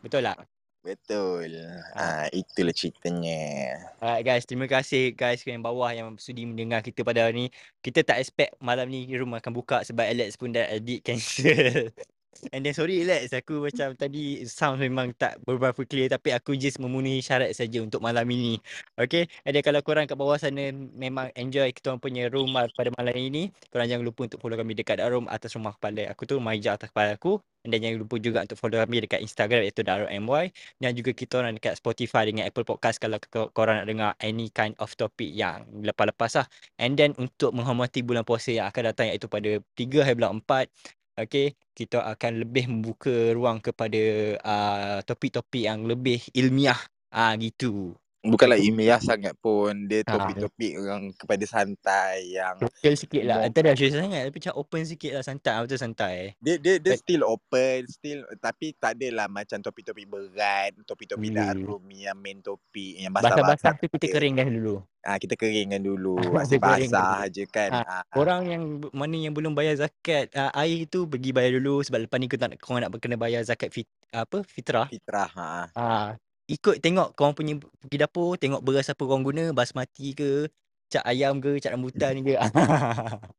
betul 0.05 0.23
tak 0.23 0.45
Betul. 0.89 1.59
Ah. 1.99 2.25
Ah, 2.25 2.27
itulah 2.33 2.73
ceritanya. 2.73 3.77
Alright 4.01 4.25
guys, 4.25 4.49
terima 4.49 4.65
kasih 4.71 5.13
guys 5.13 5.43
yang 5.45 5.61
bawah 5.61 5.91
yang 5.93 6.17
sudi 6.17 6.49
mendengar 6.49 6.81
kita 6.81 7.05
pada 7.05 7.29
hari 7.29 7.35
ni. 7.35 7.47
Kita 7.83 8.01
tak 8.07 8.23
expect 8.23 8.57
malam 8.63 8.89
ni 8.89 9.05
room 9.13 9.37
akan 9.37 9.53
buka 9.53 9.85
sebab 9.85 10.07
Alex 10.07 10.41
pun 10.41 10.55
dah 10.55 10.65
edit 10.71 11.05
cancel. 11.05 11.93
And 12.55 12.63
then 12.63 12.71
sorry 12.71 13.03
Alex, 13.03 13.35
aku 13.35 13.67
macam 13.67 13.99
tadi 13.99 14.47
sound 14.47 14.79
memang 14.79 15.11
tak 15.19 15.43
beberapa 15.43 15.83
clear 15.83 16.07
tapi 16.07 16.31
aku 16.31 16.55
just 16.55 16.79
memenuhi 16.79 17.19
syarat 17.19 17.51
saja 17.51 17.83
untuk 17.83 17.99
malam 17.99 18.23
ini. 18.31 18.63
Okay, 18.95 19.27
and 19.43 19.59
then 19.59 19.63
kalau 19.67 19.83
korang 19.83 20.07
kat 20.07 20.15
bawah 20.15 20.39
sana 20.39 20.71
memang 20.75 21.35
enjoy 21.35 21.71
kita 21.75 21.99
punya 21.99 22.31
room 22.31 22.55
pada 22.55 22.95
malam 22.95 23.15
ini, 23.19 23.51
korang 23.75 23.91
jangan 23.91 24.07
lupa 24.07 24.31
untuk 24.31 24.39
follow 24.39 24.55
kami 24.55 24.79
dekat 24.79 25.03
room 25.11 25.27
atas 25.27 25.59
rumah 25.59 25.75
kepala 25.75 26.07
aku 26.07 26.23
tu, 26.31 26.37
Maija 26.39 26.79
atas 26.79 26.95
kepala 26.95 27.19
aku. 27.19 27.43
And 27.67 27.75
then 27.75 27.83
jangan 27.83 28.07
lupa 28.07 28.17
juga 28.23 28.39
untuk 28.47 28.55
follow 28.55 28.79
kami 28.79 29.03
dekat 29.03 29.19
Instagram 29.19 29.67
iaitu 29.67 29.83
MY 29.83 30.45
dan 30.79 30.91
juga 30.95 31.11
kita 31.11 31.43
orang 31.43 31.59
dekat 31.59 31.75
Spotify 31.75 32.23
dengan 32.25 32.47
Apple 32.47 32.63
Podcast 32.63 33.03
kalau 33.03 33.19
korang 33.51 33.83
nak 33.83 33.87
dengar 33.91 34.11
any 34.23 34.47
kind 34.55 34.79
of 34.79 34.95
topic 34.95 35.35
yang 35.35 35.67
lepas-lepas 35.83 36.39
lah. 36.39 36.47
And 36.79 36.95
then 36.95 37.19
untuk 37.19 37.51
menghormati 37.51 38.07
bulan 38.07 38.23
puasa 38.23 38.55
yang 38.55 38.71
akan 38.71 38.95
datang 38.95 39.11
iaitu 39.11 39.27
pada 39.27 39.59
3 39.75 40.07
hari 40.07 40.15
bulan 40.15 40.39
4 40.39 40.71
Okay, 41.19 41.59
kita 41.75 41.99
akan 42.15 42.33
lebih 42.47 42.65
membuka 42.71 43.11
ruang 43.35 43.59
kepada 43.59 43.99
uh, 44.39 44.99
topik-topik 45.03 45.67
yang 45.67 45.83
lebih 45.91 46.23
ilmiah. 46.31 46.79
Ah 47.11 47.35
gitu. 47.35 47.99
Bukanlah 48.21 48.59
ilmiah 48.59 48.99
sangat 48.99 49.31
pun. 49.37 49.87
Dia 49.87 50.03
Ha. 50.03 50.11
topik-topik 50.11 50.73
yang 50.75 51.15
kepada 51.15 51.45
santai 51.45 52.35
yang 52.35 52.59
Local 52.59 52.95
sikit 52.95 53.23
lah. 53.23 53.47
Antara 53.47 53.71
dah 53.71 53.75
serius 53.75 53.95
sangat 53.95 54.27
tapi 54.27 54.43
macam 54.43 54.55
open 54.57 54.83
sikit 54.83 55.11
lah 55.13 55.23
santai. 55.23 55.53
ah, 55.53 55.63
Betul 55.63 55.79
santai. 55.79 56.17
dia 56.37 56.55
dia 56.57 56.75
dia 56.77 56.93
But- 56.93 57.01
still 57.01 57.23
open, 57.23 57.79
still 57.87 58.21
tapi 58.37 58.75
tak 58.75 58.99
adalah 58.99 59.27
macam 59.27 59.59
topik-topik 59.61 60.03
berat, 60.05 60.75
topik-topik 60.83 61.31
Hmm. 61.31 61.39
darum 61.39 61.85
yang 61.89 62.17
main 62.17 62.39
topik 62.39 62.99
yang 62.99 63.13
Basah-basah 63.13 63.39
basah-basah. 63.55 63.73
tu 63.77 63.87
kita 63.89 64.07
keringkan 64.11 64.51
dulu. 64.51 64.83
Ah 65.01 65.15
kita 65.15 65.35
keringkan 65.35 65.79
dulu. 65.79 66.19
Asyik 66.43 66.59
keringkan 66.59 66.91
basah 66.91 67.23
aje 67.23 67.45
kan. 67.47 67.71
Ha, 67.73 67.81
Ah, 67.89 68.03
Korang 68.11 68.43
yang 68.45 68.63
mana 68.91 69.15
yang 69.15 69.31
belum 69.31 69.55
bayar 69.55 69.79
zakat 69.79 70.29
uh, 70.33 70.51
air 70.57 70.85
tu 70.85 71.07
pergi 71.07 71.31
bayar 71.31 71.55
dulu 71.55 71.81
sebab 71.81 72.03
lepas 72.03 72.19
ni 72.19 72.27
kau 72.27 72.35
tak 72.35 72.51
korang 72.59 72.83
nak 72.83 72.91
kena 72.99 73.15
bayar 73.15 73.41
zakat 73.41 73.71
fit, 73.71 73.87
apa 74.11 74.43
fitrah. 74.43 74.91
fitrah 74.91 75.31
ha. 75.31 75.71
Ah, 75.73 76.09
ikut 76.49 76.81
tengok 76.81 77.13
korang 77.13 77.37
punya 77.37 77.61
pergi 77.61 77.97
dapur, 78.01 78.41
tengok 78.41 78.65
beras 78.65 78.89
apa 78.89 79.03
korang 79.05 79.21
guna, 79.21 79.53
basmati 79.53 80.17
ke, 80.17 80.49
cap 80.89 81.05
ayam 81.05 81.39
ke, 81.39 81.61
cap 81.61 81.77
rambutan 81.77 82.25
ke. 82.25 82.35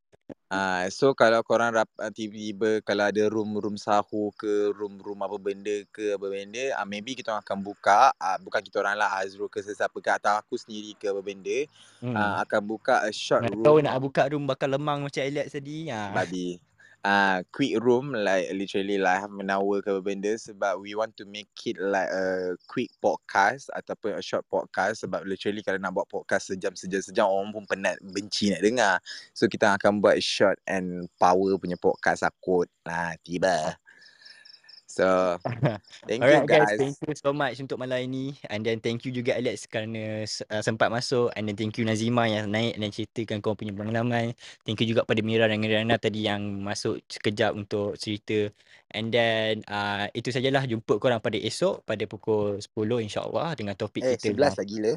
Ah, 0.49 0.89
so 0.89 1.13
kalau 1.13 1.45
korang 1.45 1.77
rap, 1.77 1.85
ah, 2.01 2.09
tiba-tiba 2.09 2.81
kalau 2.81 3.05
ada 3.05 3.21
room-room 3.29 3.77
sahur 3.77 4.33
ke, 4.33 4.73
room-room 4.73 5.21
apa 5.21 5.37
benda 5.37 5.85
ke, 5.93 6.17
apa 6.17 6.25
benda, 6.25 6.73
ah, 6.73 6.89
maybe 6.89 7.13
kita 7.13 7.37
akan 7.37 7.61
buka, 7.61 8.09
ah, 8.17 8.37
bukan 8.41 8.57
kita 8.65 8.81
orang 8.81 8.97
lah, 8.97 9.13
Azrul 9.21 9.45
ke 9.45 9.61
sesiapa 9.61 9.93
ke 10.01 10.09
atau 10.09 10.41
aku 10.41 10.57
sendiri 10.57 10.97
ke 10.97 11.05
apa 11.13 11.21
benda, 11.21 11.69
hmm. 12.01 12.17
ah, 12.17 12.41
akan 12.41 12.61
buka 12.65 13.05
a 13.05 13.13
short 13.13 13.45
Nak 13.45 13.53
room 13.53 13.65
tahu 13.69 13.77
nak 13.85 13.97
buka 14.01 14.21
room 14.25 14.49
bakal 14.49 14.73
lemang 14.73 15.05
macam 15.05 15.21
Elliot 15.21 15.53
tadi. 15.53 15.85
Ha. 15.93 16.17
babi. 16.17 16.57
Ah, 16.99 17.47
quick 17.55 17.79
room 17.79 18.11
like 18.11 18.51
literally 18.51 18.99
like 18.99 19.23
half 19.23 19.31
an 19.31 19.47
hour 19.47 19.79
ke 19.79 20.03
benda 20.03 20.35
sebab 20.35 20.83
we 20.83 20.91
want 20.99 21.15
to 21.15 21.23
make 21.23 21.47
it 21.63 21.79
like 21.79 22.11
a 22.11 22.59
quick 22.67 22.91
podcast 22.99 23.71
ataupun 23.71 24.19
a 24.19 24.23
short 24.23 24.43
podcast 24.51 25.07
sebab 25.07 25.23
literally 25.23 25.63
kalau 25.63 25.79
nak 25.79 25.95
buat 25.95 26.11
podcast 26.11 26.51
sejam 26.51 26.75
sejam 26.75 26.99
sejam 26.99 27.31
orang 27.31 27.55
pun 27.55 27.63
penat 27.71 27.95
benci 28.03 28.51
nak 28.51 28.59
dengar. 28.59 28.95
So 29.31 29.47
kita 29.47 29.79
akan 29.79 30.03
buat 30.03 30.19
short 30.19 30.59
and 30.67 31.07
power 31.15 31.55
punya 31.55 31.79
podcast 31.79 32.27
akut 32.27 32.67
lah 32.83 33.15
tiba. 33.23 33.79
So 34.99 35.39
thank 36.03 36.19
you 36.19 36.27
Alright 36.27 36.43
guys, 36.43 36.75
guys. 36.75 36.75
thank 36.75 36.97
you 36.99 37.15
so 37.15 37.31
much 37.31 37.55
untuk 37.63 37.79
malam 37.79 38.03
ini 38.03 38.35
and 38.51 38.67
then 38.67 38.83
thank 38.83 39.07
you 39.07 39.15
juga 39.15 39.39
Alex 39.39 39.63
kerana 39.71 40.27
uh, 40.27 40.59
sempat 40.59 40.91
masuk 40.91 41.31
and 41.39 41.47
then 41.47 41.55
thank 41.55 41.79
you 41.79 41.87
Nazima 41.87 42.27
yang 42.27 42.51
naik 42.51 42.75
dan 42.75 42.91
ceritakan 42.91 43.39
kau 43.39 43.55
punya 43.55 43.71
pengalaman. 43.71 44.35
Thank 44.67 44.83
you 44.83 44.91
juga 44.91 45.07
pada 45.07 45.23
Mira 45.23 45.47
dan 45.47 45.63
Riana 45.63 45.95
tadi 45.95 46.27
yang 46.27 46.43
masuk 46.59 46.99
sekejap 47.07 47.55
untuk 47.55 47.95
cerita. 47.95 48.51
And 48.91 49.07
then 49.07 49.63
uh, 49.71 50.11
itu 50.11 50.35
sajalah 50.35 50.67
jumpa 50.67 50.99
korang 50.99 51.23
pada 51.23 51.39
esok 51.39 51.87
pada 51.87 52.03
pukul 52.03 52.59
10 52.59 52.67
insyaAllah 53.07 53.55
dengan 53.55 53.79
topik 53.79 54.03
Eh 54.03 54.19
kita 54.19 54.35
11 54.35 54.59
lah 54.59 54.67
gila. 54.67 54.93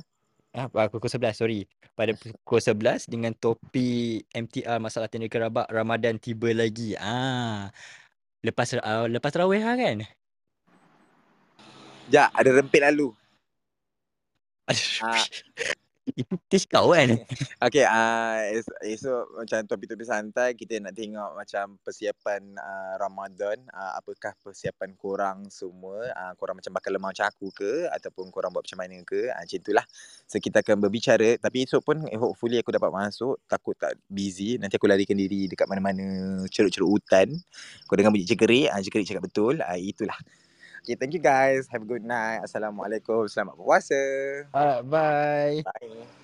Ah, 0.53 0.69
ah, 0.69 0.89
pukul 0.91 1.09
11, 1.09 1.33
sorry. 1.33 1.65
Pada 1.95 2.13
pukul 2.13 2.61
11 2.61 3.07
dengan 3.09 3.33
topik 3.39 4.27
MTR 4.35 4.83
masalah 4.83 5.07
tenda 5.07 5.31
kerabat 5.31 5.71
Ramadan 5.71 6.19
tiba 6.19 6.51
lagi. 6.51 6.99
Ah. 6.99 7.71
Lepas 8.43 8.75
uh, 8.75 9.07
lepas 9.07 9.31
tarawih 9.31 9.63
lah 9.63 9.79
kan? 9.79 10.03
Ja, 12.11 12.27
ada 12.35 12.51
rempit 12.51 12.83
lalu. 12.83 13.15
Ah. 14.99 15.23
Itu 16.13 16.37
tish 16.49 16.69
kau 16.69 16.93
kan? 16.93 17.17
Okay, 17.67 17.87
uh, 17.87 18.43
es- 18.51 18.79
esok 18.83 19.39
macam 19.39 19.65
topik-topik 19.65 20.05
santai 20.05 20.53
kita 20.59 20.83
nak 20.83 20.99
tengok 20.99 21.31
macam 21.39 21.79
persiapan 21.81 22.59
uh, 22.59 22.95
Ramadan. 22.99 23.63
Uh, 23.71 23.93
apakah 23.97 24.35
persiapan 24.43 24.93
korang 24.99 25.47
semua? 25.49 26.11
Uh, 26.13 26.33
korang 26.37 26.59
macam 26.59 26.75
bakal 26.75 26.91
lemah 26.91 27.15
macam 27.15 27.27
aku 27.31 27.49
ke? 27.55 27.87
Ataupun 27.89 28.29
korang 28.35 28.51
buat 28.51 28.67
macam 28.67 28.83
mana 28.83 28.99
ke? 29.07 29.31
Uh, 29.31 29.41
macam 29.41 29.59
itulah. 29.63 29.87
So 30.27 30.43
kita 30.43 30.61
akan 30.61 30.83
berbicara. 30.83 31.39
Tapi 31.39 31.65
esok 31.65 31.83
pun 31.87 31.97
eh, 32.11 32.19
hopefully 32.19 32.59
aku 32.59 32.75
dapat 32.75 32.91
masuk. 32.91 33.39
Takut 33.47 33.79
tak 33.79 33.95
busy. 34.11 34.59
Nanti 34.59 34.77
aku 34.77 34.91
larikan 34.91 35.17
diri 35.17 35.47
dekat 35.47 35.71
mana-mana 35.71 36.43
ceruk-ceruk 36.51 36.89
hutan. 36.99 37.39
Kau 37.87 37.95
dengar 37.95 38.11
bunyi 38.11 38.27
cekerik. 38.27 38.69
Uh, 38.69 38.81
cekerik 38.83 39.07
cakap 39.07 39.25
betul. 39.25 39.55
Uh, 39.63 39.79
itulah. 39.79 40.19
Okay, 40.83 40.97
thank 40.99 41.15
you 41.15 41.23
guys. 41.23 41.69
Have 41.71 41.83
a 41.83 41.89
good 41.89 42.03
night. 42.05 42.43
Assalamualaikum. 42.43 43.31
Selamat 43.31 43.55
berpuasa. 43.55 44.03
Alright, 44.55 44.89
bye. 44.91 45.65
Bye. 45.65 46.22